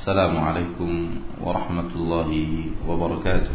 السلام 0.00 0.32
عليكم 0.32 0.90
ورحمة 1.44 1.90
الله 1.92 2.30
وبركاته. 2.88 3.52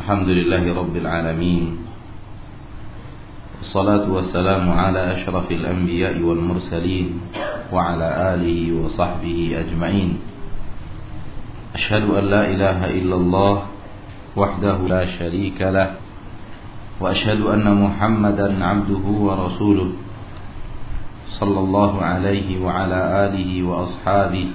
الحمد 0.00 0.28
لله 0.28 0.64
رب 0.64 0.94
العالمين. 0.96 1.64
والصلاة 3.60 4.08
والسلام 4.08 4.64
على 4.64 5.02
أشرف 5.20 5.52
الأنبياء 5.52 6.16
والمرسلين 6.24 7.08
وعلى 7.68 8.08
آله 8.32 8.58
وصحبه 8.72 9.38
أجمعين. 9.60 10.10
أشهد 11.76 12.04
أن 12.16 12.24
لا 12.32 12.42
إله 12.48 12.78
إلا 12.96 13.16
الله 13.20 13.54
وحده 14.40 14.76
لا 14.88 15.04
شريك 15.20 15.60
له 15.60 16.00
وأشهد 16.96 17.40
أن 17.44 17.66
محمدا 17.68 18.48
عبده 18.56 19.04
ورسوله. 19.04 20.07
صلى 21.36 21.60
الله 21.60 21.92
عليه 22.02 22.48
وعلى 22.64 23.00
آله 23.28 23.50
وأصحابه 23.62 24.46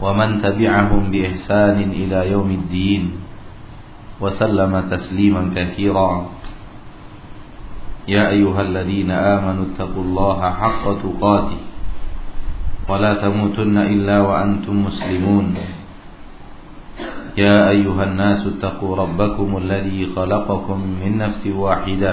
ومن 0.00 0.42
تبعهم 0.42 1.02
بإحسان 1.10 1.78
إلى 1.90 2.18
يوم 2.30 2.50
الدين 2.50 3.02
وسلم 4.20 4.72
تسليما 4.90 5.42
كثيرا. 5.56 6.10
يا 8.08 8.28
أيها 8.28 8.60
الذين 8.62 9.10
آمنوا 9.10 9.64
اتقوا 9.72 10.04
الله 10.04 10.40
حق 10.50 10.84
تقاته 11.02 11.60
ولا 12.88 13.12
تموتن 13.14 13.76
إلا 13.78 14.16
وأنتم 14.20 14.74
مسلمون. 14.84 15.46
يا 17.38 17.70
أيها 17.70 18.02
الناس 18.04 18.46
اتقوا 18.46 18.96
ربكم 18.96 19.48
الذي 19.56 20.10
خلقكم 20.16 20.78
من 21.02 21.18
نفس 21.18 21.42
واحدة 21.46 22.12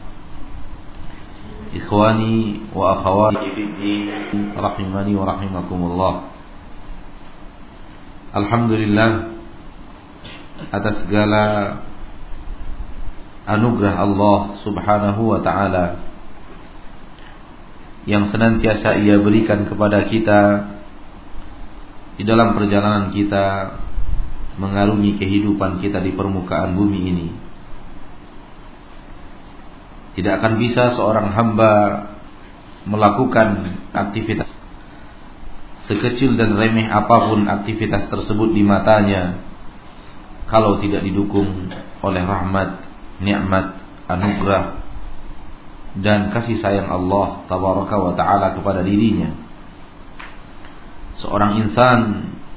إخواني 1.76 2.36
وأخواتي 2.74 3.48
في 3.54 3.62
الدين 3.68 4.04
رحمني 4.56 5.12
ورحمكم 5.16 5.80
الله 5.82 6.14
Alhamdulillah 8.36 9.32
atas 10.68 11.08
segala 11.08 11.44
anugerah 13.48 13.96
Allah 13.96 14.60
Subhanahu 14.60 15.32
wa 15.32 15.40
taala 15.40 16.04
yang 18.04 18.28
senantiasa 18.28 19.00
Ia 19.00 19.24
berikan 19.24 19.64
kepada 19.64 20.04
kita 20.12 20.68
di 22.20 22.28
dalam 22.28 22.52
perjalanan 22.60 23.16
kita 23.16 23.76
mengarungi 24.60 25.16
kehidupan 25.16 25.80
kita 25.80 26.04
di 26.04 26.12
permukaan 26.12 26.76
bumi 26.76 27.00
ini. 27.08 27.28
Tidak 30.11 30.33
akan 30.39 30.53
bisa 30.59 30.91
seorang 30.95 31.31
hamba 31.31 31.71
melakukan 32.83 33.77
aktivitas 33.93 34.49
sekecil 35.91 36.39
dan 36.39 36.55
remeh 36.55 36.87
apa 36.87 37.29
pun 37.29 37.45
aktivitas 37.51 38.07
tersebut 38.07 38.55
di 38.55 38.63
matanya 38.63 39.43
kalau 40.47 40.79
tidak 40.83 41.03
didukung 41.03 41.71
oleh 42.03 42.23
rahmat, 42.23 42.83
nikmat, 43.23 43.79
anugerah 44.07 44.83
dan 45.99 46.31
kasih 46.31 46.59
sayang 46.63 46.87
Allah 46.87 47.43
tabaraka 47.51 47.95
wa 47.99 48.13
taala 48.15 48.55
kepada 48.55 48.83
dirinya. 48.83 49.31
Seorang 51.19 51.59
insan 51.61 51.99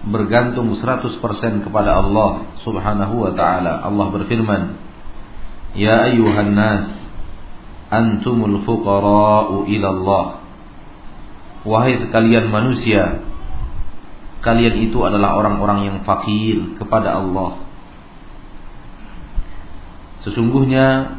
bergantung 0.09 0.73
100% 0.75 1.21
kepada 1.67 2.00
Allah 2.00 2.55
Subhanahu 2.62 3.15
wa 3.29 3.33
taala. 3.34 3.83
Allah 3.83 4.06
berfirman, 4.15 4.62
"Ya 5.75 6.09
ayyuhan 6.09 6.55
nas, 6.55 7.04
antumul 7.94 8.66
fuqara'u 8.66 9.71
ila 9.71 9.88
Allah." 9.94 10.27
Wahai 11.65 11.97
sekalian 12.03 12.53
manusia, 12.53 13.25
kalian 14.44 14.84
itu 14.84 15.00
adalah 15.00 15.41
orang-orang 15.41 15.88
yang 15.88 15.97
fakir 16.05 16.77
kepada 16.77 17.16
Allah. 17.16 17.65
Sesungguhnya 20.28 21.16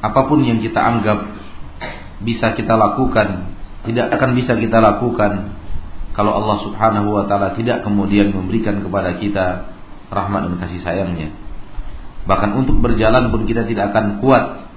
apa 0.00 0.20
pun 0.26 0.42
yang 0.42 0.58
kita 0.58 0.80
anggap 0.80 1.18
bisa 2.24 2.58
kita 2.58 2.74
lakukan, 2.74 3.54
tidak 3.86 4.10
akan 4.18 4.30
bisa 4.34 4.58
kita 4.58 4.82
lakukan 4.82 5.54
kalau 6.10 6.34
Allah 6.34 6.58
Subhanahu 6.66 7.14
wa 7.14 7.24
taala 7.30 7.54
tidak 7.54 7.86
kemudian 7.86 8.34
memberikan 8.34 8.82
kepada 8.82 9.16
kita 9.16 9.70
rahmat 10.10 10.50
dan 10.50 10.54
kasih 10.66 10.80
sayangnya. 10.82 11.30
Bahkan 12.26 12.50
untuk 12.58 12.82
berjalan 12.82 13.30
pun 13.30 13.46
kita 13.46 13.64
tidak 13.64 13.94
akan 13.94 14.18
kuat 14.18 14.69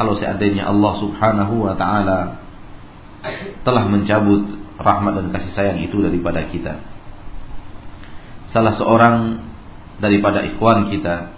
kalau 0.00 0.16
seandainya 0.16 0.64
Allah 0.64 0.96
Subhanahu 0.96 1.60
wa 1.60 1.76
taala 1.76 2.40
telah 3.60 3.84
mencabut 3.84 4.48
rahmat 4.80 5.12
dan 5.12 5.26
kasih 5.28 5.52
sayang 5.52 5.78
itu 5.84 6.00
daripada 6.00 6.40
kita. 6.48 6.80
Salah 8.48 8.80
seorang 8.80 9.44
daripada 10.00 10.40
ikhwan 10.48 10.88
kita 10.88 11.36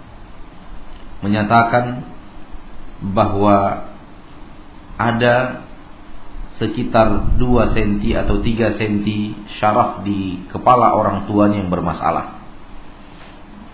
menyatakan 1.27 2.07
bahwa 3.03 3.91
ada 4.95 5.67
sekitar 6.55 7.35
2 7.35 7.75
cm 7.75 8.15
atau 8.15 8.39
3 8.39 8.79
cm 8.79 8.95
syaraf 9.59 10.07
di 10.07 10.39
kepala 10.47 10.95
orang 10.95 11.27
tuanya 11.27 11.59
yang 11.59 11.67
bermasalah. 11.67 12.39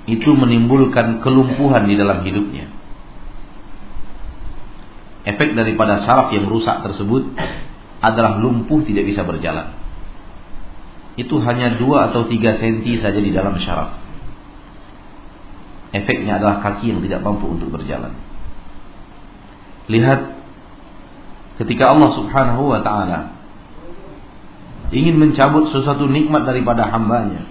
Itu 0.09 0.33
menimbulkan 0.33 1.21
kelumpuhan 1.21 1.85
di 1.85 1.93
dalam 1.93 2.25
hidupnya. 2.25 2.78
Efek 5.29 5.53
daripada 5.53 6.01
syaraf 6.01 6.33
yang 6.33 6.49
rusak 6.49 6.81
tersebut 6.81 7.37
adalah 8.01 8.41
lumpuh 8.41 8.81
tidak 8.81 9.05
bisa 9.05 9.21
berjalan. 9.21 9.77
Itu 11.19 11.37
hanya 11.43 11.77
dua 11.77 12.09
atau 12.09 12.25
tiga 12.25 12.57
senti 12.57 12.97
saja 12.97 13.19
di 13.19 13.29
dalam 13.29 13.53
syaraf. 13.61 13.93
Efeknya 15.93 16.41
adalah 16.41 16.61
kaki 16.65 16.93
yang 16.93 17.01
tidak 17.05 17.21
mampu 17.21 17.49
untuk 17.49 17.69
berjalan. 17.69 18.13
Lihat 19.89 20.21
ketika 21.61 21.93
Allah 21.93 22.13
Subhanahu 22.13 22.69
wa 22.69 22.79
taala 22.85 23.35
ingin 24.93 25.17
mencabut 25.17 25.69
sesuatu 25.73 26.05
nikmat 26.09 26.45
daripada 26.45 26.89
hambanya. 26.89 27.45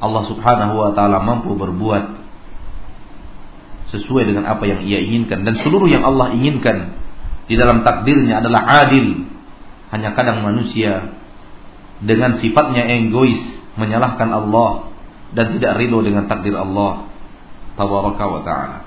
Allah 0.00 0.24
Subhanahu 0.28 0.74
wa 0.76 0.90
taala 0.92 1.20
mampu 1.20 1.56
berbuat 1.56 2.23
sesuai 3.92 4.24
dengan 4.28 4.48
apa 4.48 4.64
yang 4.64 4.80
ia 4.84 5.02
inginkan 5.02 5.44
dan 5.44 5.60
seluruh 5.60 5.88
yang 5.90 6.04
Allah 6.06 6.32
inginkan 6.32 6.96
di 7.44 7.54
dalam 7.60 7.84
takdirnya 7.84 8.40
adalah 8.40 8.86
adil. 8.86 9.28
Hanya 9.92 10.10
kadang 10.18 10.42
manusia 10.42 11.14
dengan 12.02 12.42
sifatnya 12.42 12.82
egois 12.82 13.38
menyalahkan 13.78 14.26
Allah 14.26 14.90
dan 15.34 15.54
tidak 15.54 15.78
ridho 15.78 16.02
dengan 16.02 16.26
takdir 16.26 16.54
Allah 16.58 17.06
tabaraka 17.78 18.24
wa 18.26 18.40
taala. 18.42 18.78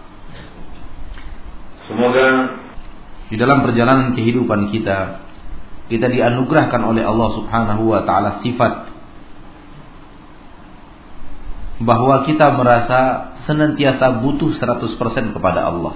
Semoga 1.87 2.27
di 3.31 3.35
dalam 3.39 3.63
perjalanan 3.63 4.15
kehidupan 4.15 4.71
kita 4.75 5.23
kita 5.87 6.07
dianugerahkan 6.11 6.83
oleh 6.83 7.03
Allah 7.07 7.29
Subhanahu 7.39 7.83
wa 7.87 8.03
taala 8.03 8.43
sifat 8.43 8.96
bahwa 11.77 12.25
kita 12.25 12.57
merasa 12.57 13.33
senantiasa 13.45 14.21
butuh 14.25 14.57
100% 14.57 15.35
kepada 15.35 15.69
Allah. 15.69 15.95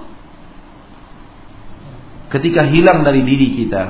Ketika 2.31 2.69
hilang 2.69 3.03
dari 3.03 3.25
diri 3.27 3.47
kita 3.59 3.83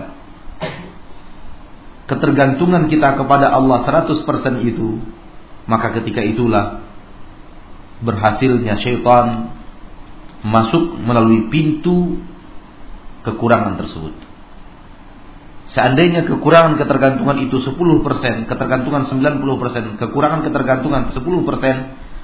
ketergantungan 2.12 2.92
kita 2.92 3.16
kepada 3.16 3.56
Allah 3.56 3.88
100% 3.88 4.28
itu 4.68 5.00
maka 5.64 5.96
ketika 6.02 6.20
itulah 6.20 6.84
berhasilnya 8.04 8.82
syaitan 8.84 9.56
masuk 10.44 11.00
melalui 11.00 11.48
pintu 11.48 12.20
kekurangan 13.24 13.80
tersebut 13.80 14.31
seandainya 15.72 16.28
kekurangan 16.28 16.76
ketergantungan 16.76 17.38
itu 17.48 17.64
10% 17.64 18.50
ketergantungan 18.50 19.02
90% 19.08 20.02
kekurangan 20.02 20.40
ketergantungan 20.44 21.02
10% 21.16 21.22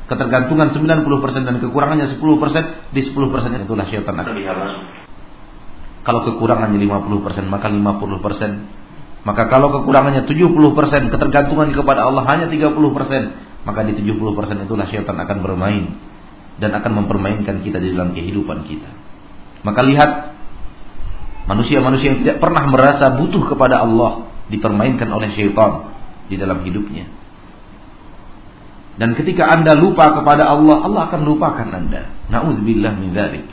ketergantungan 0.08 0.68
90% 0.72 1.48
dan 1.48 1.56
kekurangannya 1.60 2.08
10% 2.16 2.96
di 2.96 3.02
10% 3.12 3.66
itulah 3.68 3.86
syaitan 3.92 4.16
akan 4.16 4.36
Kalau 6.08 6.24
kekurangannya 6.24 6.80
50%, 6.80 7.52
maka 7.52 7.68
50%. 7.68 9.28
Maka 9.28 9.44
kalau 9.52 9.76
kekurangannya 9.76 10.24
70%, 10.24 11.12
ketergantungan 11.12 11.68
kepada 11.76 12.08
Allah 12.08 12.24
hanya 12.32 12.48
30%, 12.48 12.72
maka 13.68 13.84
di 13.84 14.00
70% 14.00 14.64
itulah 14.64 14.88
syaitan 14.88 15.20
akan 15.20 15.38
bermain 15.44 16.00
dan 16.64 16.72
akan 16.80 17.04
mempermainkan 17.04 17.60
kita 17.60 17.84
di 17.84 17.92
dalam 17.92 18.16
kehidupan 18.16 18.64
kita. 18.64 18.88
Maka 19.68 19.84
lihat 19.84 20.12
manusia-manusia 21.48 22.14
yang 22.14 22.20
tidak 22.22 22.38
pernah 22.44 22.64
merasa 22.68 23.18
butuh 23.18 23.44
kepada 23.48 23.82
Allah 23.82 24.30
dipermainkan 24.52 25.08
oleh 25.08 25.34
syaitan 25.34 25.96
di 26.28 26.36
dalam 26.36 26.62
hidupnya. 26.64 27.08
Dan 28.98 29.14
ketika 29.14 29.46
Anda 29.48 29.78
lupa 29.78 30.12
kepada 30.18 30.50
Allah, 30.50 30.84
Allah 30.84 31.02
akan 31.08 31.22
lupakan 31.24 31.70
Anda. 31.70 32.10
Nauzubillah 32.34 32.98
min 32.98 33.14
dzalik. 33.14 33.46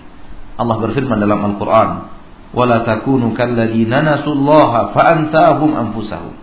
Allah 0.57 0.77
berfirman 0.81 1.21
dalam 1.21 1.41
Al-Qur'an, 1.53 2.15
wala 2.55 2.87
takunu 2.87 3.35
kalladzina 3.35 4.01
nasullaha 4.01 4.95
fa'ansahum 4.95 5.71
anfusahum 5.75 6.35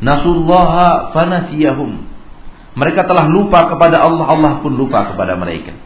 nasullaha 0.00 1.12
mereka 2.76 3.08
telah 3.08 3.28
lupa 3.28 3.72
kepada 3.72 4.00
Allah 4.00 4.26
Allah 4.28 4.52
pun 4.60 4.72
lupa 4.72 5.12
kepada 5.12 5.36
mereka 5.36 5.76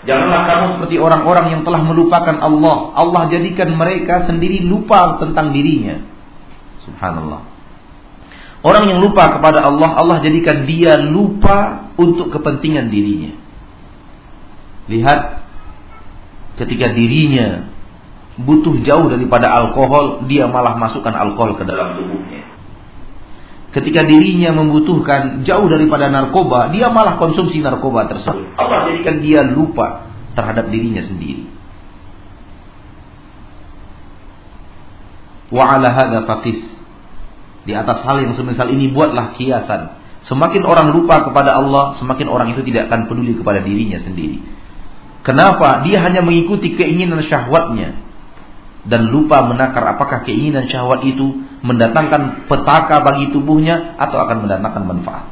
Janganlah 0.00 0.40
kamu 0.48 0.66
seperti 0.80 0.96
orang-orang 0.96 1.46
yang 1.52 1.62
telah 1.62 1.84
melupakan 1.84 2.36
Allah. 2.40 2.96
Allah 2.96 3.22
jadikan 3.28 3.68
mereka 3.76 4.24
sendiri 4.24 4.64
lupa 4.64 5.20
tentang 5.20 5.52
dirinya. 5.52 6.00
Subhanallah. 6.88 7.44
Orang 8.60 8.88
yang 8.88 9.00
lupa 9.00 9.40
kepada 9.40 9.64
Allah, 9.64 9.96
Allah 9.96 10.16
jadikan 10.24 10.64
dia 10.68 10.96
lupa 11.00 11.92
untuk 12.00 12.32
kepentingan 12.32 12.88
dirinya. 12.92 13.32
Lihat 14.88 15.20
ketika 16.60 16.92
dirinya 16.92 17.68
butuh 18.40 18.80
jauh 18.84 19.06
daripada 19.08 19.52
alkohol, 19.52 20.24
dia 20.28 20.48
malah 20.48 20.76
masukkan 20.80 21.12
alkohol 21.12 21.60
ke 21.60 21.64
dalam 21.68 22.00
tubuhnya. 22.00 22.49
Ketika 23.70 24.02
dirinya 24.02 24.50
membutuhkan 24.50 25.46
jauh 25.46 25.70
daripada 25.70 26.10
narkoba, 26.10 26.74
dia 26.74 26.90
malah 26.90 27.22
konsumsi 27.22 27.62
narkoba 27.62 28.10
tersebut. 28.10 28.58
Allah 28.58 28.90
jadikan 28.90 29.22
dia 29.22 29.46
lupa 29.46 30.10
terhadap 30.34 30.74
dirinya 30.74 31.06
sendiri. 31.06 31.46
Wa 35.54 35.78
ala 35.78 35.94
hadha 35.94 36.26
faqis. 36.26 36.58
Di 37.62 37.72
atas 37.78 38.02
hal 38.02 38.26
yang 38.26 38.34
semisal 38.34 38.74
ini 38.74 38.90
buatlah 38.90 39.38
kiasan. 39.38 40.02
Semakin 40.26 40.66
orang 40.66 40.90
lupa 40.90 41.22
kepada 41.30 41.54
Allah, 41.54 41.94
semakin 42.02 42.26
orang 42.26 42.50
itu 42.50 42.66
tidak 42.66 42.90
akan 42.90 43.06
peduli 43.06 43.38
kepada 43.38 43.62
dirinya 43.62 44.02
sendiri. 44.02 44.42
Kenapa? 45.22 45.86
Dia 45.86 46.02
hanya 46.02 46.26
mengikuti 46.26 46.74
keinginan 46.74 47.22
syahwatnya 47.22 48.09
dan 48.88 49.12
lupa 49.12 49.44
menakar 49.44 49.84
apakah 49.96 50.24
keinginan 50.24 50.64
syahwat 50.70 51.04
itu 51.04 51.44
mendatangkan 51.60 52.48
petaka 52.48 53.04
bagi 53.04 53.28
tubuhnya 53.28 54.00
atau 54.00 54.24
akan 54.24 54.48
mendatangkan 54.48 54.84
manfaat. 54.88 55.26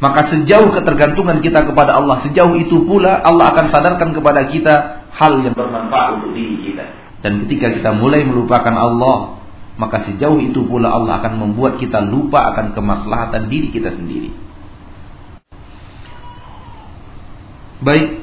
Maka 0.00 0.32
sejauh 0.32 0.72
ketergantungan 0.72 1.44
kita 1.44 1.68
kepada 1.68 2.00
Allah, 2.00 2.24
sejauh 2.24 2.56
itu 2.56 2.88
pula 2.88 3.20
Allah 3.20 3.52
akan 3.52 3.68
sadarkan 3.68 4.16
kepada 4.16 4.48
kita 4.48 4.74
hal 5.12 5.44
yang 5.44 5.52
bermanfaat 5.52 6.24
untuk 6.24 6.32
diri 6.32 6.56
kita. 6.72 6.84
Dan 7.20 7.44
ketika 7.44 7.68
kita 7.68 7.90
mulai 7.92 8.24
melupakan 8.24 8.72
Allah, 8.72 9.44
maka 9.76 10.08
sejauh 10.08 10.40
itu 10.40 10.64
pula 10.64 10.88
Allah 10.88 11.20
akan 11.20 11.36
membuat 11.36 11.76
kita 11.76 12.00
lupa 12.00 12.48
akan 12.48 12.72
kemaslahatan 12.72 13.52
diri 13.52 13.68
kita 13.68 13.92
sendiri. 13.92 14.32
Baik 17.80 18.20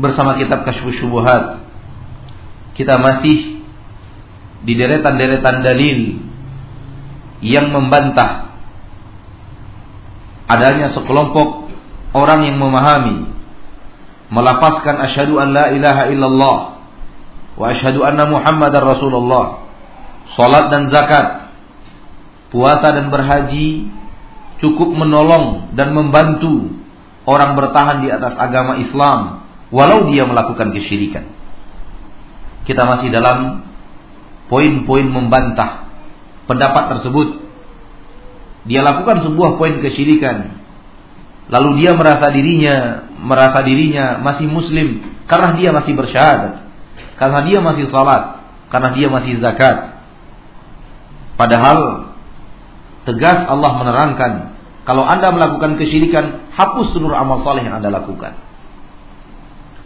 Bersama 0.00 0.38
kitab 0.40 0.64
Kasyfus 0.64 0.96
Syubuhat 0.96 1.59
Kita 2.80 2.96
masih 2.96 3.60
Di 4.64 4.72
deretan-deretan 4.72 5.60
dalil 5.60 6.16
Yang 7.44 7.66
membantah 7.68 8.56
Adanya 10.48 10.88
sekelompok 10.96 11.68
Orang 12.16 12.48
yang 12.48 12.56
memahami 12.56 13.28
Melafazkan 14.32 14.96
asyhadu 15.04 15.36
an 15.36 15.52
la 15.52 15.76
ilaha 15.76 16.08
illallah 16.08 16.58
Wa 17.60 17.76
asyhadu 17.76 18.00
anna 18.00 18.24
muhammadar 18.24 18.80
rasulullah 18.80 19.68
Salat 20.40 20.72
dan 20.72 20.88
zakat 20.88 21.52
Puasa 22.48 22.96
dan 22.96 23.12
berhaji 23.12 23.92
Cukup 24.64 24.88
menolong 24.96 25.76
dan 25.76 25.92
membantu 25.92 26.80
orang 27.24 27.56
bertahan 27.56 28.04
di 28.04 28.08
atas 28.12 28.36
agama 28.36 28.76
Islam 28.76 29.48
walau 29.72 30.10
dia 30.12 30.28
melakukan 30.28 30.74
kesyirikan. 30.74 31.39
Kita 32.68 32.84
masih 32.84 33.08
dalam 33.08 33.68
poin-poin 34.50 35.06
membantah 35.06 35.88
pendapat 36.50 36.98
tersebut. 36.98 37.46
Dia 38.68 38.84
lakukan 38.84 39.24
sebuah 39.24 39.56
poin 39.56 39.80
kesyirikan. 39.80 40.60
Lalu 41.50 41.82
dia 41.82 41.96
merasa 41.96 42.30
dirinya 42.30 43.06
merasa 43.20 43.60
dirinya 43.66 44.22
masih 44.22 44.46
muslim 44.46 45.02
karena 45.26 45.54
dia 45.58 45.70
masih 45.74 45.92
bersyahadat, 45.94 46.66
karena 47.18 47.40
dia 47.46 47.58
masih 47.62 47.90
salat, 47.90 48.42
karena 48.70 48.90
dia 48.94 49.06
masih 49.10 49.38
zakat. 49.42 49.98
Padahal 51.34 52.10
tegas 53.06 53.46
Allah 53.48 53.72
menerangkan 53.78 54.32
kalau 54.90 55.06
Anda 55.06 55.30
melakukan 55.30 55.78
kesyirikan, 55.78 56.50
hapus 56.50 56.96
seluruh 56.96 57.14
amal 57.14 57.46
soleh 57.46 57.62
yang 57.62 57.78
Anda 57.78 57.94
lakukan. 57.94 58.34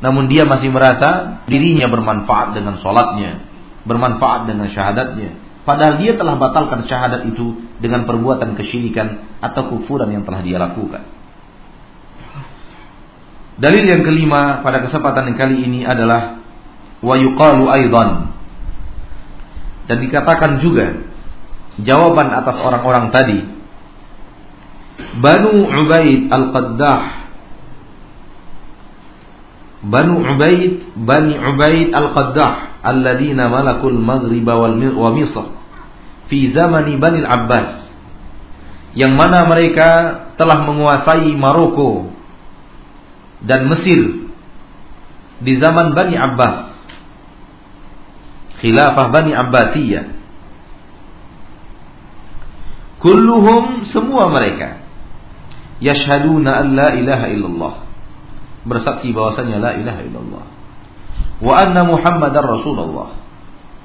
Namun 0.05 0.29
dia 0.29 0.45
masih 0.45 0.69
merasa 0.69 1.41
dirinya 1.49 1.89
bermanfaat 1.89 2.53
dengan 2.53 2.77
sholatnya, 2.85 3.41
bermanfaat 3.89 4.45
dengan 4.45 4.69
syahadatnya. 4.69 5.41
Padahal 5.65 5.97
dia 5.97 6.13
telah 6.21 6.37
batalkan 6.37 6.85
syahadat 6.85 7.25
itu 7.25 7.65
dengan 7.81 8.05
perbuatan 8.05 8.53
kesyirikan 8.53 9.41
atau 9.41 9.73
kufuran 9.73 10.13
yang 10.13 10.29
telah 10.29 10.45
dia 10.45 10.61
lakukan. 10.61 11.09
Dalil 13.57 13.85
yang 13.89 14.05
kelima 14.05 14.61
pada 14.61 14.85
kesempatan 14.85 15.33
yang 15.33 15.39
kali 15.41 15.57
ini 15.65 15.81
adalah 15.89 16.45
wa 17.01 17.17
yuqalu. 17.17 17.65
Dan 19.89 19.97
dikatakan 20.05 20.61
juga 20.61 21.01
jawaban 21.81 22.29
atas 22.29 22.61
orang-orang 22.61 23.09
tadi 23.09 23.41
Banu 25.19 25.65
Ubaid 25.65 26.31
Al-Qaddah 26.31 27.24
Banu 29.85 30.25
Ubaid 30.25 30.97
Bani 30.97 31.37
Ubaid 31.37 31.93
Al-Qaddah 31.93 32.81
Alladina 32.81 33.53
malakul 33.53 33.97
Maghrib 34.01 34.45
wa 34.49 35.11
Misr 35.13 35.47
Fi 36.33 36.39
zamani 36.57 36.97
Bani 36.97 37.21
Al-Abbas 37.25 37.89
Yang 38.97 39.13
mana 39.13 39.45
mereka 39.45 39.89
telah 40.41 40.65
menguasai 40.65 41.33
Maroko 41.37 42.09
Dan 43.45 43.69
Mesir 43.69 44.33
Di 45.45 45.53
zaman 45.61 45.93
Bani 45.93 46.17
Abbas 46.17 46.75
Khilafah 48.65 49.13
Bani 49.13 49.37
Abbasiyah. 49.37 50.07
Kulluhum 53.05 53.85
semua 53.93 54.33
mereka 54.33 54.81
yashhaduna 55.85 56.65
an 56.65 56.67
la 56.73 56.89
ilaha 56.97 57.27
illallah 57.29 57.75
bersaksi 58.65 59.13
bahwasanya 59.13 59.61
la 59.61 59.73
ilaha 59.77 60.01
illallah. 60.05 60.45
Wa 61.41 61.55
anna 61.61 61.85
muhammadar 61.85 62.45
rasulullah. 62.45 63.25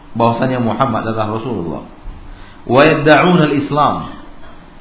Bahwasanya 0.10 0.58
Muhammad 0.58 1.06
adalah 1.06 1.38
Rasulullah. 1.38 1.84
Wa 2.66 2.82
yad'un 2.82 3.40
al-islam. 3.46 3.96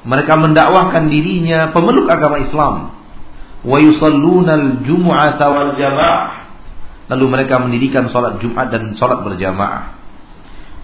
Mereka 0.08 0.32
mendakwahkan 0.40 1.12
dirinya 1.12 1.68
pemeluk 1.76 2.08
agama 2.08 2.40
Islam. 2.40 2.96
Wa 3.60 3.76
yusalluna 3.76 4.56
al-jum'ata 4.56 5.46
wal 5.52 5.72
jamaah. 5.76 6.48
Lalu 7.12 7.24
mereka 7.28 7.60
mendirikan 7.60 8.08
salat 8.08 8.40
Jumat 8.40 8.72
dan 8.72 8.96
salat 8.96 9.20
berjamaah. 9.20 9.96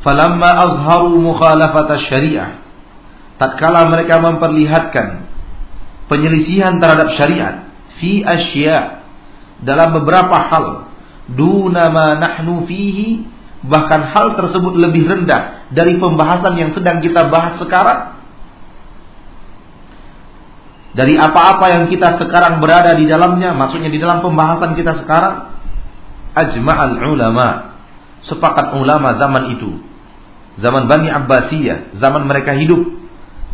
Falamma 0.04 0.50
azharu 0.68 1.16
mukhalafata 1.20 2.04
syariah. 2.04 2.60
Tatkala 3.40 3.88
mereka 3.88 4.20
memperlihatkan 4.20 5.24
penyelisihan 6.12 6.76
terhadap 6.78 7.16
syariat 7.16 7.54
fi 7.98 8.20
asya 8.20 8.93
dalam 9.64 9.96
beberapa 10.00 10.36
hal. 10.52 10.66
Duna 11.24 11.88
ma 11.88 12.20
nahnu 12.20 12.68
fihi 12.68 13.24
bahkan 13.64 14.12
hal 14.12 14.36
tersebut 14.36 14.76
lebih 14.76 15.08
rendah 15.08 15.72
dari 15.72 15.96
pembahasan 15.96 16.52
yang 16.60 16.70
sedang 16.76 17.00
kita 17.00 17.32
bahas 17.32 17.56
sekarang. 17.56 18.20
Dari 20.94 21.18
apa-apa 21.18 21.66
yang 21.74 21.84
kita 21.90 22.22
sekarang 22.22 22.62
berada 22.62 22.94
di 22.94 23.08
dalamnya 23.10 23.50
maksudnya 23.50 23.90
di 23.90 23.98
dalam 23.98 24.22
pembahasan 24.22 24.78
kita 24.78 25.02
sekarang 25.02 25.50
ajma'al 26.38 27.02
ulama 27.10 27.74
sepakat 28.28 28.78
ulama 28.78 29.16
zaman 29.18 29.58
itu. 29.58 29.80
Zaman 30.54 30.86
Bani 30.86 31.10
Abbasiyah 31.10 31.98
zaman 31.98 32.30
mereka 32.30 32.54
hidup 32.54 32.78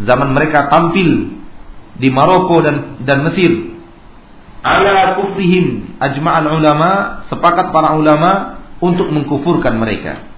zaman 0.04 0.36
mereka 0.36 0.68
tampil 0.68 1.38
di 1.96 2.08
Maroko 2.12 2.60
dan 2.60 3.00
dan 3.08 3.24
Mesir 3.24 3.69
ala 4.60 5.16
kufrihim 5.16 5.96
ajma'al 5.96 6.60
ulama 6.60 7.24
sepakat 7.32 7.72
para 7.72 7.96
ulama 7.96 8.60
untuk 8.80 9.08
mengkufurkan 9.08 9.76
mereka. 9.76 10.28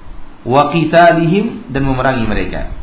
Wa 0.42 0.74
qitalihim 0.74 1.70
dan 1.70 1.86
memerangi 1.86 2.26
mereka. 2.26 2.74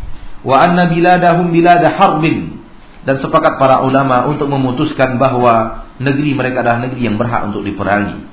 Wa 0.44 0.64
anna 0.64 0.88
biladahum 0.88 1.52
bilada 1.52 2.00
harbin 2.00 2.64
dan 3.04 3.20
sepakat 3.20 3.60
para 3.60 3.84
ulama 3.84 4.28
untuk 4.32 4.48
memutuskan 4.48 5.20
bahwa 5.20 5.88
negeri 6.00 6.36
mereka 6.36 6.64
adalah 6.64 6.88
negeri 6.88 7.08
yang 7.08 7.20
berhak 7.20 7.52
untuk 7.52 7.68
diperangi. 7.68 8.24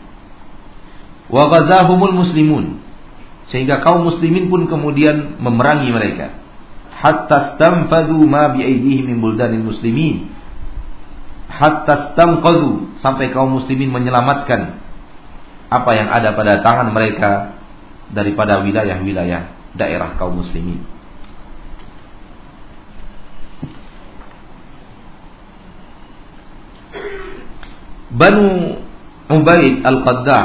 Wa 1.26 1.50
ghazahumul 1.50 2.14
muslimun 2.14 2.86
sehingga 3.50 3.82
kaum 3.82 4.06
muslimin 4.06 4.50
pun 4.50 4.66
kemudian 4.66 5.38
memerangi 5.38 5.90
mereka. 5.90 6.34
Hatta 6.96 7.54
stamfadu 7.54 8.18
ma 8.26 8.50
bi 8.54 8.62
aydihim 8.66 9.14
min 9.14 9.18
buldanil 9.22 9.62
muslimin 9.62 10.35
hatta 11.46 12.12
stamqadu 12.12 12.98
sampai 12.98 13.30
kaum 13.30 13.56
muslimin 13.56 13.90
menyelamatkan 13.90 14.82
apa 15.70 15.90
yang 15.94 16.08
ada 16.10 16.34
pada 16.34 16.62
tangan 16.62 16.90
mereka 16.94 17.58
daripada 18.10 18.62
wilayah-wilayah 18.62 19.74
daerah 19.74 20.14
kaum 20.18 20.42
muslimin. 20.42 20.82
Banu 28.16 28.80
Ubaid 29.26 29.82
Al-Qaddah 29.82 30.44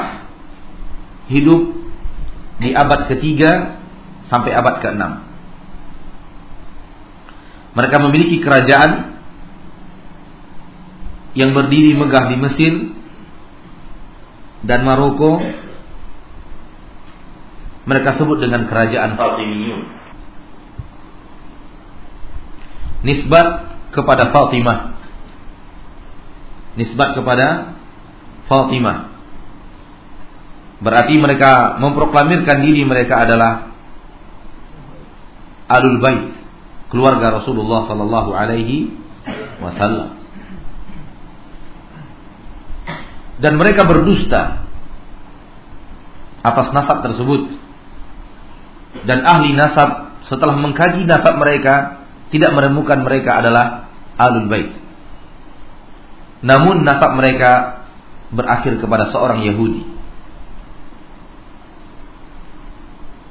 hidup 1.30 1.62
di 2.60 2.74
abad 2.74 3.08
ketiga 3.08 3.80
sampai 4.28 4.52
abad 4.52 4.82
keenam. 4.84 5.24
Mereka 7.72 7.98
memiliki 8.04 8.44
kerajaan 8.44 9.11
yang 11.38 11.56
berdiri 11.56 11.96
megah 11.96 12.26
di 12.28 12.38
Mesir 12.40 12.74
dan 14.68 14.84
Maroko 14.84 15.42
mereka 17.88 18.14
sebut 18.20 18.38
dengan 18.38 18.70
kerajaan 18.70 19.18
Fatimiyun. 19.18 19.82
Nisbat 23.02 23.48
kepada 23.90 24.30
Fatimah. 24.30 24.80
Nisbat 26.78 27.10
kepada 27.18 27.74
Fatimah. 28.46 29.10
Berarti 30.82 31.14
mereka 31.18 31.82
memproklamirkan 31.82 32.66
diri 32.66 32.86
mereka 32.86 33.26
adalah 33.26 33.74
Alul 35.72 36.04
Bait, 36.04 36.36
keluarga 36.92 37.42
Rasulullah 37.42 37.88
sallallahu 37.90 38.32
alaihi 38.34 38.92
wasallam. 39.62 40.21
Dan 43.42 43.58
mereka 43.58 43.90
berdusta 43.90 44.70
atas 46.46 46.68
nasab 46.74 47.02
tersebut. 47.02 47.58
Dan 49.02 49.24
ahli 49.24 49.56
nasab 49.58 50.22
setelah 50.30 50.56
mengkaji 50.60 51.10
nasab 51.10 51.42
mereka 51.42 52.06
tidak 52.30 52.54
menemukan 52.54 53.02
mereka 53.02 53.42
adalah 53.42 53.90
alul 54.16 54.46
bait. 54.46 54.72
Namun 56.46 56.86
nasab 56.86 57.18
mereka 57.18 57.82
berakhir 58.30 58.78
kepada 58.78 59.10
seorang 59.10 59.42
Yahudi. 59.42 59.90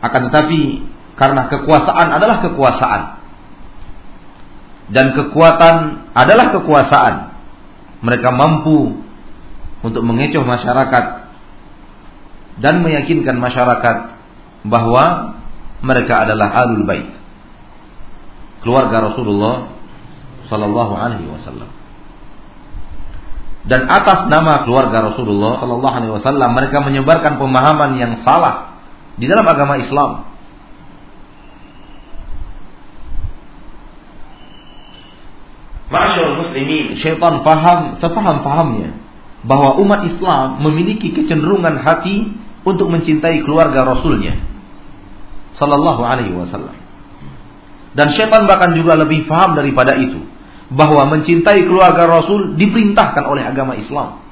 Akan 0.01 0.33
tetapi 0.33 0.61
karena 1.15 1.47
kekuasaan 1.53 2.09
adalah 2.09 2.41
kekuasaan 2.41 3.21
dan 4.91 5.15
kekuatan 5.15 5.77
adalah 6.19 6.51
kekuasaan, 6.59 7.15
mereka 8.03 8.29
mampu 8.35 9.07
untuk 9.81 10.03
mengecoh 10.05 10.45
masyarakat 10.45 11.05
dan 12.61 12.85
meyakinkan 12.85 13.41
masyarakat 13.41 13.97
bahwa 14.69 15.37
mereka 15.81 16.29
adalah 16.29 16.53
alul 16.53 16.85
bait 16.85 17.09
keluarga 18.61 19.09
Rasulullah 19.13 19.73
sallallahu 20.53 20.93
alaihi 20.93 21.29
wasallam. 21.33 21.71
Dan 23.61 23.89
atas 23.89 24.29
nama 24.29 24.65
keluarga 24.65 25.13
Rasulullah 25.13 25.61
sallallahu 25.61 25.95
alaihi 25.97 26.13
wasallam 26.13 26.51
mereka 26.53 26.81
menyebarkan 26.85 27.41
pemahaman 27.41 27.97
yang 27.97 28.13
salah 28.25 28.77
di 29.17 29.25
dalam 29.25 29.45
agama 29.49 29.81
Islam. 29.81 30.29
Masyarakat 35.91 36.35
muslimin, 36.39 36.87
syaitan 37.03 37.43
faham, 37.43 37.99
sefaham-fahamnya 37.99 39.10
bahwa 39.41 39.81
umat 39.81 40.05
Islam 40.05 40.61
memiliki 40.61 41.13
kecenderungan 41.17 41.81
hati 41.81 42.29
untuk 42.65 42.93
mencintai 42.93 43.41
keluarga 43.45 43.89
Rasulnya. 43.89 44.37
Sallallahu 45.57 46.03
alaihi 46.05 46.37
wasallam. 46.37 46.77
Dan 47.97 48.15
syaitan 48.15 48.47
bahkan 48.47 48.77
juga 48.77 48.95
lebih 49.01 49.27
paham 49.27 49.57
daripada 49.57 49.97
itu. 49.97 50.21
Bahwa 50.71 51.09
mencintai 51.11 51.67
keluarga 51.67 52.07
Rasul 52.07 52.55
diperintahkan 52.55 53.25
oleh 53.27 53.43
agama 53.43 53.75
Islam. 53.75 54.23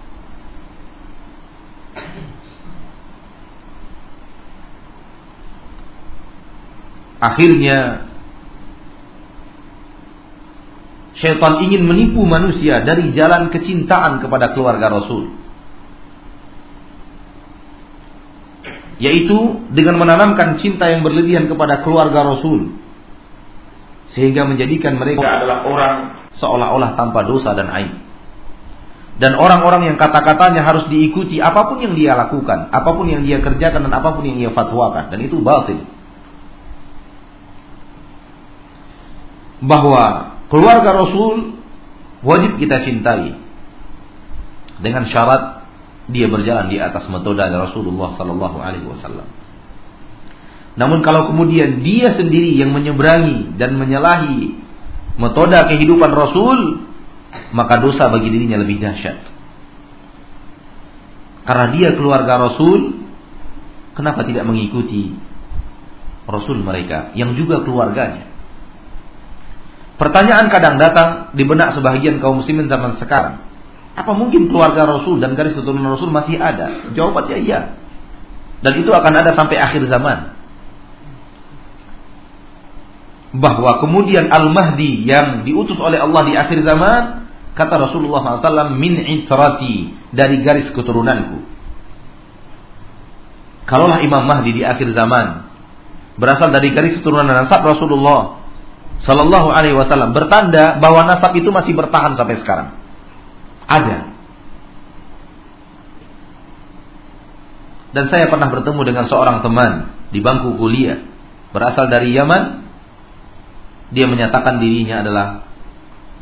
Akhirnya 7.19 8.07
Syaitan 11.19 11.59
ingin 11.67 11.83
menipu 11.83 12.23
manusia 12.23 12.87
dari 12.87 13.11
jalan 13.11 13.51
kecintaan 13.51 14.23
kepada 14.23 14.55
keluarga 14.55 14.87
Rasul. 14.87 15.35
Yaitu 19.03 19.67
dengan 19.75 19.99
menanamkan 19.99 20.59
cinta 20.63 20.91
yang 20.91 21.03
berlebihan 21.03 21.51
kepada 21.51 21.83
keluarga 21.83 22.23
Rasul. 22.23 22.71
Sehingga 24.15 24.47
menjadikan 24.47 24.95
mereka 24.95 25.27
adalah 25.27 25.67
orang 25.67 25.97
seolah-olah 26.39 26.95
tanpa 26.95 27.27
dosa 27.27 27.55
dan 27.55 27.71
aib. 27.75 27.95
Dan 29.19 29.35
orang-orang 29.35 29.91
yang 29.91 29.97
kata-katanya 29.99 30.63
harus 30.63 30.87
diikuti 30.87 31.43
apa 31.43 31.67
pun 31.67 31.83
yang 31.83 31.99
dia 31.99 32.15
lakukan, 32.15 32.71
apa 32.71 32.91
pun 32.95 33.11
yang 33.11 33.27
dia 33.27 33.43
kerjakan 33.43 33.91
dan 33.91 33.93
apa 33.99 34.15
pun 34.15 34.23
yang 34.23 34.39
dia 34.39 34.51
fatwakan. 34.55 35.11
Dan 35.11 35.19
itu 35.27 35.43
batil. 35.43 35.83
Bahwa 39.59 40.38
keluarga 40.49 40.91
Rasul 40.93 41.61
wajib 42.25 42.59
kita 42.59 42.83
cintai 42.85 43.37
dengan 44.83 45.07
syarat 45.09 45.69
dia 46.09 46.27
berjalan 46.27 46.73
di 46.73 46.81
atas 46.81 47.05
metode 47.13 47.45
Rasulullah 47.45 48.17
Sallallahu 48.17 48.59
Alaihi 48.59 48.87
Wasallam. 48.89 49.29
Namun 50.79 51.03
kalau 51.03 51.35
kemudian 51.35 51.83
dia 51.83 52.15
sendiri 52.15 52.55
yang 52.55 52.71
menyeberangi 52.71 53.59
dan 53.59 53.77
menyalahi 53.77 54.57
metode 55.19 55.59
kehidupan 55.75 56.11
Rasul, 56.15 56.87
maka 57.51 57.83
dosa 57.83 58.09
bagi 58.09 58.31
dirinya 58.31 58.63
lebih 58.63 58.79
dahsyat. 58.79 59.19
Karena 61.45 61.67
dia 61.75 61.89
keluarga 61.99 62.39
Rasul, 62.47 63.05
kenapa 63.99 64.23
tidak 64.25 64.47
mengikuti 64.47 65.13
Rasul 66.29 66.63
mereka 66.63 67.13
yang 67.19 67.35
juga 67.35 67.67
keluarganya? 67.67 68.28
Pertanyaan 69.99 70.47
kadang 70.47 70.79
datang 70.79 71.35
di 71.35 71.43
benak 71.43 71.75
sebagian 71.75 72.23
kaum 72.23 72.39
muslimin 72.39 72.71
zaman 72.71 73.03
sekarang. 73.03 73.43
Apa 73.99 74.15
mungkin 74.15 74.47
keluarga 74.47 74.87
Rasul 74.87 75.19
dan 75.19 75.35
garis 75.35 75.59
keturunan 75.59 75.99
Rasul 75.99 76.15
masih 76.15 76.39
ada? 76.39 76.87
Jawabannya 76.95 77.39
iya. 77.43 77.75
Dan 78.63 78.79
itu 78.79 78.95
akan 78.95 79.11
ada 79.11 79.35
sampai 79.35 79.59
akhir 79.59 79.91
zaman. 79.91 80.39
Bahwa 83.43 83.83
kemudian 83.83 84.31
Al-Mahdi 84.31 85.03
yang 85.03 85.43
diutus 85.43 85.77
oleh 85.83 85.99
Allah 85.99 86.23
di 86.31 86.35
akhir 86.39 86.63
zaman, 86.63 87.27
kata 87.59 87.75
Rasulullah 87.91 88.39
SAW, 88.39 88.79
min 88.79 89.03
itrati, 89.03 89.99
dari 90.15 90.47
garis 90.47 90.71
keturunanku. 90.79 91.43
Kalaulah 93.67 93.99
Imam 94.01 94.23
Mahdi 94.25 94.57
di 94.57 94.63
akhir 94.63 94.95
zaman, 94.95 95.51
berasal 96.23 96.55
dari 96.55 96.71
garis 96.71 97.03
keturunan 97.03 97.27
nasab 97.27 97.67
Rasulullah 97.67 98.48
Sallallahu 99.07 99.49
Alaihi 99.55 99.79
Wasallam 99.79 100.11
bertanda 100.11 100.83
bahwa 100.83 101.07
nasab 101.07 101.35
itu 101.39 101.49
masih 101.55 101.75
bertahan 101.75 102.19
sampai 102.19 102.37
sekarang. 102.43 102.75
Ada. 103.69 103.99
Dan 107.95 108.05
saya 108.13 108.29
pernah 108.29 108.53
bertemu 108.53 108.81
dengan 108.85 109.05
seorang 109.07 109.41
teman 109.41 109.97
di 110.13 110.21
bangku 110.21 110.59
kuliah 110.61 111.05
berasal 111.55 111.89
dari 111.89 112.13
Yaman. 112.13 112.67
Dia 113.89 114.05
menyatakan 114.05 114.61
dirinya 114.61 115.01
adalah 115.01 115.27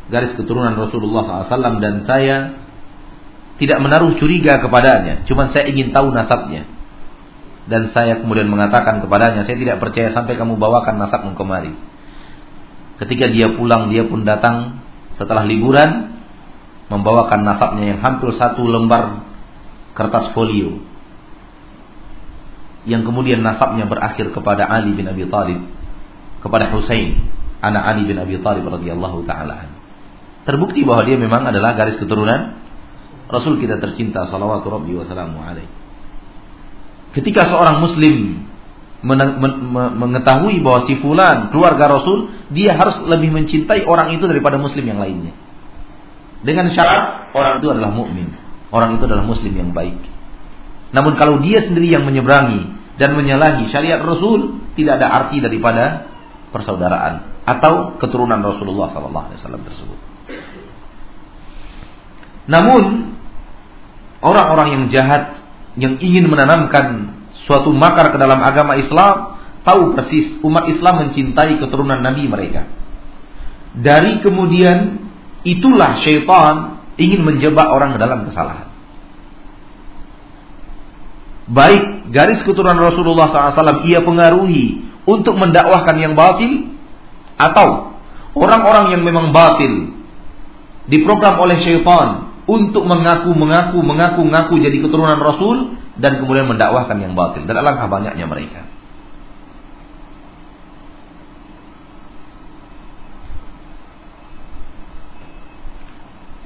garis 0.06 0.38
keturunan 0.38 0.78
Rasulullah 0.78 1.50
SAW 1.50 1.82
dan 1.82 2.06
saya 2.06 2.36
tidak 3.56 3.78
menaruh 3.82 4.14
curiga 4.20 4.62
kepadanya. 4.62 5.26
Cuma 5.26 5.50
saya 5.50 5.66
ingin 5.66 5.90
tahu 5.90 6.12
nasabnya. 6.12 6.68
Dan 7.66 7.90
saya 7.90 8.22
kemudian 8.22 8.46
mengatakan 8.46 9.02
kepadanya, 9.02 9.42
saya 9.42 9.58
tidak 9.58 9.82
percaya 9.82 10.14
sampai 10.14 10.38
kamu 10.38 10.54
bawakan 10.54 11.02
nasabmu 11.02 11.34
kemari. 11.34 11.74
Ketika 12.96 13.28
dia 13.28 13.52
pulang 13.52 13.92
dia 13.92 14.04
pun 14.08 14.24
datang. 14.24 14.82
Setelah 15.16 15.48
liburan 15.48 16.20
membawakan 16.92 17.40
nasabnya 17.40 17.96
yang 17.96 18.00
hampir 18.04 18.36
satu 18.36 18.68
lembar 18.68 19.24
kertas 19.96 20.36
folio. 20.36 20.76
Yang 22.84 23.08
kemudian 23.08 23.40
nasabnya 23.40 23.88
berakhir 23.88 24.30
kepada 24.30 24.68
Ali 24.68 24.92
bin 24.92 25.08
Abi 25.08 25.24
Thalib 25.24 25.76
kepada 26.46 26.70
Husain 26.70 27.18
anak 27.58 27.82
Ali 27.82 28.02
bin 28.06 28.16
Abi 28.22 28.38
Thalib 28.38 28.70
radhiyallahu 28.70 29.26
taala 29.26 29.66
terbukti 30.46 30.86
bahwa 30.86 31.02
dia 31.02 31.18
memang 31.18 31.42
adalah 31.50 31.74
garis 31.74 31.98
keturunan 31.98 32.54
Rasul 33.26 33.58
kita 33.58 33.82
tercinta 33.82 34.30
salawatu 34.30 34.70
rabbi 34.70 34.94
wa 34.94 35.02
ketika 37.10 37.50
seorang 37.50 37.82
muslim 37.82 38.46
mengetahui 39.06 40.58
bahwa 40.66 40.90
si 40.90 40.98
fulan 40.98 41.54
keluarga 41.54 41.98
Rasul 41.98 42.34
dia 42.50 42.74
harus 42.74 42.98
lebih 43.06 43.30
mencintai 43.30 43.86
orang 43.86 44.18
itu 44.18 44.26
daripada 44.26 44.58
muslim 44.58 44.82
yang 44.82 44.98
lainnya 44.98 45.46
dengan 46.46 46.70
syarat 46.70 47.34
orang 47.34 47.58
itu 47.58 47.66
adalah 47.74 47.90
mukmin, 47.90 48.30
orang 48.70 49.00
itu 49.00 49.04
adalah 49.08 49.26
muslim 49.26 49.50
yang 49.50 49.74
baik. 49.74 49.98
Namun 50.94 51.18
kalau 51.18 51.42
dia 51.42 51.64
sendiri 51.66 51.90
yang 51.90 52.06
menyeberangi 52.06 52.94
dan 53.00 53.18
menyalahi 53.18 53.66
syariat 53.74 53.98
Rasul, 53.98 54.62
tidak 54.78 55.02
ada 55.02 55.10
arti 55.10 55.42
daripada 55.42 56.06
persaudaraan 56.54 57.42
atau 57.42 57.98
keturunan 57.98 58.38
Rasulullah 58.46 58.94
SAW 58.94 59.66
tersebut. 59.66 59.98
Namun 62.46 63.12
orang-orang 64.22 64.68
yang 64.70 64.84
jahat 64.92 65.42
yang 65.76 65.98
ingin 65.98 66.30
menanamkan 66.30 67.15
suatu 67.46 67.70
makar 67.72 68.10
ke 68.12 68.18
dalam 68.18 68.42
agama 68.42 68.76
Islam 68.76 69.38
tahu 69.62 69.94
persis 69.94 70.38
umat 70.42 70.70
Islam 70.70 71.08
mencintai 71.08 71.58
keturunan 71.62 72.02
Nabi 72.02 72.26
mereka. 72.26 72.66
Dari 73.76 74.20
kemudian 74.20 75.06
Itulah 75.46 76.02
syaitan 76.02 76.82
ingin 76.98 77.22
menjebak 77.22 77.70
orang 77.70 77.94
ke 77.94 77.98
dalam 78.02 78.26
kesalahan. 78.26 78.66
Baik 81.46 82.10
garis 82.10 82.42
keturunan 82.42 82.74
Rasulullah 82.74 83.30
SAW 83.30 83.86
ia 83.86 84.02
pengaruhi 84.02 84.82
untuk 85.06 85.38
mendakwahkan 85.38 86.02
yang 86.02 86.18
batil 86.18 86.74
atau 87.38 87.94
orang-orang 88.34 88.98
yang 88.98 89.06
memang 89.06 89.30
batil 89.30 89.94
diprogram 90.90 91.38
oleh 91.38 91.62
syaitan 91.62 92.25
untuk 92.46 92.86
mengaku 92.86 93.34
mengaku 93.34 93.82
mengaku 93.82 94.20
mengaku 94.22 94.54
jadi 94.62 94.78
keturunan 94.78 95.18
Rasul 95.18 95.76
dan 95.98 96.22
kemudian 96.22 96.46
mendakwahkan 96.46 96.94
yang 97.02 97.18
batil 97.18 97.42
dan 97.42 97.58
alangkah 97.58 97.90
banyaknya 97.90 98.26
mereka. 98.26 98.62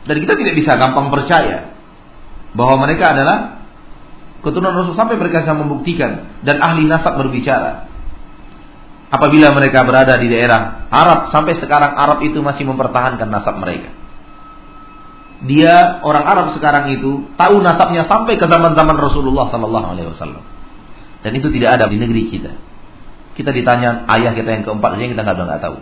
Dan 0.09 0.17
kita 0.27 0.35
tidak 0.35 0.55
bisa 0.59 0.75
gampang 0.81 1.13
percaya 1.13 1.77
bahwa 2.57 2.89
mereka 2.89 3.15
adalah 3.15 3.63
keturunan 4.41 4.75
Rasul 4.75 4.97
sampai 4.97 5.21
mereka 5.21 5.45
bisa 5.45 5.55
membuktikan 5.55 6.41
dan 6.43 6.59
ahli 6.65 6.89
nasab 6.89 7.21
berbicara. 7.21 7.87
Apabila 9.11 9.53
mereka 9.53 9.85
berada 9.85 10.17
di 10.17 10.31
daerah 10.31 10.87
Arab 10.89 11.35
sampai 11.35 11.59
sekarang 11.59 11.93
Arab 11.99 12.25
itu 12.25 12.41
masih 12.41 12.65
mempertahankan 12.65 13.29
nasab 13.29 13.59
mereka. 13.61 13.91
Dia 15.41 16.05
orang 16.05 16.25
Arab 16.29 16.47
sekarang 16.53 16.93
itu 16.93 17.33
tahu 17.41 17.65
nasabnya 17.65 18.05
sampai 18.05 18.37
ke 18.37 18.45
zaman-zaman 18.45 18.97
Rasulullah 19.01 19.49
Sallallahu 19.49 19.87
Alaihi 19.97 20.09
Wasallam. 20.13 20.45
Dan 21.25 21.33
itu 21.37 21.49
tidak 21.53 21.81
ada 21.81 21.89
di 21.89 21.97
negeri 21.97 22.29
kita. 22.29 22.53
Kita 23.37 23.49
ditanya 23.53 24.05
ayah 24.21 24.37
kita 24.37 24.53
yang 24.53 24.65
keempat 24.69 25.01
saja 25.01 25.07
kita 25.09 25.23
nggak 25.25 25.63
tahu. 25.65 25.77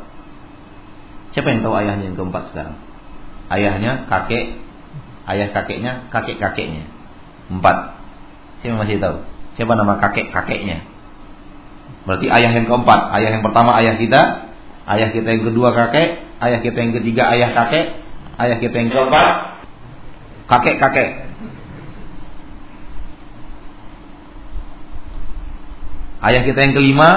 Siapa 1.35 1.51
yang 1.51 1.67
tahu 1.67 1.75
ayahnya 1.75 2.05
yang 2.07 2.17
keempat 2.17 2.55
sekarang? 2.55 2.79
ayahnya, 3.49 4.07
kakek, 4.09 4.61
ayah 5.29 5.49
kakeknya, 5.53 5.93
kakek 6.13 6.37
kakeknya. 6.41 6.85
Empat. 7.49 7.97
Siapa 8.61 8.77
masih 8.77 9.01
tahu? 9.01 9.25
Siapa 9.57 9.73
nama 9.75 9.97
kakek 9.99 10.31
kakeknya? 10.31 10.85
Berarti 12.05 12.29
ayah 12.29 12.51
yang 12.53 12.69
keempat. 12.69 13.01
Ayah 13.17 13.31
yang 13.33 13.45
pertama 13.45 13.73
ayah 13.81 13.97
kita, 13.97 14.21
ayah 14.89 15.09
kita 15.13 15.29
yang 15.29 15.45
kedua 15.49 15.73
kakek, 15.73 16.09
ayah 16.45 16.61
kita 16.61 16.79
yang 16.79 16.93
ketiga 17.01 17.33
ayah 17.33 17.57
kakek, 17.57 18.05
ayah 18.39 18.59
kita 18.63 18.75
yang 18.79 18.91
keempat 18.91 19.59
kakek 20.49 20.77
kakek. 20.81 21.09
Ayah 26.19 26.43
kita 26.43 26.59
yang 26.59 26.75
kelima, 26.75 27.11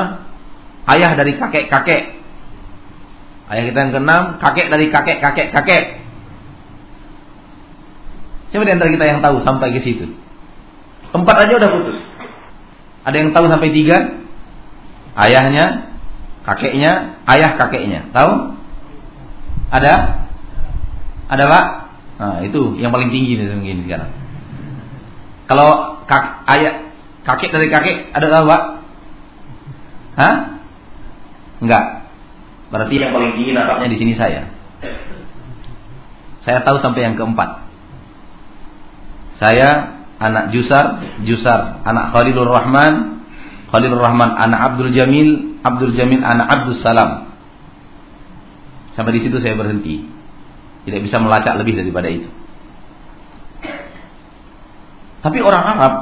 ayah 0.85 1.17
dari 1.17 1.33
kakek 1.39 1.71
kakek. 1.71 2.21
Ayah 3.49 3.63
kita 3.65 3.77
yang 3.81 3.91
keenam, 3.97 4.23
kakek 4.37 4.67
dari 4.69 4.93
kakek 4.93 5.17
kakek 5.23 5.47
kakek. 5.55 5.83
Siapa 8.51 8.67
di 8.67 8.71
antara 8.75 8.91
kita 8.91 9.05
yang 9.07 9.19
tahu 9.23 9.41
sampai 9.41 9.73
ke 9.73 9.81
situ? 9.81 10.11
Empat 11.15 11.47
aja 11.47 11.55
udah 11.55 11.69
putus. 11.71 11.97
Ada 13.07 13.15
yang 13.15 13.31
tahu 13.33 13.47
sampai 13.49 13.71
tiga? 13.73 14.21
Ayahnya, 15.17 15.91
kakeknya, 16.45 17.19
ayah 17.25 17.51
kakeknya. 17.57 18.11
Tahu? 18.11 18.31
Ada? 19.71 19.93
Ada 21.31 21.43
pak? 21.47 21.65
Nah, 22.19 22.37
itu 22.43 22.75
yang 22.75 22.91
paling 22.91 23.07
tinggi 23.09 23.39
nih 23.39 23.47
mungkin 23.55 23.87
sekarang. 23.87 24.11
Kalau 25.47 26.03
kak, 26.05 26.43
ayah, 26.51 26.91
kakek 27.23 27.55
dari 27.55 27.71
kakek 27.71 28.11
ada 28.11 28.27
tahu 28.27 28.45
pak? 28.51 28.61
Hah? 30.19 30.35
Enggak. 31.63 31.85
Berarti 32.67 32.95
yang 32.99 33.15
paling 33.15 33.31
tinggi 33.39 33.51
nasabnya 33.55 33.87
di 33.87 33.97
sini 33.97 34.13
saya. 34.19 34.51
Saya 36.43 36.67
tahu 36.67 36.83
sampai 36.83 37.05
yang 37.07 37.15
keempat. 37.15 37.63
Saya 39.39 39.97
anak 40.21 40.53
Jusar, 40.53 41.01
Jusar 41.25 41.81
anak 41.81 42.13
Khalilur 42.13 42.49
Rahman, 42.49 43.25
Khalilur 43.73 43.97
Rahman 43.97 44.37
anak 44.37 44.73
Abdul 44.73 44.93
Jamil, 44.93 45.57
Abdul 45.65 45.97
Jamil 45.97 46.21
anak 46.21 46.47
Abdul 46.47 46.77
Salam. 46.83 47.33
Sampai 48.93 49.15
di 49.17 49.25
situ 49.25 49.39
saya 49.39 49.55
berhenti. 49.55 50.20
Tidak 50.87 51.01
bisa 51.01 51.21
melacak 51.21 51.57
lebih 51.61 51.77
daripada 51.77 52.09
itu. 52.09 52.29
Tapi 55.21 55.37
orang 55.37 55.63
Arab 55.63 55.93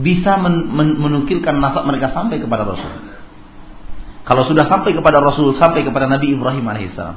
bisa 0.00 0.40
men 0.40 0.72
men 0.72 0.88
menukilkan 0.96 1.60
nasab 1.60 1.84
mereka 1.84 2.12
sampai 2.16 2.40
kepada 2.40 2.64
Rasul. 2.64 2.92
Kalau 4.24 4.44
sudah 4.44 4.68
sampai 4.68 4.92
kepada 4.92 5.20
Rasul, 5.24 5.56
sampai 5.56 5.84
kepada 5.84 6.08
Nabi 6.08 6.36
Ibrahim 6.36 6.64
alaihissalam. 6.64 7.16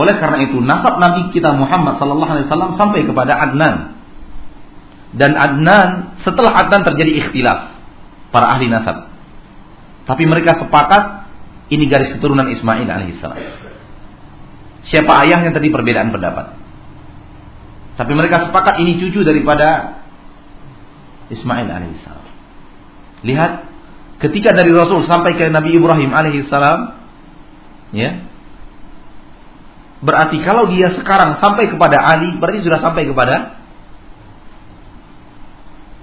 Oleh 0.00 0.16
karena 0.16 0.38
itu 0.48 0.56
nasab 0.64 0.96
Nabi 0.96 1.28
kita 1.32 1.52
Muhammad 1.52 2.00
sallallahu 2.00 2.30
alaihi 2.32 2.46
wasallam 2.48 2.72
sampai 2.80 3.04
kepada 3.04 3.36
Adnan. 3.36 4.00
Dan 5.12 5.36
Adnan 5.36 6.16
setelah 6.24 6.56
Adnan 6.56 6.88
terjadi 6.88 7.20
ikhtilaf 7.20 7.76
para 8.32 8.56
ahli 8.56 8.72
nasab. 8.72 9.12
Tapi 10.08 10.24
mereka 10.24 10.56
sepakat 10.56 11.19
ini 11.70 11.86
garis 11.86 12.10
keturunan 12.18 12.50
Ismail 12.50 12.86
alaihissalam. 12.86 13.40
Siapa 14.90 15.12
ayahnya 15.26 15.54
tadi 15.54 15.70
perbedaan 15.70 16.10
pendapat. 16.10 16.58
Tapi 17.94 18.12
mereka 18.16 18.50
sepakat 18.50 18.82
ini 18.82 18.98
cucu 18.98 19.22
daripada 19.22 20.00
Ismail 21.30 21.68
alaihissalam. 21.70 22.26
Lihat 23.22 23.52
ketika 24.18 24.50
dari 24.52 24.74
Rasul 24.74 25.06
sampai 25.06 25.38
ke 25.38 25.46
Nabi 25.46 25.78
Ibrahim 25.78 26.10
alaihissalam 26.10 26.98
ya 27.94 28.30
Berarti 30.00 30.40
kalau 30.40 30.72
dia 30.72 30.96
sekarang 30.96 31.36
sampai 31.44 31.68
kepada 31.68 32.00
Ali, 32.00 32.32
berarti 32.40 32.64
sudah 32.64 32.80
sampai 32.80 33.04
kepada 33.04 33.60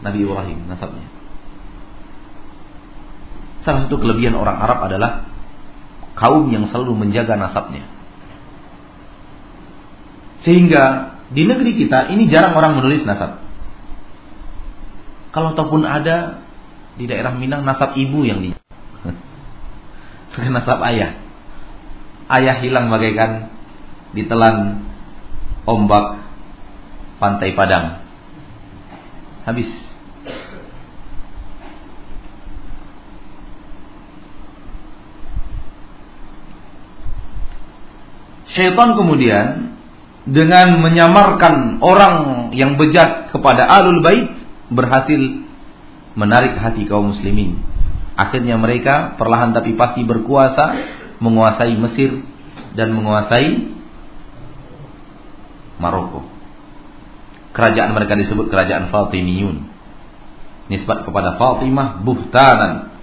Nabi 0.06 0.22
Ibrahim 0.22 0.70
nasabnya. 0.70 1.10
Salah 3.66 3.90
satu 3.90 3.98
kelebihan 3.98 4.38
orang 4.38 4.62
Arab 4.62 4.86
adalah 4.86 5.26
kaum 6.18 6.50
yang 6.50 6.68
selalu 6.74 6.98
menjaga 6.98 7.38
nasabnya. 7.38 7.86
Sehingga 10.42 11.14
di 11.30 11.46
negeri 11.46 11.78
kita 11.78 12.10
ini 12.14 12.28
jarang 12.28 12.58
orang 12.58 12.82
menulis 12.82 13.06
nasab. 13.06 13.46
Kalau 15.32 15.54
ataupun 15.54 15.86
ada 15.86 16.42
di 16.98 17.06
daerah 17.06 17.38
Minang 17.38 17.62
nasab 17.62 17.94
ibu 17.94 18.26
yang 18.26 18.42
di 18.42 18.50
nasab 20.58 20.82
ayah. 20.90 21.22
Ayah 22.28 22.60
hilang 22.60 22.92
bagaikan 22.92 23.54
ditelan 24.12 24.84
ombak 25.64 26.26
pantai 27.22 27.54
Padang. 27.54 28.02
Habis. 29.46 29.87
Syaitan 38.56 38.96
kemudian 38.96 39.76
dengan 40.28 40.80
menyamarkan 40.84 41.80
orang 41.84 42.16
yang 42.56 42.76
bejat 42.76 43.32
kepada 43.32 43.68
alul 43.68 44.04
bait 44.04 44.28
berhasil 44.72 45.20
menarik 46.16 46.60
hati 46.60 46.88
kaum 46.88 47.16
muslimin. 47.16 47.60
Akhirnya 48.18 48.58
mereka 48.60 49.16
perlahan 49.16 49.56
tapi 49.56 49.78
pasti 49.78 50.04
berkuasa 50.04 50.74
menguasai 51.22 51.74
Mesir, 51.78 52.24
dan 52.78 52.94
menguasai 52.94 53.74
Maroko. 55.82 56.26
Kerajaan 57.54 57.94
mereka 57.94 58.14
disebut 58.18 58.54
kerajaan 58.54 58.94
Fatimiyun. 58.94 59.66
Nisbat 60.70 61.06
kepada 61.06 61.38
Fatimah 61.42 62.02
buhtanan 62.06 62.94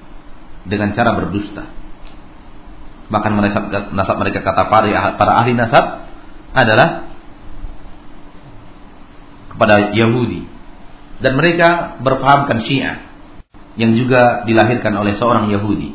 dengan 0.67 0.95
cara 0.95 1.15
berdusta. 1.19 1.67
Bahkan 3.09 3.33
mereka, 3.37 3.59
nasab 3.93 4.17
mereka 4.17 4.41
kata 4.41 4.73
para, 4.73 4.89
para 5.21 5.33
ahli 5.45 5.53
nasab 5.53 6.09
adalah 6.57 7.13
kepada 9.53 9.93
Yahudi. 9.93 10.47
Dan 11.21 11.39
mereka 11.39 12.01
berpahamkan 12.01 12.65
Syiah 12.65 13.07
yang 13.75 13.95
juga 13.95 14.47
dilahirkan 14.47 14.95
oleh 14.95 15.15
seorang 15.19 15.51
Yahudi. 15.51 15.95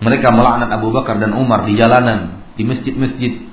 Mereka 0.00 0.32
melaknat 0.32 0.72
Abu 0.72 0.88
Bakar 0.96 1.20
dan 1.20 1.36
Umar 1.36 1.68
di 1.68 1.76
jalanan, 1.76 2.40
di 2.56 2.64
masjid-masjid. 2.64 3.44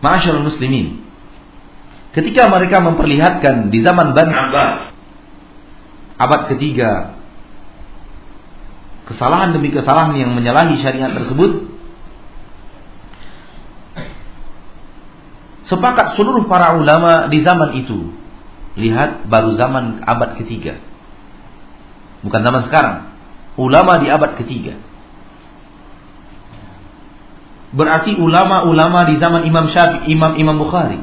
Ma'asyarul 0.00 0.48
muslimin. 0.48 1.04
Ketika 2.14 2.46
mereka 2.46 2.78
memperlihatkan 2.78 3.74
di 3.74 3.82
zaman 3.82 4.14
Bani 4.14 4.32
Abbas 4.32 4.74
abad 6.14 6.46
ketiga 6.54 7.18
kesalahan 9.10 9.50
demi 9.50 9.74
kesalahan 9.74 10.14
yang 10.14 10.30
menyalahi 10.30 10.78
syariat 10.78 11.10
tersebut 11.10 11.66
sepakat 15.66 16.14
seluruh 16.14 16.46
para 16.46 16.78
ulama 16.78 17.26
di 17.26 17.42
zaman 17.42 17.82
itu 17.82 18.14
Lihat 18.74 19.30
baru 19.30 19.54
zaman 19.54 20.02
abad 20.02 20.34
ketiga. 20.34 20.82
Bukan 22.26 22.40
zaman 22.42 22.66
sekarang. 22.66 23.14
Ulama 23.54 24.02
di 24.02 24.10
abad 24.10 24.34
ketiga. 24.34 24.74
Berarti 27.74 28.18
ulama-ulama 28.18 29.06
di 29.06 29.18
zaman 29.18 29.46
Imam 29.46 29.70
Syafi'i, 29.70 30.10
Imam 30.10 30.34
Imam 30.38 30.58
Bukhari. 30.58 30.98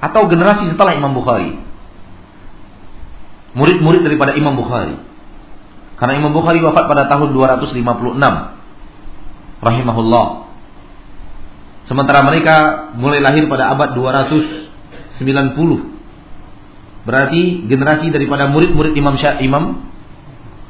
Atau 0.00 0.28
generasi 0.32 0.72
setelah 0.72 0.96
Imam 0.96 1.12
Bukhari. 1.12 1.60
Murid-murid 3.52 4.00
daripada 4.04 4.32
Imam 4.32 4.56
Bukhari. 4.56 4.96
Karena 6.00 6.16
Imam 6.16 6.32
Bukhari 6.32 6.64
wafat 6.64 6.88
pada 6.88 7.04
tahun 7.12 7.36
256. 7.36 7.76
Rahimahullah. 9.60 10.26
Sementara 11.84 12.24
mereka 12.24 12.88
mulai 12.96 13.20
lahir 13.20 13.44
pada 13.50 13.68
abad 13.74 13.92
290 13.92 15.90
Berarti 17.00 17.64
generasi 17.64 18.12
daripada 18.12 18.48
murid-murid 18.52 18.92
Imam 18.92 19.16
Syah, 19.16 19.40
Imam 19.40 19.88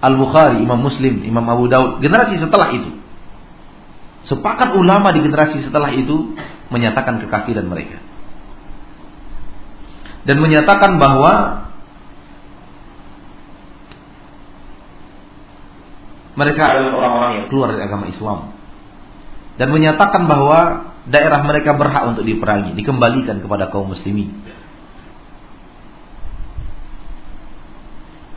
Al-Bukhari, 0.01 0.62
Imam 0.64 0.81
Muslim, 0.81 1.27
Imam 1.27 1.45
Abu 1.45 1.69
Daud, 1.69 2.01
generasi 2.01 2.40
setelah 2.40 2.73
itu. 2.73 2.90
Sepakat 4.31 4.73
ulama 4.79 5.11
di 5.12 5.21
generasi 5.21 5.61
setelah 5.66 5.90
itu 5.93 6.33
menyatakan 6.71 7.21
kekafiran 7.21 7.66
mereka. 7.66 7.99
Dan 10.24 10.37
menyatakan 10.40 11.00
bahwa 11.00 11.64
mereka 16.37 16.62
adalah 16.72 16.92
orang-orang 16.96 17.33
yang 17.40 17.46
keluar 17.48 17.68
dari 17.72 17.83
agama 17.85 18.04
Islam. 18.09 18.38
Dan 19.61 19.68
menyatakan 19.76 20.24
bahwa 20.24 20.90
daerah 21.09 21.40
mereka 21.44 21.76
berhak 21.76 22.16
untuk 22.16 22.24
diperangi, 22.24 22.72
dikembalikan 22.76 23.44
kepada 23.44 23.68
kaum 23.68 23.92
muslimin. 23.92 24.33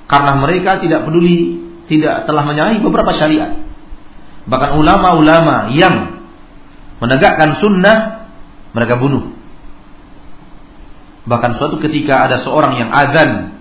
Karena 0.08 0.36
mereka 0.38 0.84
tidak 0.84 1.08
peduli, 1.08 1.64
tidak 1.88 2.28
telah 2.28 2.44
menyalahi 2.44 2.80
beberapa 2.84 3.16
syariat. 3.18 3.56
Bahkan 4.44 4.76
ulama-ulama 4.76 5.72
yang 5.74 6.22
menegakkan 7.00 7.64
sunnah, 7.64 8.28
mereka 8.76 9.00
bunuh. 9.00 9.32
Bahkan 11.24 11.52
suatu 11.56 11.80
ketika 11.80 12.28
ada 12.28 12.44
seorang 12.44 12.76
yang 12.76 12.92
azan 12.92 13.56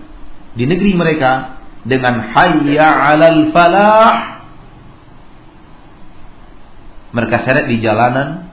di 0.53 0.67
negeri 0.67 0.91
mereka 0.99 1.63
dengan 1.87 2.31
hayya 2.35 2.87
'alal 2.87 3.51
falah. 3.55 4.11
Mereka 7.13 7.35
seret 7.45 7.69
di 7.69 7.79
jalanan. 7.79 8.51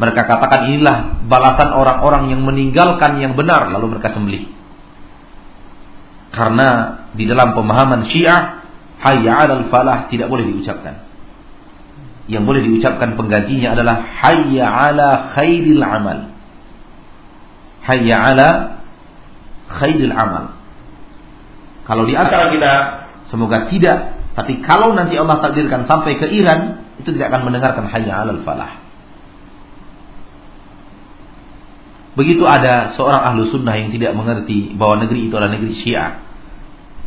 Mereka 0.00 0.20
katakan 0.24 0.72
inilah 0.72 1.26
balasan 1.28 1.76
orang-orang 1.76 2.32
yang 2.32 2.40
meninggalkan 2.44 3.20
yang 3.20 3.36
benar 3.36 3.68
lalu 3.68 3.96
mereka 3.96 4.16
sembelih. 4.16 4.48
Karena 6.30 6.68
di 7.12 7.26
dalam 7.26 7.52
pemahaman 7.52 8.06
Syiah 8.14 8.62
hayya 9.02 9.42
'alal 9.42 9.66
falah 9.74 10.06
tidak 10.06 10.30
boleh 10.30 10.46
diucapkan. 10.46 11.02
Yang 12.30 12.42
boleh 12.46 12.62
diucapkan 12.62 13.18
penggantinya 13.18 13.74
adalah 13.74 14.06
hayya 14.22 14.64
'ala 14.70 15.34
khairil 15.34 15.82
amal. 15.82 16.29
Hayya 17.84 18.16
'ala 18.16 18.48
khairil 19.80 20.12
amal. 20.12 20.56
Kalau 21.88 22.04
di 22.06 22.14
antara 22.14 22.52
kita 22.54 22.72
semoga 23.32 23.66
tidak, 23.72 24.20
tapi 24.38 24.62
kalau 24.62 24.94
nanti 24.94 25.18
Allah 25.18 25.42
takdirkan 25.42 25.88
sampai 25.90 26.20
ke 26.20 26.26
Iran, 26.30 26.86
itu 27.00 27.10
tidak 27.16 27.34
akan 27.34 27.50
mendengarkan 27.50 27.88
hayya 27.88 28.22
'alal 28.22 28.44
falah. 28.46 28.80
Begitu 32.18 32.42
ada 32.44 32.92
seorang 32.98 33.22
ahlu 33.32 33.48
sunnah 33.48 33.78
yang 33.78 33.94
tidak 33.94 34.12
mengerti 34.18 34.74
bahwa 34.74 35.06
negeri 35.06 35.30
itu 35.30 35.34
adalah 35.38 35.54
negeri 35.54 35.72
syiah. 35.78 36.20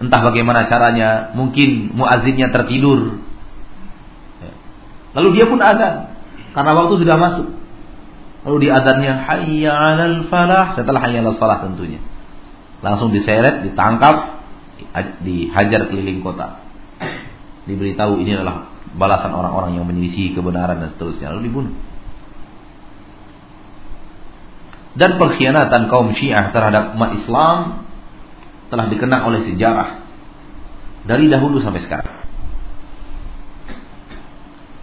Entah 0.02 0.26
bagaimana 0.26 0.66
caranya, 0.72 1.36
mungkin 1.38 1.94
muazinnya 1.94 2.50
tertidur. 2.50 3.22
Ya. 4.42 4.54
Lalu 5.20 5.30
dia 5.38 5.46
pun 5.46 5.60
azan. 5.62 6.18
Karena 6.56 6.72
waktu 6.74 6.94
sudah 7.04 7.16
masuk. 7.20 7.48
Lalu 8.44 8.68
di 8.68 8.70
azannya 8.70 9.14
hayya 9.24 9.72
'alal 9.72 10.28
falah 10.28 10.76
setelah 10.76 11.00
hayya 11.04 11.24
'alal 11.24 11.40
falah 11.40 11.64
tentunya. 11.64 12.04
Langsung 12.84 13.16
diseret, 13.16 13.64
ditangkap, 13.64 14.44
dihajar 15.24 15.88
keliling 15.88 16.20
kota. 16.20 16.60
Diberitahu 17.64 18.20
ini 18.20 18.36
adalah 18.36 18.68
balasan 18.94 19.32
orang-orang 19.32 19.80
yang 19.80 19.88
menyelisih 19.88 20.36
kebenaran 20.36 20.84
dan 20.84 20.94
seterusnya 20.94 21.34
lalu 21.34 21.50
dibunuh 21.50 21.76
dan 24.94 25.18
pengkhianatan 25.18 25.90
kaum 25.90 26.14
Syiah 26.14 26.54
terhadap 26.54 26.94
umat 26.94 27.18
Islam 27.18 27.58
telah 28.70 28.86
dikenang 28.90 29.26
oleh 29.26 29.42
sejarah 29.50 30.06
dari 31.10 31.30
dahulu 31.30 31.62
sampai 31.62 31.82
sekarang. 31.82 32.26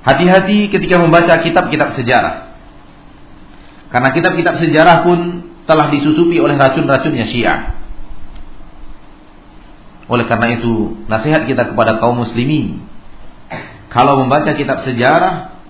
Hati-hati 0.01 0.73
ketika 0.73 0.97
membaca 0.99 1.45
kitab-kitab 1.45 1.95
sejarah. 1.95 2.50
Karena 3.91 4.15
kitab-kitab 4.15 4.63
sejarah 4.63 5.03
pun 5.03 5.19
telah 5.67 5.91
disusupi 5.91 6.39
oleh 6.39 6.55
racun-racunnya 6.55 7.27
Syiah. 7.31 7.61
Oleh 10.11 10.27
karena 10.27 10.59
itu, 10.59 11.07
nasihat 11.07 11.47
kita 11.47 11.75
kepada 11.75 12.03
kaum 12.03 12.19
muslimin, 12.19 12.83
kalau 13.91 14.19
membaca 14.23 14.55
kitab 14.55 14.83
sejarah, 14.83 15.61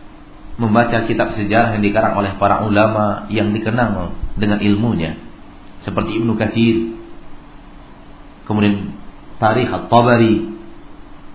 membaca 0.61 1.09
kitab 1.09 1.33
sejarah 1.37 1.77
yang 1.77 1.85
dikarang 1.85 2.17
oleh 2.21 2.37
para 2.37 2.61
ulama 2.69 3.25
yang 3.33 3.53
dikenal 3.57 4.13
dengan 4.37 4.61
ilmunya 4.61 5.17
seperti 5.81 6.21
Ibnu 6.21 6.37
Katsir 6.37 7.01
kemudian 8.45 8.93
Tarikh 9.41 9.73
At-Tabari 9.73 10.53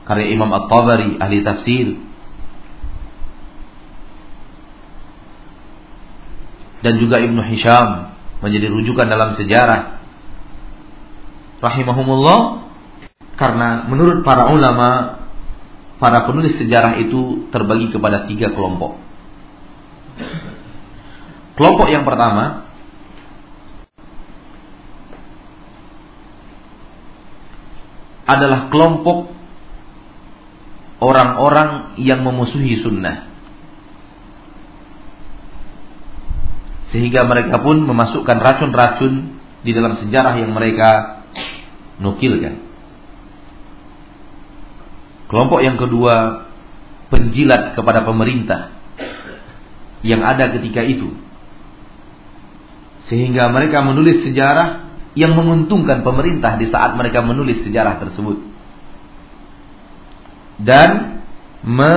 karya 0.06 0.28
Imam 0.30 0.54
At-Tabari 0.54 1.18
ahli 1.18 1.42
tafsir 1.42 1.98
dan 6.86 7.02
juga 7.02 7.18
Ibnu 7.18 7.42
Hisham 7.50 8.14
menjadi 8.46 8.70
rujukan 8.70 9.10
dalam 9.10 9.34
sejarah 9.34 10.06
rahimahumullah 11.66 12.70
karena 13.42 13.90
menurut 13.90 14.22
para 14.22 14.54
ulama 14.54 15.18
para 15.98 16.30
penulis 16.30 16.54
sejarah 16.62 17.02
itu 17.02 17.50
terbagi 17.50 17.90
kepada 17.90 18.30
tiga 18.30 18.54
kelompok 18.54 19.02
Kelompok 21.56 21.88
yang 21.88 22.04
pertama 22.04 22.68
adalah 28.28 28.68
kelompok 28.68 29.32
orang-orang 31.00 31.96
yang 32.02 32.26
memusuhi 32.26 32.84
sunnah. 32.84 33.35
Sehingga 36.96 37.28
mereka 37.28 37.60
pun 37.60 37.84
memasukkan 37.84 38.40
racun-racun 38.40 39.36
di 39.68 39.76
dalam 39.76 40.00
sejarah 40.00 40.40
yang 40.40 40.56
mereka 40.56 41.20
nukilkan. 42.00 42.64
Kelompok 45.28 45.60
yang 45.60 45.76
kedua 45.76 46.48
penjilat 47.12 47.76
kepada 47.76 48.08
pemerintah 48.08 48.72
yang 50.08 50.24
ada 50.24 50.56
ketika 50.56 50.86
itu 50.88 51.12
Sehingga 53.12 53.52
mereka 53.52 53.84
menulis 53.84 54.24
sejarah 54.24 54.88
yang 55.20 55.36
menguntungkan 55.36 56.00
pemerintah 56.00 56.56
di 56.56 56.72
saat 56.72 56.96
mereka 56.96 57.20
menulis 57.20 57.60
sejarah 57.68 58.00
tersebut. 58.00 58.40
Dan 60.64 61.20
me 61.60 61.96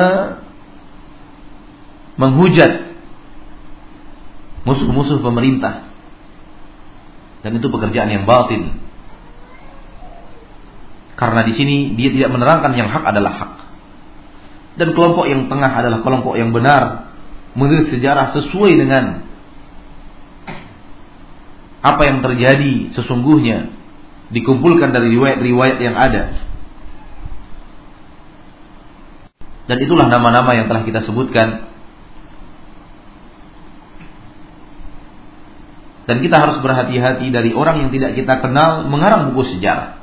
menghujat 2.18 2.97
musuh-musuh 4.68 5.24
pemerintah. 5.24 5.88
Dan 7.40 7.56
itu 7.56 7.72
pekerjaan 7.72 8.12
yang 8.12 8.28
batin. 8.28 8.76
Karena 11.16 11.42
di 11.42 11.56
sini 11.56 11.96
dia 11.96 12.12
tidak 12.12 12.30
menerangkan 12.36 12.72
yang 12.76 12.92
hak 12.92 13.04
adalah 13.08 13.32
hak. 13.34 13.52
Dan 14.78 14.94
kelompok 14.94 15.26
yang 15.26 15.50
tengah 15.50 15.72
adalah 15.72 16.04
kelompok 16.04 16.38
yang 16.38 16.52
benar. 16.52 17.10
Menulis 17.56 17.90
sejarah 17.90 18.36
sesuai 18.38 18.72
dengan 18.78 19.26
apa 21.82 22.02
yang 22.06 22.22
terjadi 22.22 22.94
sesungguhnya. 22.94 23.74
Dikumpulkan 24.28 24.92
dari 24.92 25.16
riwayat-riwayat 25.16 25.78
yang 25.80 25.96
ada. 25.96 26.36
Dan 29.68 29.76
itulah 29.84 30.06
nama-nama 30.06 30.54
yang 30.54 30.70
telah 30.70 30.86
kita 30.86 31.02
sebutkan. 31.02 31.66
Dan 36.08 36.24
kita 36.24 36.40
harus 36.40 36.56
berhati-hati 36.64 37.28
dari 37.28 37.52
orang 37.52 37.84
yang 37.84 37.90
tidak 37.92 38.16
kita 38.16 38.40
kenal 38.40 38.88
mengarang 38.88 39.28
buku 39.28 39.60
sejarah. 39.60 40.00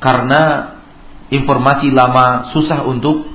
Karena 0.00 0.72
informasi 1.28 1.92
lama 1.92 2.48
susah 2.56 2.88
untuk 2.88 3.28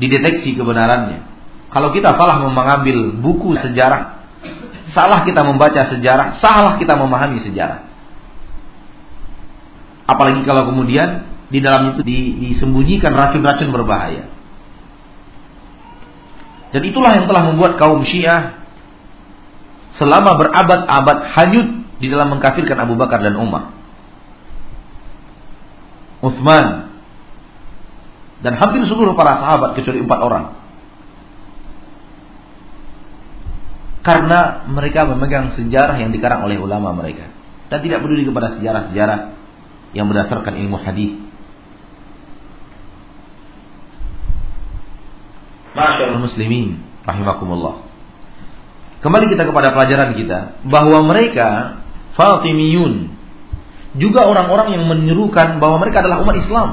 dideteksi 0.00 0.56
kebenarannya. 0.56 1.28
Kalau 1.68 1.92
kita 1.92 2.16
salah 2.16 2.40
mengambil 2.40 3.20
buku 3.20 3.52
sejarah, 3.60 4.24
salah 4.96 5.28
kita 5.28 5.44
membaca 5.44 5.92
sejarah, 5.92 6.40
salah 6.40 6.80
kita 6.80 6.96
memahami 6.96 7.44
sejarah. 7.44 7.84
Apalagi 10.08 10.40
kalau 10.48 10.72
kemudian 10.72 11.28
di 11.52 11.60
dalam 11.60 11.94
itu 11.94 12.02
disembunyikan 12.02 13.12
racun-racun 13.12 13.68
berbahaya. 13.70 14.24
Dan 16.72 16.82
itulah 16.86 17.12
yang 17.12 17.26
telah 17.28 17.44
membuat 17.50 17.76
kaum 17.76 18.06
Syiah 18.08 18.59
selama 19.98 20.38
berabad-abad 20.38 21.18
hanyut 21.34 21.68
di 21.98 22.06
dalam 22.06 22.36
mengkafirkan 22.36 22.78
Abu 22.78 22.94
Bakar 22.94 23.24
dan 23.24 23.34
Umar. 23.34 23.74
Uthman 26.20 26.92
dan 28.40 28.56
hampir 28.56 28.84
seluruh 28.88 29.16
para 29.16 29.40
sahabat 29.40 29.76
kecuali 29.76 30.00
empat 30.04 30.20
orang. 30.20 30.44
Karena 34.00 34.64
mereka 34.64 35.04
memegang 35.04 35.52
sejarah 35.60 36.00
yang 36.00 36.08
dikarang 36.08 36.48
oleh 36.48 36.56
ulama 36.56 36.96
mereka 36.96 37.28
dan 37.68 37.84
tidak 37.84 38.00
peduli 38.00 38.24
kepada 38.24 38.56
sejarah-sejarah 38.56 39.36
yang 39.92 40.08
berdasarkan 40.08 40.56
ilmu 40.56 40.80
hadis. 40.80 41.20
Masyaallah 45.76 46.20
muslimin 46.20 46.80
rahimakumullah. 47.04 47.89
Kembali 49.00 49.32
kita 49.32 49.48
kepada 49.48 49.72
pelajaran 49.72 50.12
kita 50.12 50.60
bahwa 50.68 51.08
mereka 51.08 51.80
Fatimiyun 52.14 53.16
juga 53.96 54.28
orang-orang 54.28 54.76
yang 54.76 54.84
menyerukan 54.86 55.56
bahwa 55.56 55.80
mereka 55.80 56.04
adalah 56.04 56.20
umat 56.20 56.36
Islam. 56.36 56.68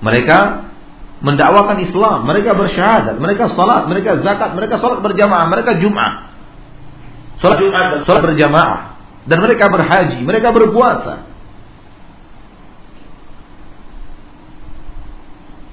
Mereka 0.00 0.38
mendakwakan 1.20 1.76
Islam, 1.84 2.24
mereka 2.24 2.56
bersyahadat, 2.56 3.20
mereka 3.20 3.52
salat, 3.52 3.84
mereka 3.90 4.22
zakat, 4.24 4.56
mereka 4.56 4.80
salat 4.80 5.04
berjamaah, 5.04 5.44
mereka 5.52 5.76
Jumat. 5.76 6.32
Salat 7.42 7.58
Jumat 7.60 7.84
dan 7.92 8.00
salat 8.08 8.22
berjamaah 8.24 8.78
dan 9.28 9.38
mereka 9.44 9.68
berhaji, 9.68 10.18
mereka 10.24 10.48
berpuasa. 10.54 11.28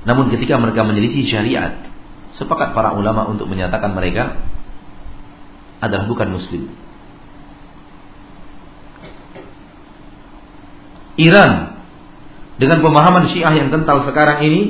Namun 0.03 0.31
ketika 0.31 0.55
mereka 0.59 0.83
menyelisih 0.83 1.27
syariat, 1.31 1.87
sepakat 2.37 2.73
para 2.77 2.93
ulama 2.93 3.25
untuk 3.29 3.49
menyatakan 3.49 3.93
mereka 3.97 4.37
adalah 5.81 6.05
bukan 6.09 6.37
muslim. 6.37 6.69
Iran 11.17 11.81
dengan 12.61 12.81
pemahaman 12.81 13.33
Syiah 13.33 13.53
yang 13.57 13.73
kental 13.73 14.05
sekarang 14.05 14.45
ini 14.45 14.61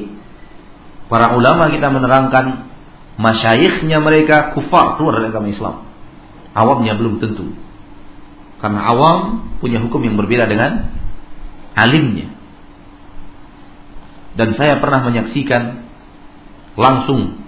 para 1.11 1.35
ulama 1.35 1.71
kita 1.71 1.91
menerangkan 1.91 2.67
masyayikhnya 3.19 3.99
mereka 3.99 4.55
kufar 4.55 4.95
keluar 4.95 5.19
dari 5.19 5.31
agama 5.31 5.51
Islam. 5.51 5.75
Awamnya 6.55 6.95
belum 6.95 7.19
tentu. 7.19 7.51
Karena 8.63 8.89
awam 8.89 9.53
punya 9.61 9.77
hukum 9.83 10.01
yang 10.01 10.15
berbeda 10.17 10.49
dengan 10.49 10.89
alimnya. 11.77 12.33
Dan 14.33 14.57
saya 14.57 14.81
pernah 14.81 15.05
menyaksikan 15.05 15.85
langsung 16.77 17.46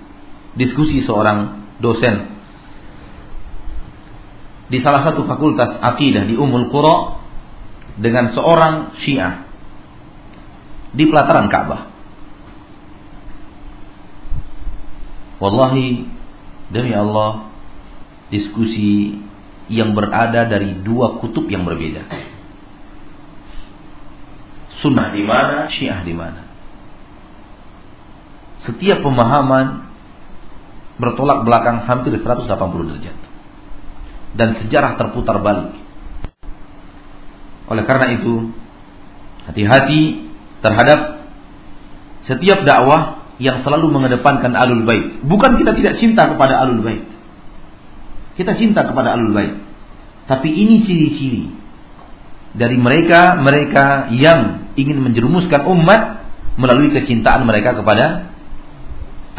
diskusi 0.57 1.05
seorang 1.05 1.69
dosen 1.81 2.39
di 4.69 4.77
salah 4.85 5.01
satu 5.01 5.25
fakultas 5.25 5.81
akidah 5.81 6.29
di 6.29 6.37
Umul 6.37 6.69
Qura 6.69 7.17
dengan 7.97 8.29
seorang 8.31 8.95
Syiah 9.01 9.49
di 10.93 11.03
pelataran 11.09 11.49
Ka'bah. 11.49 11.81
Wallahi 15.41 16.05
demi 16.69 16.93
Allah 16.93 17.49
diskusi 18.29 19.17
yang 19.69 19.97
berada 19.97 20.45
dari 20.45 20.85
dua 20.85 21.17
kutub 21.17 21.49
yang 21.49 21.65
berbeda. 21.65 22.05
Sunnah 24.85 25.11
di 25.11 25.23
mana, 25.25 25.67
Syiah 25.73 26.01
di 26.05 26.13
mana. 26.13 26.41
Setiap 28.69 29.01
pemahaman 29.01 29.88
bertolak 30.99 31.47
belakang 31.47 31.87
hampir 31.87 32.13
180 32.13 32.45
derajat. 32.59 33.17
Dan 34.35 34.49
sejarah 34.61 34.99
terputar 34.99 35.41
balik. 35.41 35.73
Oleh 37.71 37.83
karena 37.87 38.19
itu, 38.19 38.53
hati-hati 39.49 40.29
terhadap 40.61 41.25
setiap 42.27 42.61
dakwah 42.67 43.25
yang 43.39 43.63
selalu 43.63 43.89
mengedepankan 43.89 44.53
alul 44.53 44.83
bait. 44.83 45.23
Bukan 45.23 45.57
kita 45.57 45.73
tidak 45.73 45.97
cinta 45.97 46.29
kepada 46.29 46.61
alul 46.61 46.83
bait. 46.83 47.07
Kita 48.35 48.53
cinta 48.59 48.85
kepada 48.85 49.15
alul 49.15 49.31
bait. 49.33 49.55
Tapi 50.27 50.49
ini 50.51 50.85
ciri-ciri 50.85 51.43
dari 52.53 52.77
mereka-mereka 52.77 54.13
yang 54.13 54.69
ingin 54.75 54.99
menjerumuskan 55.01 55.65
umat 55.65 56.27
melalui 56.59 56.91
kecintaan 56.93 57.47
mereka 57.47 57.73
kepada 57.73 58.29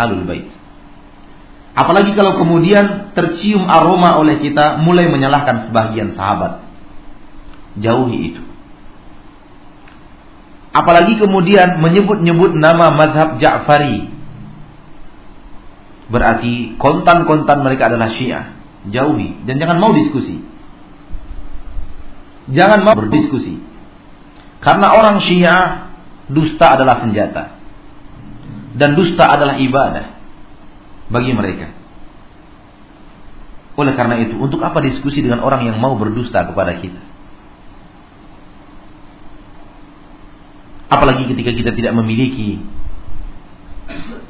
alul 0.01 0.25
bait. 0.27 0.60
Apalagi 1.81 2.13
kalau 2.13 2.37
kemudian 2.37 3.17
tercium 3.17 3.65
aroma 3.65 4.21
oleh 4.21 4.37
kita 4.45 4.85
mulai 4.85 5.09
menyalahkan 5.09 5.73
sebagian 5.73 6.13
sahabat. 6.13 6.61
Jauhi 7.81 8.37
itu. 8.37 8.43
Apalagi 10.77 11.17
kemudian 11.17 11.81
menyebut-nyebut 11.81 12.53
nama 12.53 12.93
mazhab 12.93 13.41
Ja'fari. 13.41 14.13
Berarti 16.13 16.77
kontan-kontan 16.77 17.65
mereka 17.65 17.89
adalah 17.89 18.13
Syiah. 18.13 18.61
Jauhi 18.85 19.41
dan 19.49 19.57
jangan 19.57 19.81
mau 19.81 19.97
diskusi. 19.97 20.37
Jangan 22.53 22.85
mau 22.85 22.93
berdiskusi. 22.93 23.57
Karena 24.61 24.93
orang 25.01 25.25
Syiah 25.25 25.97
dusta 26.29 26.77
adalah 26.77 27.01
senjata. 27.09 27.57
Dan 28.77 29.01
dusta 29.01 29.25
adalah 29.33 29.57
ibadah 29.57 30.20
bagi 31.11 31.35
mereka. 31.35 31.75
Oleh 33.75 33.95
karena 33.99 34.19
itu, 34.23 34.39
untuk 34.39 34.63
apa 34.63 34.79
diskusi 34.83 35.21
dengan 35.21 35.43
orang 35.43 35.67
yang 35.67 35.77
mau 35.79 35.99
berdusta 35.99 36.47
kepada 36.47 36.79
kita? 36.79 37.03
Apalagi 40.91 41.31
ketika 41.31 41.55
kita 41.55 41.71
tidak 41.71 41.95
memiliki 41.95 42.59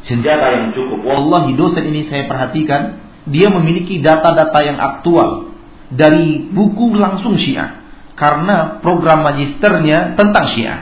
senjata 0.04 0.46
yang 0.56 0.66
cukup. 0.76 1.00
Wallahi 1.04 1.56
dosen 1.56 1.88
ini 1.88 2.08
saya 2.08 2.28
perhatikan, 2.28 3.00
dia 3.28 3.48
memiliki 3.48 4.00
data-data 4.00 4.58
yang 4.64 4.78
aktual 4.80 5.52
dari 5.92 6.46
buku 6.52 6.96
langsung 6.96 7.36
Syiah. 7.36 7.80
Karena 8.16 8.78
program 8.84 9.24
magisternya 9.24 10.12
tentang 10.14 10.52
Syiah. 10.52 10.80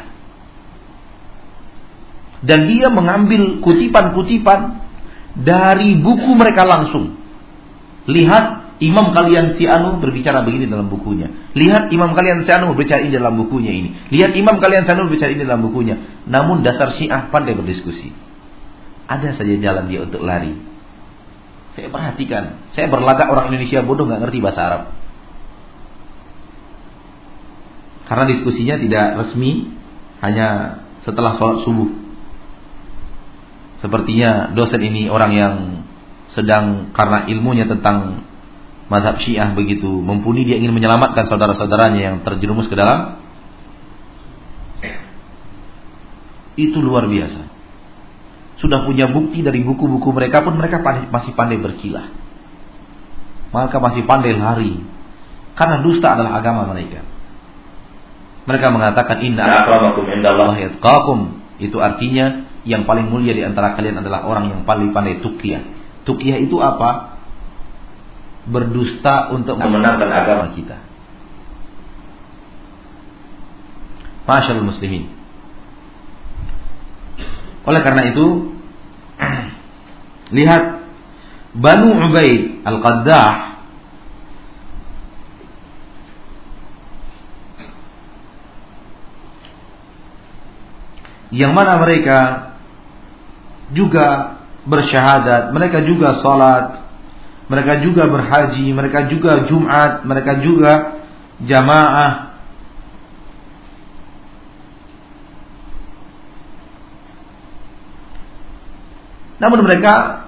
Dan 2.43 2.67
dia 2.71 2.91
mengambil 2.91 3.63
kutipan-kutipan 3.63 4.88
dari 5.37 5.99
buku 5.99 6.31
mereka 6.37 6.65
langsung. 6.65 7.19
Lihat 8.09 8.69
Imam 8.79 9.11
kalian 9.11 9.59
si 9.59 9.67
Anu 9.67 9.99
berbicara 9.99 10.47
begini 10.47 10.71
dalam 10.71 10.87
bukunya. 10.87 11.51
Lihat 11.59 11.91
imam 11.91 12.15
kalian 12.15 12.47
si 12.47 12.51
Anu 12.55 12.71
berbicara 12.71 13.03
ini 13.03 13.11
dalam 13.11 13.35
bukunya 13.35 13.75
ini. 13.75 13.91
Lihat 14.15 14.39
imam 14.39 14.63
kalian 14.63 14.87
si 14.87 14.91
Anu 14.95 15.11
berbicara 15.11 15.35
ini 15.35 15.43
dalam 15.43 15.67
bukunya. 15.67 16.23
Namun 16.31 16.63
dasar 16.63 16.95
Syiah 16.95 17.27
pandai 17.35 17.59
berdiskusi. 17.59 18.15
Ada 19.11 19.35
saja 19.35 19.55
jalan 19.59 19.91
dia 19.91 20.07
untuk 20.07 20.23
lari. 20.23 20.55
Saya 21.75 21.91
perhatikan. 21.91 22.71
Saya 22.71 22.87
berlagak 22.87 23.27
orang 23.27 23.51
Indonesia 23.51 23.83
bodoh 23.83 24.07
nggak 24.07 24.31
ngerti 24.31 24.39
bahasa 24.39 24.61
Arab. 24.63 24.83
Karena 28.07 28.25
diskusinya 28.31 28.77
tidak 28.79 29.07
resmi, 29.27 29.75
hanya 30.23 30.81
setelah 31.03 31.35
sholat 31.35 31.67
subuh. 31.67 32.08
Sepertinya 33.79 34.53
dosen 34.55 34.83
ini 34.83 35.07
orang 35.07 35.33
yang 35.35 35.55
sedang 36.35 36.91
karena 36.93 37.31
ilmunya 37.31 37.65
tentang 37.71 38.27
mazhab 38.91 39.21
Syiah 39.23 39.53
begitu 39.53 39.89
mumpuni 39.89 40.45
dia 40.45 40.57
ingin 40.57 40.73
menyelamatkan 40.73 41.29
saudara-saudaranya 41.29 42.01
yang 42.01 42.17
terjerumus 42.25 42.69
ke 42.69 42.77
dalam 42.77 43.21
itu 46.57 46.79
luar 46.81 47.05
biasa 47.07 47.49
sudah 48.59 48.83
punya 48.83 49.07
bukti 49.07 49.39
dari 49.47 49.63
buku-buku 49.63 50.11
mereka 50.11 50.43
pun 50.43 50.59
mereka 50.59 50.83
masih 50.83 51.31
pandai 51.39 51.63
berkilah. 51.63 52.11
Maka 53.55 53.79
masih 53.79 54.03
pandai 54.03 54.35
lari. 54.35 54.83
Karena 55.55 55.79
dusta 55.79 56.19
adalah 56.19 56.43
agama 56.43 56.67
mereka. 56.75 57.07
Mereka 58.51 58.67
mengatakan 58.75 59.23
inna 59.23 59.47
akramakum 59.47 60.05
indallahi. 60.11 60.75
Itu 61.63 61.79
artinya 61.79 62.48
yang 62.69 62.85
paling 62.85 63.09
mulia 63.09 63.33
di 63.33 63.41
antara 63.41 63.73
kalian 63.73 64.05
adalah 64.05 64.29
orang 64.29 64.53
yang 64.53 64.61
paling 64.69 64.93
pandai 64.93 65.25
tuqiyah. 65.25 65.65
Tuqiyah 66.05 66.37
itu 66.45 66.61
apa? 66.61 67.17
Berdusta 68.45 69.33
untuk 69.33 69.57
memenangkan 69.57 70.09
agama 70.13 70.53
kita. 70.53 70.77
Masyaallah 74.29 74.69
muslimin. 74.69 75.09
Oleh 77.65 77.81
karena 77.81 78.13
itu, 78.13 78.27
lihat 80.37 80.65
Banu 81.57 81.97
Ubaid 81.97 82.61
Al-Qaddah 82.69 83.49
yang 91.33 91.53
mana 91.53 91.77
mereka 91.81 92.48
juga 93.73 94.39
bersyahadat, 94.69 95.53
mereka 95.53 95.85
juga 95.85 96.21
salat, 96.21 96.85
mereka 97.49 97.81
juga 97.81 98.05
berhaji, 98.05 98.67
mereka 98.73 99.09
juga 99.09 99.49
Jumat, 99.49 100.05
mereka 100.05 100.41
juga 100.45 100.73
jamaah, 101.45 102.29
Namun 109.39 109.63
mereka 109.63 110.27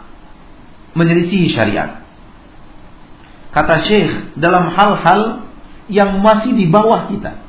menyelisihi 0.95 1.51
syariat. 1.51 2.03
Kata 3.51 3.83
Syekh, 3.91 4.39
dalam 4.39 4.71
hal-hal 4.71 5.51
yang 5.91 6.23
masih 6.23 6.55
di 6.55 6.71
bawah 6.71 7.11
kita. 7.11 7.43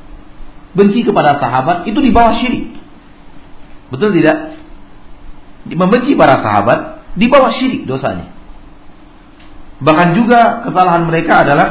Benci 0.73 1.05
kepada 1.05 1.37
sahabat 1.37 1.85
itu 1.85 2.01
di 2.01 2.09
bawah 2.09 2.33
syirik. 2.41 2.73
Betul 3.93 4.17
tidak? 4.17 4.60
Membenci 5.69 6.17
para 6.17 6.41
sahabat 6.41 6.79
di 7.13 7.29
bawah 7.29 7.53
syirik 7.53 7.85
dosanya. 7.85 8.33
Bahkan 9.81 10.07
juga 10.13 10.65
kesalahan 10.65 11.09
mereka 11.09 11.41
adalah 11.41 11.69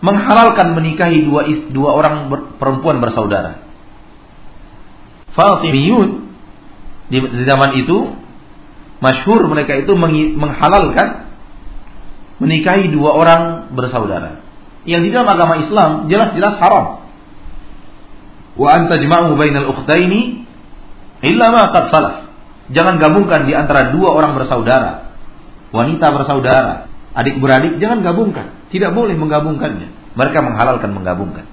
menghalalkan 0.00 0.78
menikahi 0.78 1.26
dua 1.26 1.48
dua 1.74 1.90
orang 1.96 2.30
ber, 2.30 2.40
perempuan 2.60 3.02
bersaudara. 3.02 3.66
Fatimiyun 5.34 6.30
di, 7.10 7.18
zaman 7.44 7.70
itu 7.82 8.14
masyhur 9.02 9.46
mereka 9.50 9.76
itu 9.76 9.92
menghalalkan 10.38 11.28
menikahi 12.38 12.94
dua 12.94 13.10
orang 13.16 13.42
bersaudara. 13.74 14.46
Yang 14.86 15.00
di 15.02 15.10
dalam 15.10 15.28
agama 15.34 15.54
Islam 15.58 15.90
jelas-jelas 16.06 16.62
haram. 16.62 17.02
Wa 18.56 18.68
anta 18.72 18.96
jma'u 19.02 19.34
bainal 19.34 19.68
ukhtaini 19.74 20.45
illa 21.26 21.52
salaf. 21.90 22.30
Jangan 22.70 22.98
gabungkan 22.98 23.46
di 23.46 23.54
antara 23.54 23.94
dua 23.94 24.14
orang 24.14 24.34
bersaudara. 24.34 25.14
Wanita 25.70 26.06
bersaudara, 26.14 26.90
adik 27.14 27.38
beradik 27.38 27.78
jangan 27.78 28.02
gabungkan. 28.02 28.54
Tidak 28.70 28.90
boleh 28.90 29.14
menggabungkannya. 29.14 30.14
Mereka 30.16 30.38
menghalalkan 30.42 30.90
menggabungkan. 30.90 31.44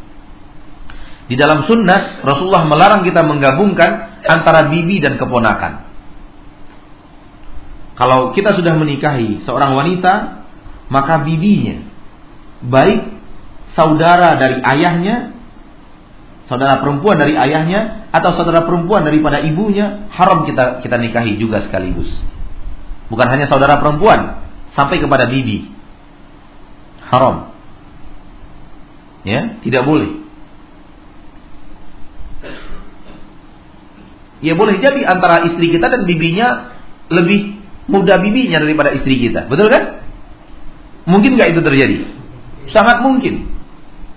Di 1.27 1.35
dalam 1.39 1.63
sunnah 1.69 2.23
Rasulullah 2.23 2.67
melarang 2.67 3.01
kita 3.07 3.23
menggabungkan 3.23 4.21
antara 4.27 4.67
bibi 4.67 4.99
dan 4.99 5.15
keponakan. 5.15 5.93
Kalau 7.93 8.33
kita 8.33 8.57
sudah 8.57 8.73
menikahi 8.73 9.45
seorang 9.45 9.77
wanita, 9.77 10.43
maka 10.89 11.21
bibinya 11.21 11.85
baik 12.63 13.13
saudara 13.77 14.39
dari 14.39 14.63
ayahnya, 14.63 15.35
saudara 16.47 16.83
perempuan 16.83 17.15
dari 17.15 17.33
ayahnya 17.39 18.11
atau 18.11 18.35
saudara 18.35 18.67
perempuan 18.67 19.07
daripada 19.07 19.39
ibunya 19.39 20.11
haram 20.11 20.43
kita 20.43 20.83
kita 20.83 20.95
nikahi 20.99 21.39
juga 21.39 21.63
sekaligus. 21.63 22.09
Bukan 23.07 23.27
hanya 23.29 23.45
saudara 23.45 23.77
perempuan, 23.77 24.43
sampai 24.73 24.97
kepada 24.97 25.29
bibi. 25.29 25.69
Haram. 27.13 27.53
Ya, 29.23 29.61
tidak 29.61 29.85
boleh. 29.85 30.25
Ya 34.43 34.59
boleh 34.59 34.75
jadi 34.83 35.07
antara 35.07 35.47
istri 35.47 35.71
kita 35.71 35.87
dan 35.87 36.03
bibinya 36.03 36.75
lebih 37.07 37.63
muda 37.87 38.19
bibinya 38.19 38.59
daripada 38.59 38.91
istri 38.91 39.15
kita. 39.15 39.47
Betul 39.47 39.71
kan? 39.71 40.03
Mungkin 41.07 41.39
nggak 41.39 41.55
itu 41.55 41.61
terjadi? 41.63 41.97
Sangat 42.75 42.99
mungkin. 42.99 43.52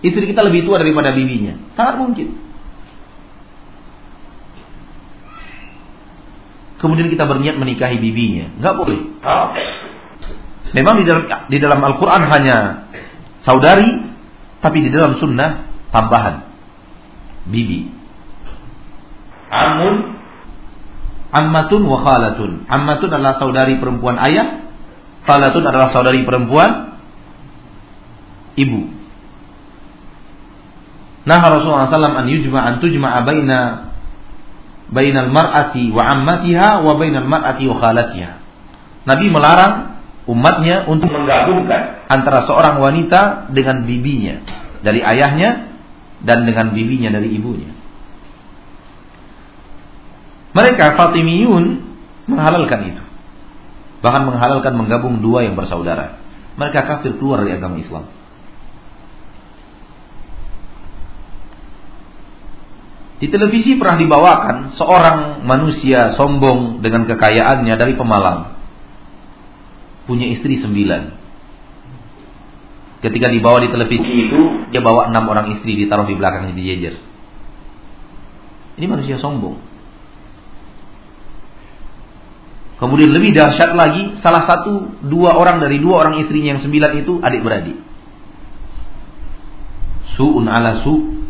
Istri 0.04 0.24
kita 0.28 0.44
lebih 0.44 0.68
tua 0.68 0.80
daripada 0.80 1.12
bibinya. 1.16 1.56
Sangat 1.72 1.96
mungkin. 2.00 2.36
Kemudian 6.76 7.08
kita 7.08 7.24
berniat 7.24 7.56
menikahi 7.56 7.96
bibinya. 7.96 8.52
Nggak 8.60 8.74
boleh. 8.76 9.00
Memang 10.76 11.00
di 11.00 11.04
dalam 11.08 11.24
di 11.48 11.56
dalam 11.56 11.80
Al-Quran 11.80 12.22
hanya 12.28 12.56
saudari, 13.48 13.88
tapi 14.60 14.84
di 14.84 14.90
dalam 14.92 15.16
sunnah 15.16 15.72
tambahan. 15.88 16.52
Bibi. 17.48 17.88
Amun 19.48 20.16
ammatun 21.36 21.82
wa 21.84 21.98
khalatun. 22.00 22.64
Ammatun 22.64 23.10
adalah 23.12 23.36
saudari 23.36 23.76
perempuan 23.76 24.16
ayah, 24.24 24.72
khalatun 25.28 25.64
adalah 25.68 25.92
saudari 25.92 26.24
perempuan 26.24 26.96
ibu. 28.56 28.95
Nah 31.26 31.42
Rasulullah 31.42 31.90
SAW 31.90 32.22
an 32.22 32.26
yujma 32.30 32.60
an 32.62 32.74
tujma 32.78 33.18
baina 33.26 33.90
bainal 34.86 35.30
mar'ati 35.34 35.90
wa 35.90 36.06
ammatiha 36.06 36.86
wa 36.86 36.94
bainal 36.94 37.26
mar'ati 37.26 37.66
wa 37.66 37.76
khalatiha. 37.82 38.32
Nabi 39.06 39.26
melarang 39.30 39.74
umatnya 40.30 40.86
untuk 40.86 41.10
menggabungkan 41.10 42.06
antara 42.06 42.46
seorang 42.46 42.78
wanita 42.78 43.50
dengan 43.50 43.82
bibinya 43.82 44.42
dari 44.86 45.02
ayahnya 45.02 45.74
dan 46.22 46.46
dengan 46.46 46.70
bibinya 46.70 47.10
dari 47.10 47.34
ibunya. 47.34 47.74
Mereka 50.54 50.96
Fatimiyun 50.96 51.64
menghalalkan 52.30 52.80
itu. 52.94 53.02
Bahkan 54.00 54.22
menghalalkan 54.24 54.72
menggabung 54.72 55.20
dua 55.20 55.44
yang 55.44 55.52
bersaudara. 55.52 56.16
Mereka 56.56 56.88
kafir 56.88 57.20
keluar 57.20 57.44
dari 57.44 57.60
agama 57.60 57.76
Islam. 57.76 58.08
Di 63.16 63.32
televisi 63.32 63.80
pernah 63.80 63.96
dibawakan 63.96 64.76
seorang 64.76 65.40
manusia 65.40 66.12
sombong 66.20 66.84
dengan 66.84 67.08
kekayaannya 67.08 67.74
dari 67.80 67.96
Pemalang. 67.96 68.52
Punya 70.04 70.28
istri 70.36 70.60
sembilan. 70.60 71.16
Ketika 73.00 73.32
dibawa 73.32 73.64
di 73.64 73.72
televisi 73.72 74.04
itu, 74.04 74.40
dia 74.68 74.84
bawa 74.84 75.08
enam 75.08 75.24
orang 75.32 75.56
istri 75.56 75.76
ditaruh 75.80 76.04
di 76.04 76.16
belakangnya 76.16 76.52
di 76.52 76.64
jejer. 76.64 76.94
Ini 78.76 78.86
manusia 78.88 79.16
sombong. 79.16 79.56
Kemudian 82.76 83.08
lebih 83.08 83.32
dahsyat 83.32 83.72
lagi, 83.72 84.20
salah 84.20 84.44
satu 84.44 85.00
dua 85.08 85.40
orang 85.40 85.64
dari 85.64 85.80
dua 85.80 86.04
orang 86.04 86.20
istrinya 86.20 86.56
yang 86.56 86.62
sembilan 86.62 86.92
itu 87.00 87.24
adik 87.24 87.40
beradik. 87.40 87.76
Su'un 90.20 90.44
ala 90.44 90.84
su. 90.84 91.24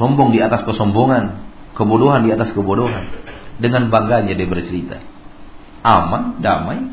Sombong 0.00 0.32
di 0.32 0.40
atas 0.40 0.64
kesombongan. 0.64 1.52
Kebodohan 1.76 2.24
di 2.24 2.32
atas 2.32 2.56
kebodohan. 2.56 3.04
Dengan 3.60 3.92
bangganya 3.92 4.32
dia 4.32 4.48
bercerita. 4.48 4.96
Aman, 5.84 6.40
damai. 6.40 6.88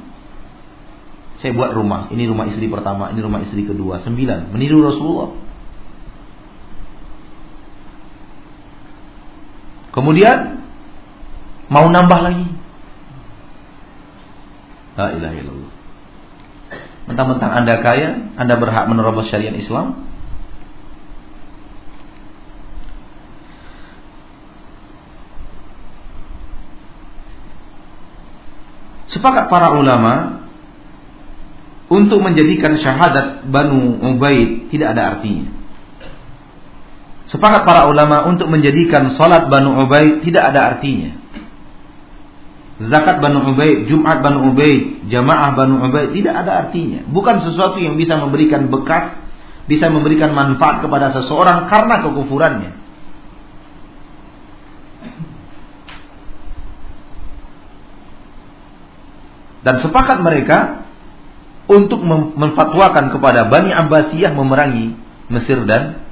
Saya 1.40 1.56
buat 1.56 1.72
rumah. 1.72 2.12
Ini 2.12 2.28
rumah 2.28 2.52
istri 2.52 2.68
pertama, 2.68 3.08
ini 3.16 3.24
rumah 3.24 3.40
istri 3.48 3.64
kedua. 3.64 4.04
Sembilan. 4.04 4.52
Meniru 4.52 4.84
Rasulullah. 4.84 5.32
Kemudian 9.96 10.62
mau 11.72 11.90
nambah 11.90 12.20
lagi 12.22 12.48
La 14.98 15.14
ilaha 15.14 15.36
illallah. 15.38 15.72
Mentang-mentang 17.06 17.52
Anda 17.54 17.76
kaya, 17.86 18.34
Anda 18.36 18.58
berhak 18.58 18.90
menerobos 18.90 19.30
syariat 19.30 19.54
Islam? 19.54 20.07
Sepakat 29.18 29.50
para 29.50 29.74
ulama 29.74 30.46
untuk 31.90 32.22
menjadikan 32.22 32.78
syahadat 32.78 33.50
Banu 33.50 33.98
Ubaid 33.98 34.70
tidak 34.70 34.94
ada 34.94 35.18
artinya. 35.18 35.58
Sepakat 37.28 37.66
para 37.66 37.90
ulama 37.90 38.30
untuk 38.30 38.46
menjadikan 38.48 39.18
salat 39.18 39.50
Banu 39.50 39.74
Ubaid 39.84 40.22
tidak 40.22 40.54
ada 40.54 40.78
artinya. 40.78 41.18
Zakat 42.78 43.18
Banu 43.20 43.52
Ubaid, 43.52 43.90
Jumat 43.90 44.22
Banu 44.22 44.54
Ubaid, 44.54 45.10
jamaah 45.10 45.58
Banu 45.58 45.82
Ubaid 45.82 46.14
tidak 46.14 46.46
ada 46.46 46.70
artinya. 46.70 47.04
Bukan 47.10 47.42
sesuatu 47.42 47.82
yang 47.82 47.98
bisa 47.98 48.22
memberikan 48.22 48.70
bekas, 48.70 49.18
bisa 49.66 49.90
memberikan 49.90 50.30
manfaat 50.32 50.86
kepada 50.86 51.10
seseorang 51.18 51.66
karena 51.68 52.06
kekufurannya. 52.06 52.72
Dan 59.68 59.84
sepakat 59.84 60.24
mereka 60.24 60.88
untuk 61.68 62.00
memfatwakan 62.40 63.12
kepada 63.12 63.52
Bani 63.52 63.76
Abbasiyah 63.76 64.32
memerangi 64.32 64.96
Mesir 65.28 65.68
dan 65.68 66.08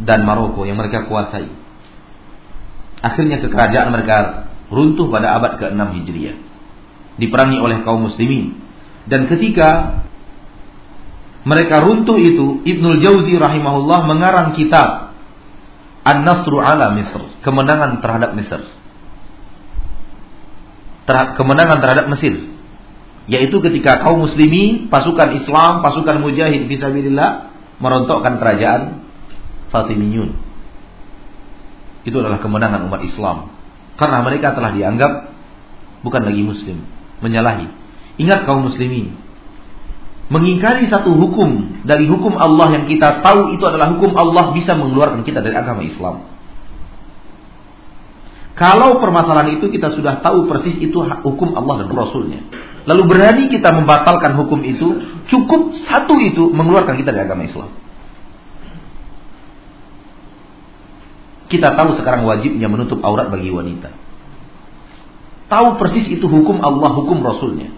dan 0.00 0.24
Maroko 0.24 0.64
yang 0.64 0.80
mereka 0.80 1.04
kuasai. 1.04 1.52
Akhirnya 3.04 3.44
kekerajaan 3.44 3.92
mereka 3.92 4.48
runtuh 4.72 5.12
pada 5.12 5.36
abad 5.36 5.60
ke-6 5.60 5.80
Hijriah. 6.00 6.36
Diperangi 7.20 7.60
oleh 7.60 7.84
kaum 7.84 8.08
muslimin. 8.08 8.56
Dan 9.04 9.28
ketika 9.28 10.00
mereka 11.44 11.84
runtuh 11.84 12.16
itu, 12.16 12.64
Ibnul 12.64 13.04
Jauzi 13.04 13.36
rahimahullah 13.36 14.08
mengarang 14.08 14.56
kitab 14.56 15.12
An-Nasru 16.08 16.56
ala 16.56 16.96
Misr, 16.96 17.20
kemenangan 17.44 18.00
terhadap 18.00 18.32
Kemenangan 21.38 21.78
terhadap 21.82 22.06
Mesir. 22.12 22.50
Yaitu 23.30 23.62
ketika 23.62 24.02
kaum 24.02 24.26
muslimin, 24.26 24.90
pasukan 24.90 25.38
Islam, 25.38 25.84
pasukan 25.84 26.18
mujahid 26.18 26.66
fisabilillah 26.66 27.52
merontokkan 27.78 28.42
kerajaan 28.42 29.06
Fatimiyun. 29.70 30.34
Itu 32.02 32.16
adalah 32.18 32.42
kemenangan 32.42 32.90
umat 32.90 33.06
Islam. 33.06 33.54
Karena 33.94 34.24
mereka 34.24 34.56
telah 34.56 34.72
dianggap 34.72 35.30
bukan 36.00 36.22
lagi 36.26 36.42
muslim, 36.42 36.82
menyalahi. 37.20 37.68
Ingat 38.18 38.48
kaum 38.48 38.66
muslimin, 38.66 39.14
mengingkari 40.32 40.88
satu 40.88 41.12
hukum 41.12 41.82
dari 41.84 42.08
hukum 42.08 42.38
Allah 42.38 42.80
yang 42.80 42.84
kita 42.88 43.20
tahu 43.20 43.52
itu 43.52 43.64
adalah 43.66 43.92
hukum 43.94 44.14
Allah 44.16 44.56
bisa 44.56 44.72
mengeluarkan 44.78 45.26
kita 45.26 45.44
dari 45.44 45.54
agama 45.58 45.84
Islam. 45.84 46.24
Kalau 48.60 49.00
permasalahan 49.00 49.56
itu 49.56 49.72
kita 49.72 49.96
sudah 49.96 50.20
tahu 50.20 50.44
persis 50.44 50.76
itu 50.76 51.00
hukum 51.00 51.56
Allah 51.56 51.80
dan 51.80 51.88
Rasulnya. 51.96 52.44
Lalu 52.84 53.02
berani 53.08 53.44
kita 53.48 53.72
membatalkan 53.72 54.36
hukum 54.36 54.60
itu, 54.60 55.00
cukup 55.32 55.80
satu 55.88 56.20
itu 56.20 56.52
mengeluarkan 56.52 57.00
kita 57.00 57.08
dari 57.08 57.24
agama 57.24 57.48
Islam. 57.48 57.72
Kita 61.48 61.72
tahu 61.72 62.04
sekarang 62.04 62.28
wajibnya 62.28 62.68
menutup 62.68 63.00
aurat 63.00 63.32
bagi 63.32 63.48
wanita. 63.48 63.96
Tahu 65.48 65.80
persis 65.80 66.12
itu 66.12 66.28
hukum 66.28 66.60
Allah, 66.60 66.92
hukum 67.00 67.24
Rasulnya. 67.24 67.72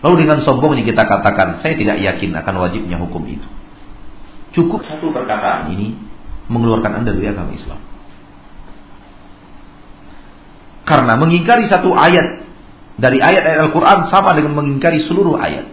Lalu 0.00 0.24
dengan 0.24 0.40
sombongnya 0.48 0.80
kita 0.80 1.04
katakan, 1.04 1.60
saya 1.60 1.76
tidak 1.76 2.00
yakin 2.00 2.32
akan 2.40 2.54
wajibnya 2.56 2.96
hukum 2.96 3.20
itu. 3.28 3.48
Cukup 4.56 4.80
satu 4.80 5.12
perkataan 5.12 5.76
ini 5.76 5.92
mengeluarkan 6.48 7.04
Anda 7.04 7.12
dari 7.12 7.28
agama 7.28 7.52
Islam. 7.52 7.89
Karena 10.90 11.14
mengingkari 11.14 11.70
satu 11.70 11.94
ayat 11.94 12.42
dari 12.98 13.22
ayat-ayat 13.22 13.70
Al-Quran 13.70 14.10
sama 14.10 14.34
dengan 14.34 14.58
mengingkari 14.58 15.06
seluruh 15.06 15.38
ayat. 15.38 15.70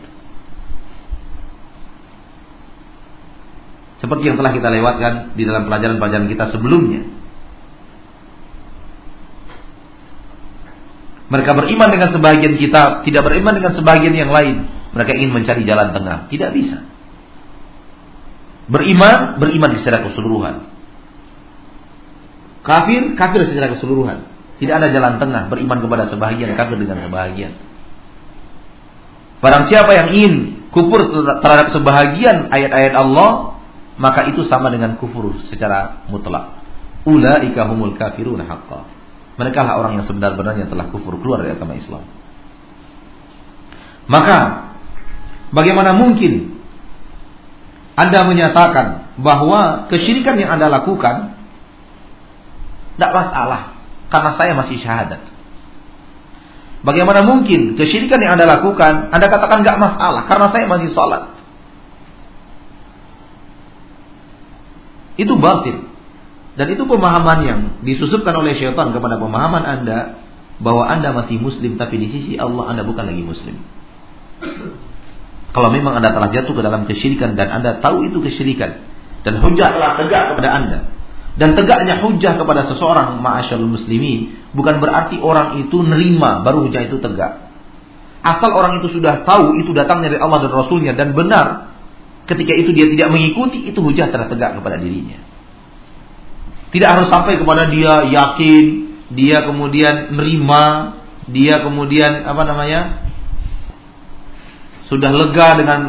Seperti 3.97 4.29
yang 4.29 4.37
telah 4.37 4.53
kita 4.53 4.69
lewatkan 4.69 5.33
di 5.33 5.41
dalam 5.41 5.65
pelajaran-pelajaran 5.65 6.29
kita 6.29 6.53
sebelumnya. 6.53 7.01
Mereka 11.33 11.51
beriman 11.57 11.89
dengan 11.89 12.13
sebagian 12.13 12.53
kitab, 12.61 13.01
tidak 13.03 13.25
beriman 13.25 13.57
dengan 13.57 13.73
sebagian 13.73 14.13
yang 14.13 14.29
lain. 14.29 14.69
Mereka 14.93 15.11
ingin 15.17 15.33
mencari 15.33 15.65
jalan 15.65 15.97
tengah, 15.97 16.29
tidak 16.29 16.53
bisa. 16.53 16.85
Beriman, 18.69 19.41
beriman 19.41 19.81
secara 19.81 20.05
keseluruhan. 20.05 20.69
Kafir, 22.61 23.17
kafir 23.17 23.49
secara 23.49 23.73
keseluruhan. 23.75 24.36
Tidak 24.57 24.73
ada 24.73 24.89
jalan 24.89 25.21
tengah 25.21 25.53
beriman 25.53 25.77
kepada 25.85 26.09
sebahagian 26.09 26.57
kafir 26.57 26.81
dengan 26.81 27.05
sebahagian. 27.05 27.53
Barang 29.37 29.69
siapa 29.69 29.93
yang 29.93 30.07
ingin 30.17 30.33
kufur 30.73 30.97
terhadap 31.45 31.69
sebahagian 31.69 32.49
ayat-ayat 32.49 32.93
Allah, 32.97 33.61
maka 34.01 34.25
itu 34.33 34.49
sama 34.49 34.73
dengan 34.73 34.97
kufur 34.97 35.37
secara 35.53 36.09
mutlak. 36.09 36.57
Ulaika 37.05 37.69
humul 37.69 37.93
kafiruna 37.93 38.49
haqqa. 38.49 38.89
Mereka 39.37 39.59
lah 39.61 39.77
orang 39.77 40.01
yang 40.01 40.05
sebenar-benarnya 40.09 40.65
telah 40.65 40.89
kufur 40.89 41.21
keluar 41.21 41.45
dari 41.45 41.53
agama 41.53 41.77
Islam. 41.77 42.01
Maka 44.09 44.37
bagaimana 45.53 45.93
mungkin 45.93 46.57
Anda 47.93 48.25
menyatakan 48.25 49.17
bahwa 49.21 49.85
kesyirikan 49.93 50.41
yang 50.41 50.57
Anda 50.57 50.73
lakukan 50.81 51.37
tidak 52.97 53.11
masalah 53.13 53.76
karena 54.07 54.31
saya 54.39 54.51
masih 54.55 54.77
syahadat. 54.79 55.21
Bagaimana 56.85 57.25
mungkin 57.25 57.75
kesyirikan 57.75 58.21
yang 58.21 58.37
Anda 58.37 58.47
lakukan, 58.47 59.11
Anda 59.11 59.27
katakan 59.27 59.65
gak 59.65 59.81
masalah 59.81 60.23
karena 60.29 60.47
saya 60.53 60.65
masih 60.69 60.89
sholat. 60.93 61.35
Itu 65.17 65.33
batil. 65.35 65.89
Dan 66.57 66.67
itu 66.73 66.83
pemahaman 66.85 67.39
yang 67.45 67.59
disusupkan 67.85 68.33
oleh 68.33 68.57
syaitan 68.57 68.93
kepada 68.93 69.17
pemahaman 69.17 69.63
Anda 69.65 70.21
bahwa 70.57 70.89
Anda 70.89 71.13
masih 71.13 71.37
muslim 71.37 71.77
tapi 71.77 72.01
di 72.01 72.07
sisi 72.09 72.33
Allah 72.37 72.73
Anda 72.73 72.81
bukan 72.85 73.05
lagi 73.05 73.21
muslim. 73.25 73.57
Kalau 75.53 75.69
memang 75.73 75.97
Anda 75.97 76.13
telah 76.13 76.29
jatuh 76.29 76.53
ke 76.53 76.61
dalam 76.61 76.85
kesyirikan 76.85 77.33
dan 77.33 77.49
Anda 77.49 77.81
tahu 77.81 78.05
itu 78.05 78.21
kesyirikan 78.21 78.85
dan 79.25 79.41
hujah 79.41 79.69
telah 79.73 79.91
tegak 79.97 80.23
kepada 80.33 80.49
Anda, 80.53 80.79
dan 81.37 81.53
tegaknya 81.53 82.01
hujah 82.01 82.33
kepada 82.33 82.65
seseorang 82.73 83.21
ma'asyarul 83.21 83.69
muslimin 83.69 84.49
bukan 84.57 84.81
berarti 84.81 85.21
orang 85.21 85.61
itu 85.61 85.77
nerima 85.85 86.41
baru 86.41 86.65
hujah 86.65 86.89
itu 86.89 86.97
tegak. 86.97 87.53
Asal 88.25 88.49
orang 88.51 88.81
itu 88.81 88.89
sudah 88.89 89.21
tahu 89.23 89.61
itu 89.61 89.71
datangnya 89.71 90.17
dari 90.17 90.21
Allah 90.21 90.49
dan 90.49 90.51
Rasulnya 90.51 90.93
dan 90.97 91.13
benar. 91.13 91.77
Ketika 92.27 92.51
itu 92.57 92.75
dia 92.75 92.91
tidak 92.91 93.13
mengikuti 93.13 93.69
itu 93.69 93.79
hujah 93.79 94.11
telah 94.11 94.27
tegak 94.27 94.59
kepada 94.59 94.81
dirinya. 94.81 95.21
Tidak 96.73 96.89
harus 96.89 97.07
sampai 97.07 97.39
kepada 97.39 97.71
dia 97.71 98.03
yakin, 98.11 98.65
dia 99.15 99.47
kemudian 99.47 100.11
nerima, 100.11 100.97
dia 101.31 101.63
kemudian 101.63 102.27
apa 102.27 102.43
namanya? 102.43 102.81
sudah 104.87 105.11
lega 105.11 105.59
dengan 105.59 105.79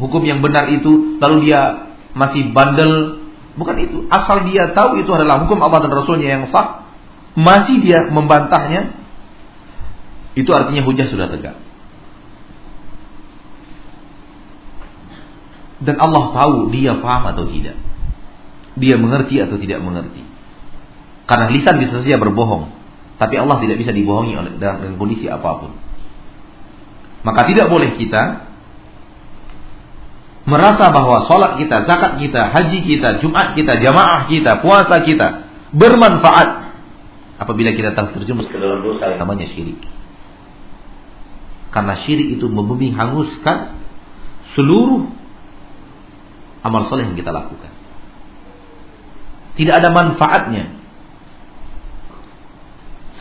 hukum 0.00 0.24
yang 0.24 0.40
benar 0.40 0.72
itu, 0.72 1.20
lalu 1.20 1.48
dia 1.48 1.92
masih 2.16 2.56
bandel 2.56 3.19
Bukan 3.58 3.76
itu. 3.82 4.06
Asal 4.10 4.46
dia 4.46 4.70
tahu 4.76 5.00
itu 5.02 5.10
adalah 5.10 5.42
hukum 5.46 5.58
Allah 5.62 5.82
dan 5.86 5.92
Rasulnya 5.94 6.28
yang 6.38 6.44
sah, 6.54 6.86
masih 7.34 7.82
dia 7.82 8.06
membantahnya, 8.10 8.94
itu 10.38 10.50
artinya 10.54 10.82
hujah 10.86 11.06
sudah 11.10 11.26
tegak. 11.30 11.58
Dan 15.80 15.96
Allah 15.96 16.24
tahu 16.36 16.68
dia 16.70 17.00
paham 17.00 17.24
atau 17.32 17.48
tidak. 17.48 17.80
Dia 18.76 19.00
mengerti 19.00 19.40
atau 19.40 19.56
tidak 19.56 19.80
mengerti. 19.80 20.22
Karena 21.24 21.48
lisan 21.48 21.80
bisa 21.80 22.04
saja 22.04 22.20
berbohong. 22.20 22.68
Tapi 23.16 23.34
Allah 23.36 23.60
tidak 23.60 23.80
bisa 23.80 23.92
dibohongi 23.92 24.36
oleh 24.36 24.56
dengan 24.60 24.96
kondisi 25.00 25.28
apa 25.28 25.50
pun. 25.60 25.72
Maka 27.20 27.48
tidak 27.48 27.68
boleh 27.68 27.96
kita 28.00 28.49
merasa 30.50 30.90
bahwa 30.90 31.30
sholat 31.30 31.56
kita, 31.62 31.86
zakat 31.86 32.18
kita, 32.18 32.50
haji 32.50 32.78
kita, 32.82 33.08
jumat 33.22 33.54
kita, 33.54 33.78
jamaah 33.78 34.26
kita, 34.26 34.58
puasa 34.58 35.06
kita 35.06 35.46
bermanfaat 35.70 36.74
apabila 37.38 37.70
kita 37.72 37.94
terjerumus 37.94 38.50
ke 38.50 38.58
dalam 38.58 38.82
dosa 38.82 39.14
namanya 39.16 39.46
syirik. 39.54 39.78
Karena 41.70 42.02
syirik 42.02 42.34
itu 42.34 42.50
membumi 42.50 42.90
hanguskan 42.90 43.78
seluruh 44.58 45.06
amal 46.66 46.90
soleh 46.90 47.06
yang 47.06 47.16
kita 47.16 47.30
lakukan. 47.30 47.70
Tidak 49.54 49.74
ada 49.74 49.88
manfaatnya. 49.94 50.78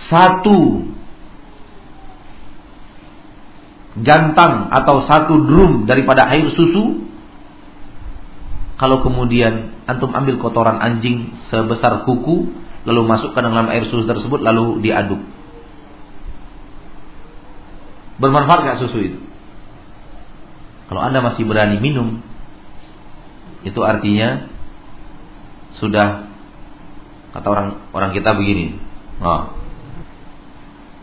Satu 0.09 0.89
gantang 3.99 4.71
atau 4.73 5.05
satu 5.05 5.33
drum 5.45 5.85
daripada 5.85 6.25
air 6.33 6.49
susu, 6.53 7.08
kalau 8.79 9.03
kemudian 9.03 9.83
antum 9.83 10.15
ambil 10.15 10.39
kotoran 10.39 10.79
anjing 10.79 11.35
sebesar 11.51 12.07
kuku, 12.07 12.47
lalu 12.87 13.01
masukkan 13.03 13.43
dalam 13.43 13.67
air 13.67 13.83
susu 13.91 14.07
tersebut, 14.07 14.39
lalu 14.39 14.79
diaduk. 14.79 15.19
Bermanfaat 18.23 18.59
gak 18.63 18.79
susu 18.79 18.99
itu? 19.03 19.19
Kalau 20.87 21.03
anda 21.03 21.19
masih 21.19 21.43
berani 21.43 21.83
minum, 21.83 22.23
itu 23.67 23.83
artinya 23.83 24.47
sudah 25.83 26.31
kata 27.35 27.47
orang 27.51 27.67
orang 27.91 28.11
kita 28.15 28.31
begini. 28.31 28.79
Oh. 29.19 29.59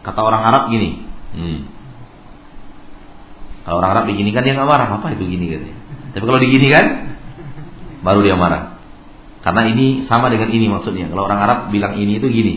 Kata 0.01 0.21
orang 0.25 0.43
Arab 0.49 0.63
gini. 0.73 1.05
Hmm. 1.37 1.59
Kalau 3.69 3.85
orang 3.85 3.93
Arab 4.01 4.05
begini 4.09 4.33
kan 4.33 4.49
dia 4.49 4.57
nggak 4.57 4.65
marah 4.65 4.89
apa 4.97 5.13
itu 5.13 5.29
gini 5.29 5.53
katanya. 5.53 5.77
Tapi 6.17 6.25
kalau 6.25 6.41
digini 6.41 6.69
kan 6.73 6.87
baru 8.07 8.23
dia 8.23 8.39
marah. 8.39 8.79
Karena 9.43 9.67
ini 9.67 10.07
sama 10.07 10.31
dengan 10.31 10.55
ini 10.55 10.71
maksudnya. 10.71 11.11
Kalau 11.11 11.27
orang 11.27 11.41
Arab 11.43 11.59
bilang 11.75 11.99
ini 11.99 12.23
itu 12.23 12.27
gini. 12.31 12.55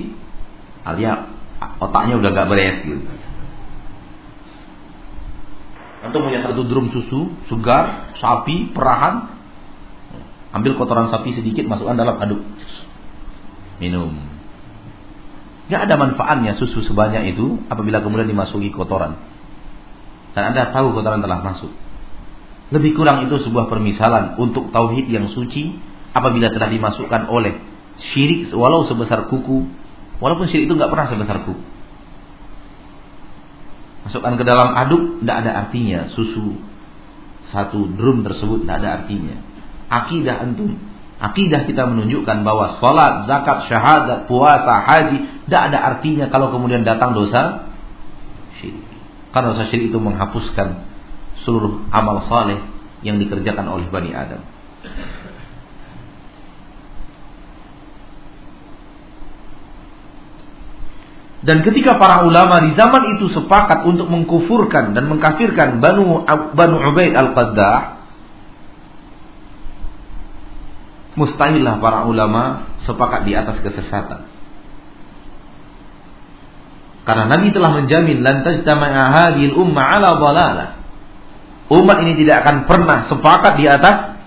Artinya 0.85 1.33
otaknya 1.81 2.21
udah 2.21 2.29
gak 2.29 2.49
beres 2.49 2.77
gitu. 2.85 3.01
Antum 5.99 6.23
punya 6.23 6.45
satu 6.47 6.63
drum 6.63 6.93
susu, 6.93 7.33
sugar, 7.49 8.15
sapi, 8.21 8.71
perahan. 8.71 9.37
Ambil 10.49 10.79
kotoran 10.81 11.13
sapi 11.13 11.37
sedikit, 11.37 11.69
masukkan 11.69 11.93
dalam 11.93 12.17
aduk. 12.17 12.41
Minum. 13.77 14.17
Gak 15.69 15.85
ada 15.85 15.95
manfaatnya 16.01 16.57
susu 16.57 16.81
sebanyak 16.89 17.37
itu 17.37 17.61
apabila 17.69 18.01
kemudian 18.01 18.25
dimasuki 18.25 18.73
kotoran. 18.73 19.21
Dan 20.33 20.53
Anda 20.53 20.73
tahu 20.73 20.97
kotoran 20.97 21.21
telah 21.21 21.41
masuk. 21.45 21.69
Lebih 22.69 22.93
kurang 22.93 23.25
itu 23.25 23.41
sebuah 23.41 23.65
permisalan 23.65 24.37
untuk 24.37 24.69
tauhid 24.69 25.09
yang 25.09 25.33
suci 25.33 25.73
apabila 26.13 26.53
telah 26.53 26.69
dimasukkan 26.69 27.25
oleh 27.29 27.57
syirik 28.13 28.53
walau 28.53 28.85
sebesar 28.85 29.25
kuku, 29.25 29.65
walaupun 30.21 30.45
syirik 30.49 30.69
itu 30.69 30.75
nggak 30.77 30.91
pernah 30.93 31.07
sebesar 31.09 31.37
kuku. 31.49 31.63
Masukkan 34.05 34.37
ke 34.37 34.43
dalam 34.45 34.73
aduk, 34.77 35.21
tidak 35.21 35.37
ada 35.45 35.51
artinya. 35.65 35.99
Susu 36.13 36.55
satu 37.49 37.89
drum 37.93 38.21
tersebut 38.21 38.63
tidak 38.63 38.85
ada 38.85 38.89
artinya. 39.01 39.35
Akidah 39.89 40.45
antum. 40.45 40.77
Akidah 41.19 41.67
kita 41.67 41.83
menunjukkan 41.83 42.47
bahwa 42.47 42.79
sholat, 42.79 43.27
zakat, 43.27 43.67
syahadat, 43.67 44.29
puasa, 44.31 44.87
haji 44.87 45.45
tidak 45.49 45.61
ada 45.73 45.77
artinya 45.93 46.25
kalau 46.31 46.53
kemudian 46.53 46.87
datang 46.87 47.11
dosa 47.11 47.67
syirik. 48.61 48.85
Karena 49.33 49.51
dosa 49.51 49.67
syirik 49.67 49.91
itu 49.91 49.99
menghapuskan 49.99 50.88
seluruh 51.43 51.87
amal 51.89 52.25
saleh 52.27 52.59
yang 53.05 53.17
dikerjakan 53.17 53.65
oleh 53.67 53.87
Bani 53.87 54.11
Adam. 54.11 54.41
Dan 61.39 61.63
ketika 61.63 61.95
para 61.95 62.27
ulama 62.27 62.59
di 62.67 62.75
zaman 62.75 63.15
itu 63.15 63.31
sepakat 63.31 63.87
untuk 63.87 64.11
mengkufurkan 64.11 64.91
dan 64.91 65.07
mengkafirkan 65.07 65.79
Banu 65.79 66.27
Banu 66.27 66.77
Ubaid 66.83 67.15
Al-Qaddah, 67.15 68.03
mustahillah 71.15 71.79
para 71.79 72.03
ulama 72.11 72.75
sepakat 72.83 73.23
di 73.23 73.39
atas 73.39 73.63
kesesatan. 73.63 74.27
Karena 77.07 77.25
Nabi 77.31 77.55
telah 77.55 77.71
menjamin 77.71 78.19
lantas 78.19 78.61
tajtama'a 78.61 79.03
hadhil 79.09 79.55
umma 79.55 79.81
'ala 79.81 80.19
dhalalah. 80.19 80.78
Umat 81.69 82.01
ini 82.01 82.17
tidak 82.17 82.45
akan 82.45 82.65
pernah 82.65 83.05
sepakat 83.05 83.53
di 83.61 83.65
atas 83.69 84.17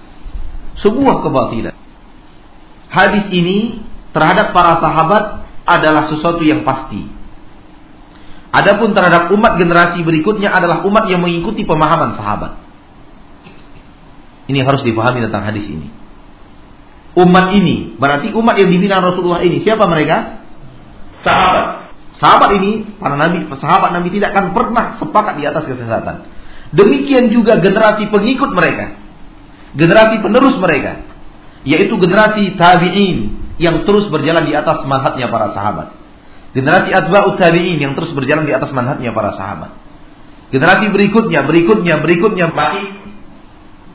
sebuah 0.79 1.27
kebatilan. 1.27 1.75
Hadis 2.87 3.27
ini 3.35 3.83
terhadap 4.15 4.55
para 4.55 4.79
sahabat 4.79 5.25
adalah 5.67 6.07
sesuatu 6.07 6.43
yang 6.47 6.63
pasti. 6.63 7.03
Adapun 8.53 8.93
terhadap 8.93 9.33
umat 9.33 9.57
generasi 9.57 10.05
berikutnya 10.05 10.53
adalah 10.53 10.85
umat 10.85 11.09
yang 11.09 11.25
mengikuti 11.25 11.65
pemahaman 11.65 12.15
sahabat. 12.21 12.61
Ini 14.47 14.61
harus 14.63 14.85
dipahami 14.85 15.25
tentang 15.25 15.49
hadis 15.49 15.65
ini. 15.65 15.89
Umat 17.17 17.57
ini, 17.57 17.97
berarti 17.97 18.33
umat 18.37 18.57
yang 18.61 18.69
dibina 18.69 19.01
Rasulullah 19.01 19.41
ini, 19.41 19.65
siapa 19.65 19.85
mereka? 19.89 20.45
Sahabat. 21.25 21.65
Sahabat 22.21 22.51
ini, 22.61 22.87
para 23.01 23.17
nabi, 23.17 23.49
sahabat 23.49 23.91
nabi 23.97 24.09
tidak 24.13 24.37
akan 24.37 24.53
pernah 24.53 25.01
sepakat 25.01 25.35
di 25.41 25.45
atas 25.49 25.65
kesesatan. 25.67 26.29
Demikian 26.73 27.29
juga 27.29 27.61
generasi 27.61 28.09
pengikut 28.09 28.51
mereka. 28.57 28.97
Generasi 29.77 30.25
penerus 30.25 30.57
mereka. 30.57 31.05
Yaitu 31.69 31.95
generasi 32.01 32.57
tabi'in, 32.59 33.19
yang 33.61 33.85
terus 33.85 34.09
berjalan 34.09 34.49
di 34.49 34.57
atas 34.57 34.83
manhatnya 34.89 35.29
para 35.29 35.53
sahabat. 35.53 35.95
Generasi 36.57 36.91
atba'ut 36.93 37.37
tabi'in 37.37 37.79
yang 37.79 37.93
terus 37.93 38.11
berjalan 38.17 38.49
di 38.49 38.53
atas 38.53 38.73
manhatnya 38.73 39.13
para 39.13 39.37
sahabat. 39.37 39.71
Generasi 40.53 40.93
berikutnya, 40.93 41.45
berikutnya, 41.49 41.95
berikutnya 42.01 42.47
masih 42.53 42.87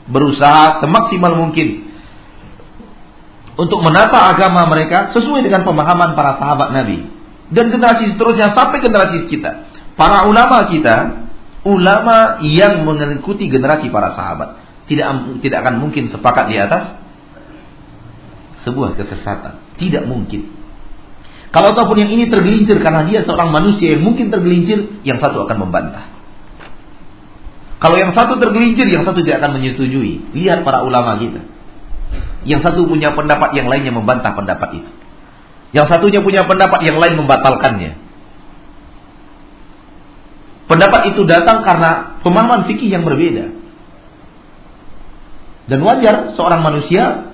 berusaha 0.08 0.80
semaksimal 0.82 1.36
mungkin 1.36 1.86
untuk 3.58 3.78
menata 3.82 4.32
agama 4.34 4.66
mereka 4.70 5.12
sesuai 5.14 5.42
dengan 5.42 5.66
pemahaman 5.66 6.14
para 6.14 6.38
sahabat 6.38 6.70
Nabi. 6.74 7.10
Dan 7.50 7.74
generasi 7.74 8.14
seterusnya 8.14 8.54
sampai 8.54 8.78
generasi 8.82 9.26
kita. 9.26 9.66
Para 9.98 10.26
ulama 10.30 10.70
kita, 10.70 11.27
ulama 11.68 12.40
yang 12.40 12.88
mengikuti 12.88 13.52
generasi 13.52 13.92
para 13.92 14.16
sahabat. 14.16 14.48
Tidak 14.88 15.04
tidak 15.44 15.58
akan 15.68 15.84
mungkin 15.84 16.08
sepakat 16.08 16.48
di 16.48 16.56
atas 16.56 16.96
sebuah 18.64 18.96
kesesatan. 18.96 19.76
Tidak 19.76 20.08
mungkin. 20.08 20.56
Kalau 21.52 21.76
ataupun 21.76 21.96
yang 22.00 22.10
ini 22.12 22.28
tergelincir 22.28 22.80
karena 22.80 23.04
dia 23.08 23.24
seorang 23.24 23.52
manusia 23.52 23.96
yang 23.96 24.04
mungkin 24.04 24.28
tergelincir, 24.28 25.00
yang 25.04 25.20
satu 25.20 25.44
akan 25.48 25.56
membantah. 25.68 26.08
Kalau 27.78 27.96
yang 27.96 28.12
satu 28.12 28.36
tergelincir, 28.36 28.90
yang 28.90 29.06
satu 29.06 29.22
tidak 29.22 29.44
akan 29.44 29.60
menyetujui. 29.60 30.34
Lihat 30.34 30.66
para 30.66 30.82
ulama 30.82 31.16
kita. 31.16 31.40
Yang 32.44 32.68
satu 32.68 32.84
punya 32.88 33.14
pendapat, 33.16 33.54
yang 33.54 33.70
lainnya 33.70 33.92
membantah 33.94 34.34
pendapat 34.34 34.82
itu. 34.82 34.90
Yang 35.72 35.86
satunya 35.92 36.20
punya 36.24 36.42
pendapat, 36.48 36.80
yang 36.84 36.96
lain 36.96 37.14
membatalkannya. 37.16 38.07
Pendapat 40.68 41.16
itu 41.16 41.24
datang 41.24 41.64
karena 41.64 42.20
pemahaman 42.20 42.68
fikih 42.68 42.92
yang 42.92 43.08
berbeda. 43.08 43.56
Dan 45.68 45.80
wajar 45.80 46.36
seorang 46.36 46.60
manusia 46.60 47.32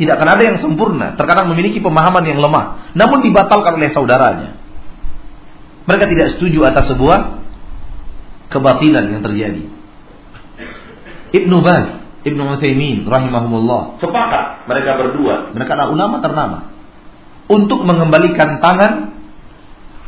tidak 0.00 0.16
akan 0.16 0.28
ada 0.32 0.42
yang 0.42 0.56
sempurna. 0.64 1.12
Terkadang 1.14 1.52
memiliki 1.52 1.78
pemahaman 1.84 2.24
yang 2.24 2.40
lemah. 2.40 2.96
Namun 2.96 3.20
dibatalkan 3.20 3.76
oleh 3.76 3.92
saudaranya. 3.92 4.56
Mereka 5.84 6.08
tidak 6.08 6.26
setuju 6.36 6.64
atas 6.64 6.88
sebuah 6.88 7.44
kebatilan 8.48 9.12
yang 9.12 9.20
terjadi. 9.20 9.64
Ibnu 11.36 11.56
Baz, 11.60 12.00
Ibnu 12.24 12.42
Utsaimin 12.56 13.04
rahimahumullah. 13.04 14.00
Sepakat 14.00 14.44
mereka 14.64 14.90
berdua. 14.96 15.52
Mereka 15.52 15.70
adalah 15.76 15.90
ulama 15.92 16.16
ternama. 16.24 16.58
Untuk 17.44 17.84
mengembalikan 17.84 18.64
tangan 18.64 19.12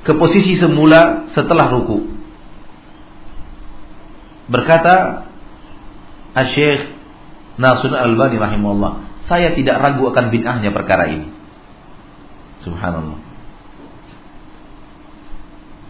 ke 0.08 0.16
posisi 0.16 0.56
semula 0.56 1.28
setelah 1.36 1.68
ruku. 1.68 2.15
Berkata 4.46 5.26
Syekh 6.54 6.94
Nasrul 7.56 7.96
Albani 7.96 8.36
rahimahullah, 8.36 8.92
saya 9.26 9.56
tidak 9.56 9.80
ragu 9.80 10.06
akan 10.06 10.28
bid'ahnya 10.30 10.70
perkara 10.70 11.08
ini. 11.10 11.28
Subhanallah. 12.62 13.18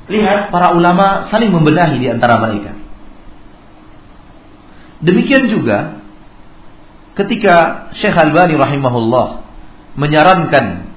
Lihat 0.07 0.55
para 0.55 0.71
ulama 0.73 1.27
saling 1.35 1.51
membenahi 1.51 1.99
di 1.99 2.07
antara 2.07 2.39
mereka. 2.39 2.79
Demikian 5.03 5.51
juga 5.51 6.01
ketika 7.19 7.89
Syekh 7.99 8.15
Albani 8.15 8.55
rahimahullah 8.55 9.43
menyarankan 9.99 10.95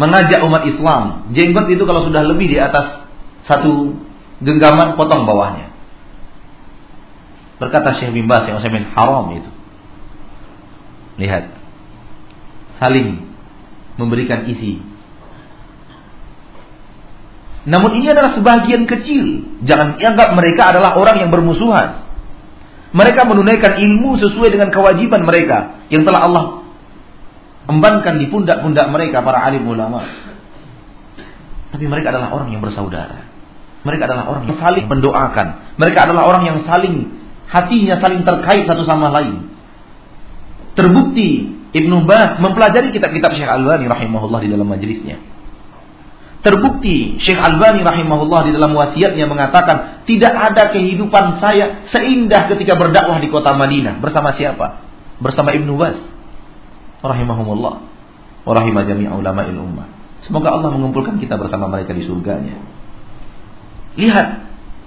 mengajak 0.00 0.40
umat 0.48 0.64
Islam, 0.64 1.28
jenggot 1.36 1.68
itu 1.68 1.84
kalau 1.84 2.08
sudah 2.08 2.24
lebih 2.24 2.48
di 2.48 2.56
atas 2.56 3.04
satu 3.44 3.92
genggaman 4.40 4.96
potong 4.96 5.28
bawahnya. 5.28 5.71
Berkata 7.62 7.94
Syekh 7.94 8.10
bin 8.10 8.26
Bas 8.26 8.42
yang 8.50 8.58
saya 8.58 8.74
haram 8.74 9.30
itu. 9.38 9.50
Lihat. 11.22 11.54
Saling 12.82 13.22
memberikan 13.94 14.50
isi. 14.50 14.82
Namun 17.62 17.94
ini 18.02 18.10
adalah 18.10 18.34
sebagian 18.34 18.90
kecil. 18.90 19.46
Jangan 19.62 20.02
anggap 20.02 20.34
mereka 20.34 20.74
adalah 20.74 20.98
orang 20.98 21.22
yang 21.22 21.30
bermusuhan. 21.30 22.02
Mereka 22.90 23.30
menunaikan 23.30 23.78
ilmu 23.78 24.18
sesuai 24.18 24.50
dengan 24.50 24.74
kewajiban 24.74 25.22
mereka 25.22 25.86
yang 25.86 26.02
telah 26.02 26.26
Allah 26.26 26.44
embankan 27.70 28.18
di 28.18 28.26
pundak-pundak 28.26 28.90
mereka 28.90 29.22
para 29.22 29.38
alim 29.46 29.62
ulama. 29.70 30.02
Tapi 31.70 31.86
mereka 31.86 32.10
adalah 32.10 32.34
orang 32.34 32.50
yang 32.50 32.58
bersaudara. 32.58 33.30
Mereka 33.86 34.02
adalah 34.10 34.26
orang 34.26 34.50
yang 34.50 34.58
saling 34.58 34.86
mendoakan. 34.90 35.78
Mereka 35.78 35.98
adalah 36.10 36.26
orang 36.26 36.42
yang 36.42 36.58
saling 36.66 37.21
hatinya 37.52 38.00
saling 38.00 38.24
terkait 38.24 38.64
satu 38.64 38.88
sama 38.88 39.12
lain. 39.12 39.52
Terbukti 40.72 41.52
Ibnu 41.72 42.08
Bas 42.08 42.40
mempelajari 42.40 42.96
kitab-kitab 42.96 43.36
Syekh 43.36 43.48
Al-Albani 43.48 43.92
rahimahullah 43.92 44.40
di 44.40 44.48
dalam 44.48 44.64
majelisnya. 44.64 45.20
Terbukti 46.40 47.20
Syekh 47.20 47.36
Al-Albani 47.36 47.84
rahimahullah 47.84 48.48
di 48.48 48.52
dalam 48.56 48.72
wasiatnya 48.72 49.28
mengatakan 49.28 50.04
tidak 50.08 50.32
ada 50.32 50.72
kehidupan 50.72 51.38
saya 51.44 51.84
seindah 51.92 52.48
ketika 52.48 52.74
berdakwah 52.80 53.20
di 53.20 53.28
kota 53.28 53.52
Madinah 53.52 54.00
bersama 54.00 54.32
siapa? 54.34 54.80
Bersama 55.20 55.52
Ibnu 55.52 55.76
Bas 55.76 56.00
rahimahumullah 57.04 57.74
wa 58.42 58.52
rahimah 58.56 58.82
jami' 58.88 59.12
ulama 59.12 59.44
ummah. 59.44 59.88
Semoga 60.24 60.54
Allah 60.54 60.70
mengumpulkan 60.70 61.18
kita 61.18 61.34
bersama 61.34 61.66
mereka 61.66 61.92
di 61.92 62.06
surganya. 62.06 62.54
Lihat, 63.98 64.28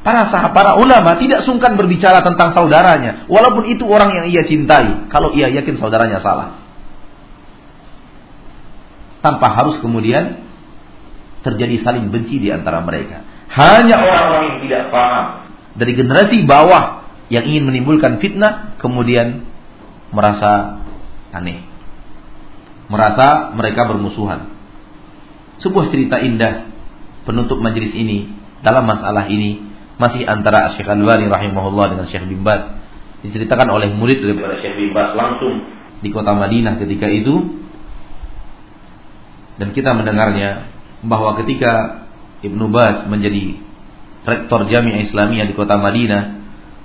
para 0.06 0.30
sahabat, 0.30 0.53
para 0.53 0.72
ulama 0.78 1.18
tidak 1.18 1.49
sungkan 1.49 1.74
berbicara 1.74 2.22
tentang 2.22 2.53
saudaranya, 2.53 3.26
walaupun 3.26 3.66
itu 3.66 3.82
orang 3.89 4.14
yang 4.14 4.26
ia 4.30 4.45
cintai, 4.45 5.10
kalau 5.10 5.34
ia 5.34 5.49
yakin 5.49 5.82
saudaranya 5.82 6.22
salah. 6.22 6.62
Tanpa 9.26 9.49
harus 9.58 9.82
kemudian 9.82 10.45
terjadi 11.41 11.82
saling 11.82 12.14
benci 12.14 12.38
di 12.38 12.53
antara 12.53 12.86
mereka. 12.86 13.26
Hanya 13.49 13.97
orang-orang 13.97 14.43
yang 14.45 14.60
tidak 14.70 14.84
paham 14.93 15.26
dari 15.76 15.91
generasi 15.93 16.45
bawah 16.47 17.03
yang 17.28 17.49
ingin 17.49 17.68
menimbulkan 17.68 18.22
fitnah 18.24 18.80
kemudian 18.80 19.43
merasa 20.16 20.86
aneh. 21.36 21.68
Merasa 22.88 23.51
mereka 23.58 23.89
bermusuhan. 23.89 24.53
Sebuah 25.60 25.89
cerita 25.89 26.22
indah 26.22 26.70
penutup 27.26 27.58
majelis 27.60 27.91
ini 27.97 28.30
dalam 28.62 28.86
masalah 28.86 29.26
ini 29.28 29.74
masih 29.96 30.28
antara 30.28 30.76
Syekh 30.76 30.88
Al-Albani 30.91 31.32
rahimahullah 31.32 31.96
dengan 31.96 32.06
Syekh 32.12 32.28
bin 32.28 32.43
diceritakan 33.26 33.68
oleh 33.72 33.89
murid 33.96 34.22
daripada 34.22 34.60
Syekh 34.60 34.76
bin 34.76 34.91
langsung 34.93 35.54
di 36.04 36.10
kota 36.12 36.36
Madinah 36.36 36.78
ketika 36.78 37.08
itu. 37.08 37.64
Dan 39.56 39.72
kita 39.72 39.96
mendengarnya 39.96 40.68
bahwa 41.08 41.39
ketika 41.39 42.04
Ibnu 42.43 42.68
Baz 42.76 43.08
menjadi 43.08 43.56
rektor 44.28 44.68
Jami'ah 44.68 45.08
Islamiyah 45.08 45.48
di 45.48 45.56
kota 45.56 45.80
Madinah 45.80 46.24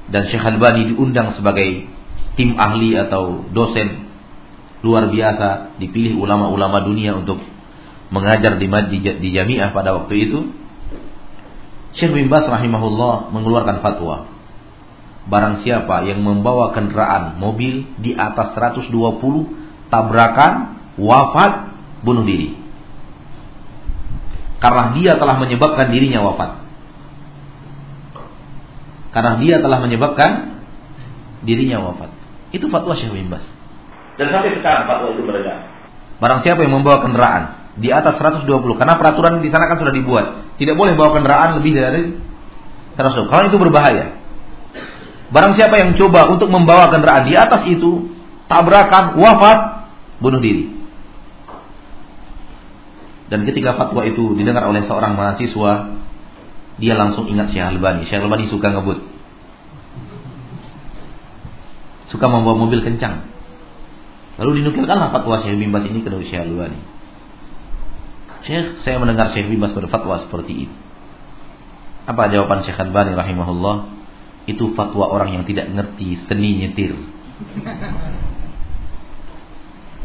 dan 0.07 0.23
Syekh 0.31 0.47
Al-Albani 0.47 0.95
diundang 0.95 1.35
sebagai 1.35 1.91
tim 2.39 2.55
ahli 2.55 2.95
atau 2.95 3.43
dosen 3.51 4.07
luar 4.87 5.11
biasa 5.11 5.77
dipilih 5.83 6.15
ulama-ulama 6.17 6.87
dunia 6.87 7.19
untuk 7.19 7.43
mengajar 8.15 8.57
di, 8.57 8.71
di, 8.71 8.99
di 9.03 9.29
Jami'ah 9.35 9.75
pada 9.75 9.99
waktu 9.99 10.15
itu 10.31 10.60
Syekh 11.99 12.15
bin 12.15 12.27
Bas 12.31 12.47
rahimahullah 12.47 13.35
mengeluarkan 13.35 13.83
fatwa. 13.83 14.31
Barang 15.27 15.63
siapa 15.67 16.07
yang 16.07 16.23
membawa 16.23 16.71
kendaraan 16.75 17.39
mobil 17.39 17.87
di 17.99 18.15
atas 18.15 18.55
120 18.55 18.95
tabrakan, 19.91 20.81
wafat, 20.97 21.75
bunuh 22.07 22.23
diri. 22.23 22.55
Karena 24.63 24.95
dia 24.95 25.17
telah 25.19 25.37
menyebabkan 25.41 25.91
dirinya 25.91 26.21
wafat. 26.23 26.51
Karena 29.11 29.43
dia 29.43 29.59
telah 29.59 29.79
menyebabkan 29.83 30.63
dirinya 31.43 31.83
wafat. 31.83 32.11
Itu 32.55 32.71
fatwa 32.71 32.95
Syekh 32.95 33.13
bin 33.13 33.29
Bas. 33.29 33.43
Dan 34.15 34.31
sampai 34.31 34.55
sekarang 34.55 34.87
fatwa 34.87 35.09
itu 35.17 35.23
beredar. 35.27 35.59
Barang 36.21 36.45
siapa 36.45 36.61
yang 36.63 36.81
membawa 36.81 37.03
kendaraan 37.03 37.60
di 37.79 37.89
atas 37.95 38.19
120 38.19 38.47
karena 38.75 38.99
peraturan 38.99 39.39
di 39.39 39.51
sana 39.53 39.71
kan 39.71 39.79
sudah 39.79 39.95
dibuat. 39.95 40.57
Tidak 40.59 40.75
boleh 40.75 40.99
bawa 40.99 41.15
kendaraan 41.15 41.63
lebih 41.63 41.73
dari 41.79 42.19
100 42.99 43.31
kalau 43.31 43.45
itu 43.47 43.59
berbahaya. 43.61 44.19
Barang 45.31 45.55
siapa 45.55 45.79
yang 45.79 45.95
coba 45.95 46.27
untuk 46.27 46.51
membawa 46.51 46.91
kendaraan 46.91 47.31
di 47.31 47.39
atas 47.39 47.63
itu 47.71 48.11
tabrakan 48.51 49.15
wafat 49.15 49.59
bunuh 50.19 50.43
diri. 50.43 50.75
Dan 53.31 53.47
ketika 53.47 53.79
fatwa 53.79 54.03
itu 54.03 54.35
didengar 54.35 54.67
oleh 54.67 54.83
seorang 54.91 55.15
mahasiswa 55.15 56.03
dia 56.83 56.95
langsung 56.99 57.31
ingat 57.31 57.55
Syekh 57.55 57.63
Albani 57.63 58.11
Syekh 58.11 58.27
Albani 58.27 58.51
suka 58.51 58.75
ngebut. 58.75 58.99
Suka 62.11 62.27
membawa 62.27 62.59
mobil 62.59 62.83
kencang. 62.83 63.31
Lalu 64.43 64.65
dinukilkanlah 64.65 65.15
fatwa 65.15 65.47
Syekh 65.47 65.63
Bimbas 65.63 65.87
ini 65.87 66.03
ke 66.03 66.11
Syekh 66.27 66.43
Albani 66.43 67.00
Syekh, 68.45 68.81
saya 68.87 68.97
mendengar 68.97 69.37
Syekh 69.37 69.53
Bibas 69.53 69.77
berfatwa 69.77 70.25
seperti 70.25 70.69
ini. 70.69 70.75
Apa 72.09 72.33
jawaban 72.33 72.65
Syekh 72.65 72.81
Al-Bani 72.81 73.13
rahimahullah? 73.13 73.77
Itu 74.49 74.73
fatwa 74.73 75.13
orang 75.13 75.37
yang 75.37 75.45
tidak 75.45 75.69
ngerti 75.69 76.25
seni 76.25 76.65
nyetir. 76.65 76.97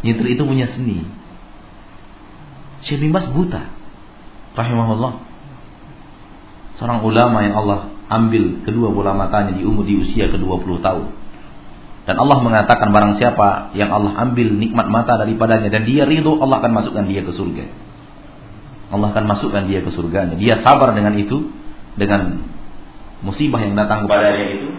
Nyetir 0.03 0.27
itu 0.35 0.43
punya 0.43 0.67
seni. 0.75 1.07
Syekh 2.83 3.07
Bibas 3.07 3.31
buta. 3.31 3.71
Rahimahullah. 4.53 5.13
Seorang 6.75 6.99
ulama 7.07 7.39
yang 7.39 7.55
Allah 7.55 7.95
ambil 8.11 8.61
kedua 8.67 8.91
bola 8.91 9.15
matanya 9.15 9.55
di 9.55 9.63
umur 9.63 9.87
di 9.87 9.95
usia 9.95 10.27
ke-20 10.27 10.83
tahun. 10.83 11.07
Dan 12.05 12.21
Allah 12.21 12.37
mengatakan 12.37 12.93
barang 12.93 13.17
siapa 13.17 13.73
yang 13.73 13.89
Allah 13.89 14.13
ambil 14.29 14.53
nikmat 14.53 14.85
mata 14.85 15.17
daripadanya 15.17 15.73
dan 15.73 15.89
dia 15.89 16.05
ridho 16.05 16.37
Allah 16.37 16.61
akan 16.61 16.71
masukkan 16.77 17.09
dia 17.09 17.25
ke 17.25 17.33
surga. 17.33 17.84
Allah 18.93 19.07
akan 19.13 19.25
masukkan 19.25 19.65
dia 19.65 19.81
ke 19.81 19.89
surga. 19.89 20.37
Dia 20.37 20.61
sabar 20.61 20.93
dengan 20.93 21.17
itu, 21.17 21.49
dengan 21.97 22.45
musibah 23.25 23.57
yang 23.63 23.73
datang 23.73 24.05
kepadanya 24.05 24.45
itu, 24.61 24.69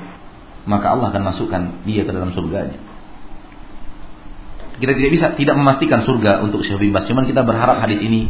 maka 0.70 0.94
Allah 0.94 1.10
akan 1.10 1.22
masukkan 1.34 1.62
dia 1.82 2.06
ke 2.06 2.10
dalam 2.14 2.30
surganya. 2.30 2.78
Kita 4.76 4.92
tidak 4.92 5.10
bisa 5.10 5.26
tidak 5.34 5.56
memastikan 5.56 6.04
surga 6.04 6.44
untuk 6.44 6.60
Syekh 6.62 6.78
Bibas, 6.86 7.08
cuman 7.08 7.24
kita 7.24 7.42
berharap 7.42 7.80
hadis 7.80 7.98
ini 7.98 8.28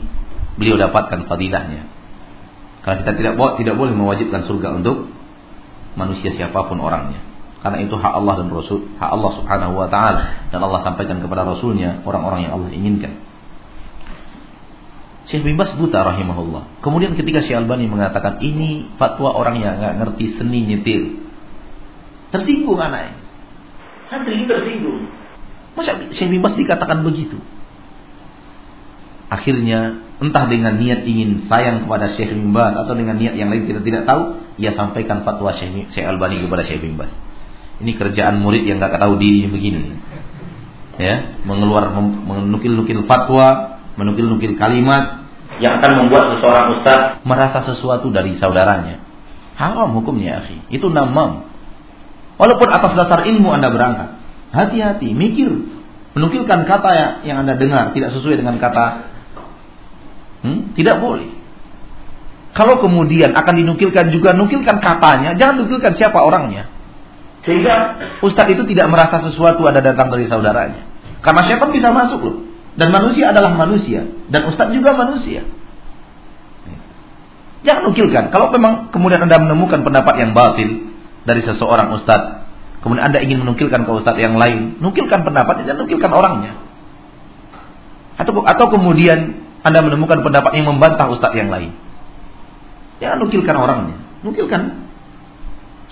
beliau 0.55 0.79
dapatkan 0.79 1.27
fadilahnya. 1.27 1.91
Karena 2.87 3.03
kita 3.03 3.13
tidak 3.19 3.35
tidak 3.59 3.75
boleh 3.75 3.93
mewajibkan 3.93 4.47
surga 4.47 4.79
untuk 4.79 5.11
manusia 5.99 6.31
siapa 6.39 6.71
pun 6.71 6.79
orangnya. 6.79 7.19
Karena 7.67 7.83
itu 7.83 7.99
hak 7.99 8.13
Allah 8.15 8.47
dan 8.47 8.49
Rasul, 8.55 8.95
hak 8.95 9.11
Allah 9.11 9.31
Subhanahu 9.43 9.75
wa 9.75 9.91
taala 9.91 10.47
dan 10.55 10.63
Allah 10.63 10.87
sampaikan 10.87 11.19
kepada 11.19 11.43
rasulnya 11.43 11.99
orang-orang 12.07 12.47
yang 12.47 12.53
Allah 12.55 12.71
inginkan. 12.71 13.26
Syekh 15.27 15.43
bin 15.43 15.59
Bas 15.59 15.75
buta 15.75 16.07
rahimahullah. 16.07 16.83
Kemudian 16.87 17.19
ketika 17.19 17.43
Syekh 17.43 17.59
Albani 17.59 17.91
mengatakan 17.91 18.39
ini 18.39 18.95
fatwa 18.95 19.35
orang 19.35 19.59
yang 19.59 19.83
nggak 19.83 19.95
ngerti 19.99 20.39
seni 20.39 20.63
nyetir. 20.71 21.19
Tersinggung 22.31 22.79
anaknya. 22.79 23.19
Santri 24.07 24.47
tersinggung. 24.47 25.11
Masa 25.75 25.99
Syekh 26.15 26.31
bin 26.31 26.41
Bas 26.47 26.55
dikatakan 26.55 27.03
begitu? 27.03 27.43
Akhirnya 29.27 29.99
entah 30.23 30.47
dengan 30.47 30.79
niat 30.79 31.03
ingin 31.03 31.51
sayang 31.51 31.83
kepada 31.83 32.15
Syekh 32.15 32.31
bin 32.31 32.55
Bas 32.55 32.79
atau 32.79 32.95
dengan 32.95 33.19
niat 33.19 33.35
yang 33.35 33.51
lain 33.51 33.67
kita 33.67 33.83
tidak 33.83 34.07
tahu, 34.07 34.39
ia 34.63 34.79
sampaikan 34.79 35.27
fatwa 35.27 35.59
Syekh, 35.59 35.91
Syekh 35.91 36.07
Albani 36.07 36.39
kepada 36.47 36.63
Syekh 36.63 36.87
bin 36.87 36.95
Bas. 36.95 37.11
Ini 37.83 37.99
kerjaan 37.99 38.39
murid 38.39 38.63
yang 38.63 38.79
nggak 38.79 38.95
tahu 38.95 39.19
diri 39.19 39.51
begini. 39.51 39.91
Ya, 40.97 41.37
mengeluar 41.45 41.93
menukil-nukil 41.93 43.05
fatwa 43.05 43.76
menukil-nukil 43.97 44.57
kalimat 44.61 45.27
yang 45.61 45.81
akan 45.81 46.05
membuat 46.05 46.37
seseorang 46.37 46.67
ustaz 46.81 47.01
merasa 47.25 47.65
sesuatu 47.65 48.13
dari 48.13 48.37
saudaranya. 48.37 49.01
Haram 49.57 49.97
hukumnya, 49.97 50.45
akhi. 50.45 50.69
Itu 50.69 50.93
namam. 50.93 51.49
Walaupun 52.37 52.69
atas 52.69 52.93
dasar 52.93 53.25
ilmu 53.25 53.49
Anda 53.49 53.73
berangkat. 53.73 54.21
Hati-hati, 54.53 55.17
mikir. 55.17 55.49
Menukilkan 56.13 56.69
kata 56.69 57.25
yang 57.25 57.45
Anda 57.45 57.57
dengar 57.57 57.97
tidak 57.97 58.13
sesuai 58.13 58.41
dengan 58.41 58.61
kata 58.61 59.17
hmm? 60.47 60.61
tidak 60.79 60.97
boleh. 61.03 61.29
Kalau 62.57 62.81
kemudian 62.81 63.37
akan 63.37 63.55
dinukilkan 63.61 64.09
juga 64.15 64.33
nukilkan 64.33 64.81
katanya, 64.81 65.37
jangan 65.37 65.67
nukilkan 65.67 65.93
siapa 65.93 66.17
orangnya. 66.17 66.73
Sehingga 67.45 68.01
ustadz 68.25 68.57
itu 68.57 68.65
tidak 68.73 68.89
merasa 68.89 69.21
sesuatu 69.29 69.61
ada 69.69 69.85
datang 69.85 70.09
dari 70.09 70.25
saudaranya. 70.25 70.89
Karena 71.21 71.43
siapa 71.45 71.69
bisa 71.69 71.93
masuk 71.93 72.21
loh. 72.25 72.37
Dan 72.77 72.93
manusia 72.93 73.33
adalah 73.33 73.57
manusia. 73.57 74.05
Dan 74.29 74.53
ustadz 74.53 74.77
juga 74.77 74.93
manusia. 74.93 75.49
Jangan 77.65 77.91
nukilkan. 77.91 78.29
Kalau 78.31 78.53
memang 78.53 78.93
kemudian 78.93 79.25
Anda 79.25 79.41
menemukan 79.41 79.83
pendapat 79.83 80.21
yang 80.21 80.37
batil 80.37 80.93
dari 81.25 81.43
seseorang 81.43 81.91
ustadz. 81.97 82.47
Kemudian 82.85 83.11
Anda 83.11 83.19
ingin 83.25 83.43
menukilkan 83.43 83.89
ke 83.89 83.91
ustadz 83.91 84.21
yang 84.21 84.37
lain. 84.37 84.79
Nukilkan 84.79 85.25
pendapatnya, 85.25 85.73
jangan 85.73 85.89
nukilkan 85.89 86.13
orangnya. 86.13 86.53
Atau, 88.21 88.45
atau 88.45 88.67
kemudian 88.71 89.43
Anda 89.65 89.83
menemukan 89.83 90.23
pendapat 90.23 90.53
yang 90.61 90.69
membantah 90.69 91.09
ustadz 91.11 91.35
yang 91.35 91.49
lain. 91.49 91.75
Jangan 93.01 93.25
nukilkan 93.25 93.57
orangnya. 93.57 93.97
Nukilkan. 94.21 94.63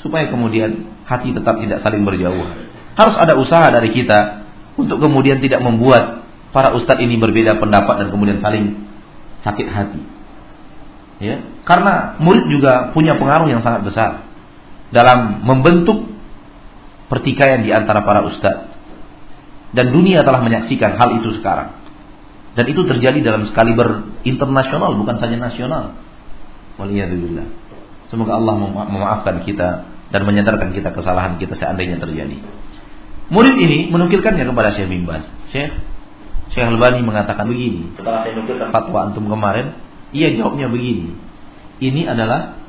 Supaya 0.04 0.28
kemudian 0.28 0.94
hati 1.08 1.32
tetap 1.32 1.56
tidak 1.58 1.80
saling 1.80 2.04
berjauhan. 2.04 2.70
Harus 2.94 3.16
ada 3.18 3.34
usaha 3.34 3.66
dari 3.72 3.90
kita 3.90 4.46
untuk 4.78 5.00
kemudian 5.00 5.40
tidak 5.40 5.64
membuat 5.64 6.23
para 6.54 6.70
ustadz 6.78 7.02
ini 7.02 7.18
berbeda 7.18 7.58
pendapat 7.58 8.06
dan 8.06 8.08
kemudian 8.14 8.38
saling 8.38 8.86
sakit 9.42 9.66
hati. 9.66 10.02
Ya, 11.18 11.42
karena 11.66 12.14
murid 12.22 12.46
juga 12.46 12.94
punya 12.94 13.18
pengaruh 13.18 13.50
yang 13.50 13.66
sangat 13.66 13.90
besar 13.90 14.22
dalam 14.94 15.42
membentuk 15.42 16.06
pertikaian 17.10 17.66
di 17.66 17.74
antara 17.74 18.06
para 18.06 18.22
ustadz. 18.22 18.70
Dan 19.74 19.90
dunia 19.90 20.22
telah 20.22 20.38
menyaksikan 20.38 20.94
hal 20.94 21.18
itu 21.18 21.34
sekarang. 21.42 21.74
Dan 22.54 22.70
itu 22.70 22.86
terjadi 22.86 23.18
dalam 23.18 23.50
sekali 23.50 23.74
internasional 24.22 24.94
bukan 24.94 25.18
saja 25.18 25.34
nasional. 25.34 25.98
Waliyadzubillah. 26.78 27.46
Semoga 28.14 28.38
Allah 28.38 28.54
memaafkan 28.86 29.42
kita 29.42 29.90
dan 30.14 30.22
menyadarkan 30.22 30.70
kita 30.70 30.94
kesalahan 30.94 31.42
kita 31.42 31.58
seandainya 31.58 31.98
terjadi. 31.98 32.38
Murid 33.34 33.56
ini 33.58 33.90
menukilkannya 33.90 34.46
kepada 34.46 34.78
Syekh 34.78 34.86
bin 34.86 35.02
Bas. 35.10 35.26
Syekh 35.50 35.74
Syekh 36.54 36.70
Albani 36.70 37.02
mengatakan 37.02 37.50
begini. 37.50 37.98
Setelah 37.98 38.22
saya 38.22 38.38
nukilkan 38.38 38.70
fatwa 38.70 38.98
antum 39.10 39.26
kemarin, 39.26 39.74
ia 40.14 40.30
jawabnya 40.38 40.70
begini. 40.70 41.18
Ini 41.82 42.06
adalah 42.06 42.62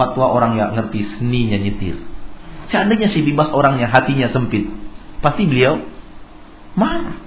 fatwa 0.00 0.32
orang 0.32 0.56
yang 0.56 0.72
ngerti 0.72 1.20
seninya 1.20 1.60
nyetir. 1.60 2.00
Seandainya 2.72 3.12
si 3.12 3.20
Bibas 3.20 3.52
orangnya 3.52 3.92
hatinya 3.92 4.32
sempit, 4.32 4.72
pasti 5.20 5.44
beliau 5.44 5.84
marah. 6.80 7.20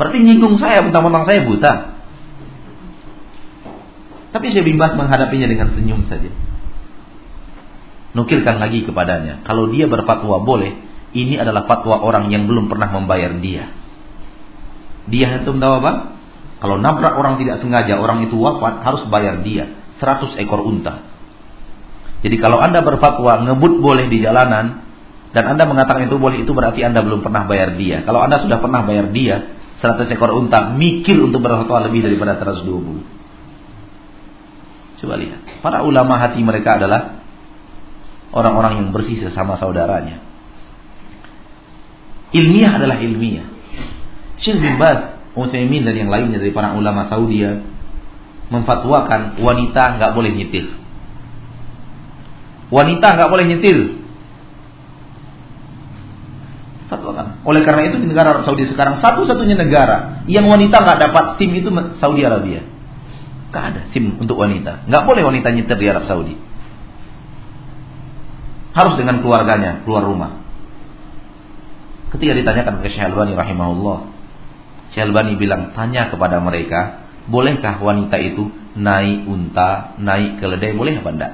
Berarti 0.00 0.24
nyinggung 0.24 0.56
saya, 0.56 0.80
mentang-mentang 0.80 1.28
saya 1.28 1.44
buta. 1.44 1.72
Tapi 4.32 4.46
Syekh 4.56 4.72
Bibas 4.72 4.96
menghadapinya 4.96 5.52
dengan 5.52 5.68
senyum 5.76 6.08
saja. 6.08 6.32
Nukilkan 8.16 8.56
lagi 8.56 8.88
kepadanya. 8.88 9.44
Kalau 9.44 9.68
dia 9.68 9.84
berfatwa 9.84 10.40
boleh, 10.40 10.72
ini 11.12 11.36
adalah 11.36 11.68
fatwa 11.68 12.00
orang 12.00 12.32
yang 12.32 12.48
belum 12.48 12.72
pernah 12.72 12.88
membayar 12.88 13.36
dia. 13.36 13.81
Dia 15.10 15.42
itu 15.42 15.50
tahu 15.50 15.74
apa? 15.82 16.14
Kalau 16.62 16.78
nabrak 16.78 17.18
orang 17.18 17.42
tidak 17.42 17.58
sengaja, 17.58 17.98
orang 17.98 18.22
itu 18.22 18.38
wafat, 18.38 18.86
harus 18.86 19.02
bayar 19.10 19.42
dia. 19.42 19.66
100 19.98 20.38
ekor 20.38 20.62
unta. 20.62 21.02
Jadi 22.22 22.38
kalau 22.38 22.62
Anda 22.62 22.86
berfatwa 22.86 23.42
ngebut 23.42 23.82
boleh 23.82 24.06
di 24.06 24.22
jalanan, 24.22 24.86
dan 25.34 25.44
Anda 25.48 25.66
mengatakan 25.66 26.06
itu 26.06 26.22
boleh, 26.22 26.46
itu 26.46 26.54
berarti 26.54 26.86
Anda 26.86 27.02
belum 27.02 27.26
pernah 27.26 27.50
bayar 27.50 27.74
dia. 27.74 28.06
Kalau 28.06 28.22
Anda 28.22 28.46
sudah 28.46 28.62
pernah 28.62 28.86
bayar 28.86 29.10
dia, 29.10 29.58
100 29.82 30.06
ekor 30.14 30.30
unta, 30.38 30.70
mikir 30.78 31.18
untuk 31.18 31.42
berfatwa 31.42 31.82
lebih 31.90 32.06
daripada 32.06 32.38
120. 32.38 32.62
Coba 35.02 35.18
lihat. 35.18 35.66
Para 35.66 35.82
ulama 35.82 36.14
hati 36.22 36.38
mereka 36.46 36.78
adalah 36.78 37.26
orang-orang 38.30 38.78
yang 38.78 38.94
bersih 38.94 39.18
sesama 39.18 39.58
saudaranya. 39.58 40.22
Ilmiah 42.30 42.78
adalah 42.78 43.02
ilmiah. 43.02 43.50
Syekh 44.42 44.58
bin 44.58 44.74
Baz, 44.76 45.22
Utsaimin 45.38 45.86
dan 45.86 45.94
yang 45.94 46.10
lainnya 46.10 46.42
dari 46.42 46.50
para 46.50 46.74
ulama 46.74 47.06
Saudi 47.06 47.46
memfatwakan 48.52 49.40
wanita 49.40 49.82
nggak 49.96 50.12
boleh 50.12 50.30
nyetir. 50.34 50.66
Wanita 52.68 53.06
nggak 53.16 53.30
boleh 53.30 53.44
nyetir 53.48 53.78
fatwakan. 56.92 57.40
Oleh 57.48 57.64
karena 57.64 57.88
itu 57.88 57.96
di 58.04 58.06
negara 58.12 58.36
Arab 58.36 58.44
Saudi 58.44 58.68
sekarang 58.68 59.00
satu-satunya 59.00 59.56
negara 59.56 60.28
yang 60.28 60.44
wanita 60.44 60.76
nggak 60.76 60.98
dapat 61.08 61.24
SIM 61.40 61.56
itu 61.56 61.72
Saudi 61.96 62.20
Arabia. 62.20 62.60
Gak 63.52 63.64
ada 63.72 63.80
SIM 63.92 64.16
untuk 64.20 64.36
wanita. 64.36 64.88
Nggak 64.88 65.02
boleh 65.08 65.22
wanita 65.24 65.48
nyetir 65.52 65.76
di 65.76 65.88
Arab 65.88 66.04
Saudi. 66.04 66.36
Harus 68.72 68.96
dengan 68.96 69.20
keluarganya 69.20 69.84
keluar 69.84 70.04
rumah. 70.04 70.40
Ketika 72.12 72.32
ditanyakan 72.36 72.84
ke 72.84 72.92
Syekh 72.92 73.12
Albani 73.12 73.36
rahimahullah, 73.36 74.11
Syekh 74.92 75.08
Albani 75.08 75.40
bilang, 75.40 75.72
tanya 75.72 76.12
kepada 76.12 76.36
mereka, 76.44 77.08
bolehkah 77.28 77.80
wanita 77.80 78.16
itu 78.20 78.52
naik 78.76 79.24
unta, 79.24 79.96
naik 79.96 80.40
keledai, 80.40 80.76
boleh 80.76 81.00
apa 81.00 81.10
enggak? 81.12 81.32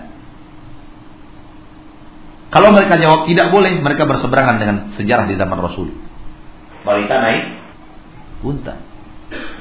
Kalau 2.49 2.73
mereka 2.73 2.97
jawab 2.97 3.29
tidak 3.29 3.53
boleh, 3.53 3.77
mereka 3.83 4.09
berseberangan 4.09 4.57
dengan 4.57 4.77
sejarah 4.97 5.29
di 5.29 5.37
zaman 5.37 5.59
Rasul. 5.61 5.93
Wanita 6.87 7.15
naik 7.21 7.45
unta. 8.41 8.75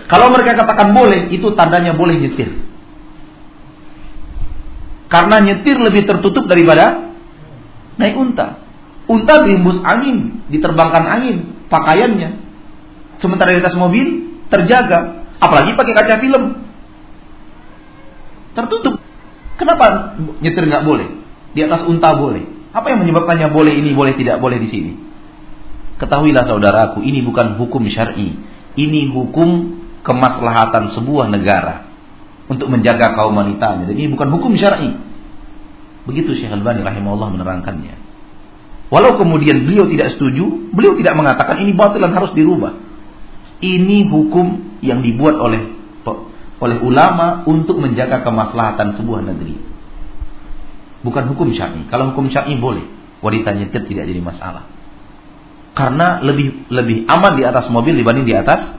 Kalau 0.08 0.32
mereka 0.32 0.56
katakan 0.56 0.96
boleh, 0.96 1.28
itu 1.34 1.52
tandanya 1.52 1.92
boleh 1.92 2.16
nyetir. 2.16 2.64
Karena 5.12 5.44
nyetir 5.44 5.76
lebih 5.76 6.08
tertutup 6.08 6.48
daripada 6.48 7.12
naik 8.00 8.16
unta. 8.16 8.64
Unta 9.08 9.44
diembus 9.44 9.84
angin, 9.84 10.48
diterbangkan 10.48 11.04
angin, 11.08 11.68
pakaiannya. 11.68 12.47
Sementara 13.18 13.50
di 13.54 13.60
atas 13.62 13.74
mobil 13.74 14.38
terjaga, 14.48 15.26
apalagi 15.42 15.74
pakai 15.74 15.94
kaca 15.94 16.16
film. 16.22 16.44
Tertutup. 18.54 19.02
Kenapa 19.58 20.18
nyetir 20.42 20.66
nggak 20.70 20.86
boleh? 20.86 21.08
Di 21.58 21.66
atas 21.66 21.86
unta 21.90 22.14
boleh. 22.14 22.46
Apa 22.74 22.94
yang 22.94 23.02
menyebabkannya 23.02 23.50
boleh 23.50 23.74
ini, 23.74 23.98
boleh 23.98 24.14
tidak 24.14 24.38
boleh 24.38 24.62
di 24.62 24.70
sini? 24.70 24.92
Ketahuilah 25.98 26.46
saudaraku, 26.46 27.02
ini 27.02 27.26
bukan 27.26 27.58
hukum 27.58 27.82
syar'i. 27.90 28.38
Ini 28.78 29.10
hukum 29.10 29.82
kemaslahatan 30.06 30.94
sebuah 30.94 31.34
negara 31.34 31.90
untuk 32.46 32.70
menjaga 32.70 33.18
kaum 33.18 33.34
wanitanya. 33.34 33.90
Jadi 33.90 34.00
ini 34.06 34.10
bukan 34.14 34.30
hukum 34.30 34.54
syar'i. 34.54 34.94
Begitu 36.06 36.38
Syekh 36.38 36.54
Al-Bani 36.54 36.86
rahimahullah 36.86 37.34
menerangkannya. 37.34 38.08
Walau 38.88 39.20
kemudian 39.20 39.68
beliau 39.68 39.90
tidak 39.92 40.16
setuju, 40.16 40.72
beliau 40.72 40.96
tidak 40.96 41.20
mengatakan 41.20 41.60
ini 41.60 41.76
batil 41.76 42.00
dan 42.00 42.16
harus 42.16 42.32
dirubah. 42.32 42.87
Ini 43.58 44.10
hukum 44.14 44.80
yang 44.86 45.02
dibuat 45.02 45.38
oleh 45.42 45.78
oleh 46.58 46.78
ulama 46.82 47.46
untuk 47.46 47.78
menjaga 47.78 48.26
kemaslahatan 48.26 48.98
sebuah 48.98 49.22
negeri. 49.30 49.56
Bukan 51.06 51.24
hukum 51.30 51.54
syar'i. 51.54 51.86
Kalau 51.94 52.14
hukum 52.14 52.34
syar'i 52.34 52.58
boleh, 52.58 52.82
wanita 53.22 53.54
nyetir 53.54 53.86
tidak 53.86 54.10
jadi 54.10 54.22
masalah. 54.22 54.66
Karena 55.78 56.18
lebih 56.26 56.66
lebih 56.74 57.06
aman 57.06 57.38
di 57.38 57.46
atas 57.46 57.70
mobil 57.70 57.94
dibanding 57.94 58.26
di 58.26 58.34
atas 58.34 58.74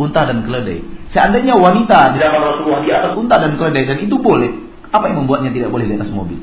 unta 0.00 0.24
dan 0.24 0.48
keledai. 0.48 0.80
Seandainya 1.12 1.60
wanita 1.60 2.16
tidak 2.16 2.32
Rasulullah 2.32 2.80
di 2.80 2.92
atas 2.92 3.12
unta 3.12 3.36
dan 3.36 3.60
keledai 3.60 3.84
dan 3.84 3.98
itu 4.00 4.16
boleh, 4.16 4.50
apa 4.88 5.04
yang 5.12 5.24
membuatnya 5.24 5.52
tidak 5.52 5.68
boleh 5.68 5.84
di 5.84 5.94
atas 6.00 6.08
mobil? 6.08 6.40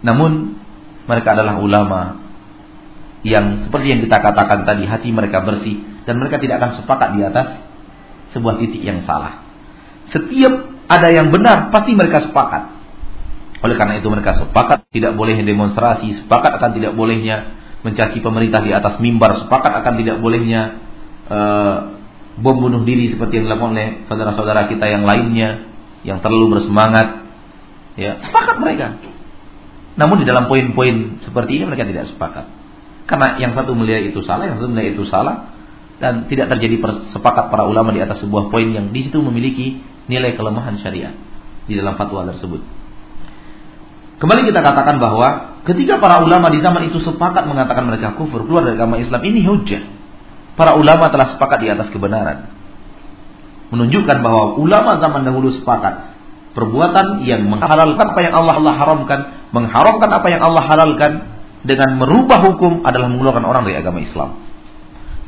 Namun 0.00 0.56
mereka 1.04 1.36
adalah 1.36 1.60
ulama 1.60 2.27
yang 3.26 3.66
seperti 3.66 3.86
yang 3.90 4.00
kita 4.04 4.18
katakan 4.22 4.62
tadi 4.62 4.86
hati 4.86 5.10
mereka 5.10 5.42
bersih 5.42 5.82
dan 6.06 6.22
mereka 6.22 6.38
tidak 6.38 6.62
akan 6.62 6.70
sepakat 6.78 7.08
di 7.18 7.20
atas 7.26 7.46
sebuah 8.32 8.60
titik 8.62 8.82
yang 8.84 9.02
salah. 9.02 9.42
Setiap 10.14 10.52
ada 10.88 11.08
yang 11.12 11.28
benar, 11.28 11.68
pasti 11.68 11.92
mereka 11.92 12.24
sepakat. 12.24 12.78
Oleh 13.58 13.74
karena 13.74 13.98
itu 13.98 14.08
mereka 14.08 14.38
sepakat 14.38 14.86
tidak 14.94 15.18
boleh 15.18 15.34
demonstrasi, 15.42 16.24
sepakat 16.24 16.62
akan 16.62 16.70
tidak 16.78 16.92
bolehnya 16.94 17.58
mencaci 17.82 18.22
pemerintah 18.22 18.62
di 18.62 18.70
atas 18.70 19.02
mimbar, 19.02 19.34
sepakat 19.44 19.82
akan 19.82 19.94
tidak 19.98 20.16
bolehnya 20.22 20.78
uh, 21.26 21.76
bom 22.38 22.56
bunuh 22.56 22.86
diri 22.86 23.10
seperti 23.10 23.42
yang 23.42 23.50
dilakukan 23.50 23.74
oleh 23.74 23.88
saudara-saudara 24.06 24.70
kita 24.70 24.86
yang 24.86 25.02
lainnya 25.02 25.66
yang 26.06 26.22
terlalu 26.22 26.58
bersemangat. 26.58 27.26
Ya, 27.98 28.22
sepakat 28.22 28.62
mereka. 28.62 28.94
Namun 29.98 30.22
di 30.22 30.26
dalam 30.30 30.46
poin-poin 30.46 31.18
seperti 31.26 31.58
ini 31.58 31.66
mereka 31.66 31.82
tidak 31.82 32.06
sepakat. 32.14 32.57
Karena 33.08 33.40
yang 33.40 33.56
satu 33.56 33.72
melihat 33.72 34.04
itu 34.04 34.20
salah, 34.20 34.44
yang 34.52 34.60
satu 34.60 34.68
melihat 34.68 35.00
itu 35.00 35.08
salah, 35.08 35.56
dan 35.98 36.28
tidak 36.28 36.52
terjadi 36.52 36.78
sepakat 37.10 37.48
para 37.48 37.64
ulama 37.64 37.90
di 37.90 38.04
atas 38.04 38.20
sebuah 38.22 38.52
poin 38.52 38.68
yang 38.68 38.92
di 38.92 39.08
situ 39.08 39.18
memiliki 39.18 39.80
nilai 40.06 40.36
kelemahan 40.36 40.78
syariat 40.78 41.16
di 41.64 41.74
dalam 41.74 41.96
fatwa 41.96 42.28
tersebut. 42.28 42.60
Kembali 44.18 44.50
kita 44.50 44.60
katakan 44.60 44.98
bahwa 45.00 45.58
ketika 45.64 46.02
para 46.02 46.20
ulama 46.20 46.50
di 46.52 46.58
zaman 46.60 46.90
itu 46.90 47.00
sepakat 47.00 47.48
mengatakan 47.48 47.86
mereka 47.86 48.18
kufur 48.18 48.44
keluar 48.44 48.66
dari 48.66 48.76
agama 48.76 49.00
Islam 49.00 49.22
ini 49.24 49.40
hujah. 49.46 49.82
Para 50.58 50.74
ulama 50.74 51.06
telah 51.08 51.38
sepakat 51.38 51.58
di 51.62 51.68
atas 51.70 51.88
kebenaran. 51.94 52.50
Menunjukkan 53.70 54.16
bahwa 54.20 54.58
ulama 54.58 54.98
zaman 54.98 55.22
dahulu 55.22 55.54
sepakat 55.54 56.18
perbuatan 56.50 57.22
yang 57.22 57.46
menghalalkan 57.46 58.06
apa 58.10 58.20
yang 58.26 58.34
Allah 58.34 58.58
Allah 58.58 58.74
haramkan, 58.74 59.20
mengharamkan 59.54 60.10
apa 60.10 60.26
yang 60.26 60.42
Allah 60.42 60.62
halalkan 60.66 61.12
dengan 61.68 62.00
merubah 62.00 62.40
hukum 62.48 62.80
adalah 62.88 63.12
mengeluarkan 63.12 63.44
orang 63.44 63.68
dari 63.68 63.76
agama 63.76 64.00
Islam. 64.00 64.40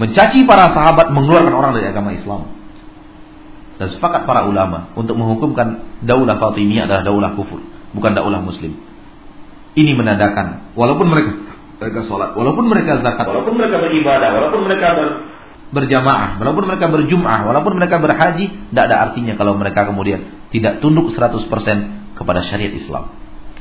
Mencaci 0.01 0.49
para 0.49 0.73
sahabat 0.73 1.13
mengeluarkan 1.13 1.53
orang 1.53 1.73
dari 1.77 1.93
agama 1.93 2.17
Islam 2.17 2.49
dan 3.77 3.93
sepakat 3.93 4.25
para 4.25 4.49
ulama 4.49 4.97
untuk 4.97 5.17
menghukumkan 5.21 6.01
daulah 6.01 6.41
Fatimiyah 6.41 6.89
adalah 6.89 7.05
daulah 7.05 7.31
kufur, 7.37 7.61
bukan 7.93 8.17
daulah 8.17 8.41
muslim. 8.41 8.81
Ini 9.77 9.93
menandakan 9.93 10.73
walaupun 10.73 11.07
mereka 11.13 11.33
mereka 11.81 12.01
sholat, 12.09 12.33
walaupun 12.33 12.65
mereka 12.69 13.05
zakat, 13.05 13.29
walaupun 13.29 13.57
mereka 13.61 13.77
beribadah, 13.81 14.29
walaupun 14.37 14.61
mereka 14.69 14.87
ber, 14.97 15.09
berjamaah, 15.71 16.37
walaupun 16.41 16.65
mereka 16.69 16.87
berjum'ah, 16.93 17.41
walaupun 17.49 17.73
mereka 17.77 17.97
berhaji, 18.01 18.53
tidak 18.73 18.85
ada 18.89 18.97
artinya 19.09 19.33
kalau 19.37 19.57
mereka 19.57 19.89
kemudian 19.89 20.49
tidak 20.53 20.85
tunduk 20.85 21.13
100% 21.13 21.49
kepada 22.17 22.41
syariat 22.49 22.73
Islam. 22.73 23.17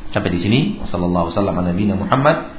Sampai 0.10 0.34
di 0.34 0.40
sini, 0.42 0.60
wassalamualaikum 0.84 1.32
warahmatullahi 1.32 1.96
wabarakatuh. 1.96 2.59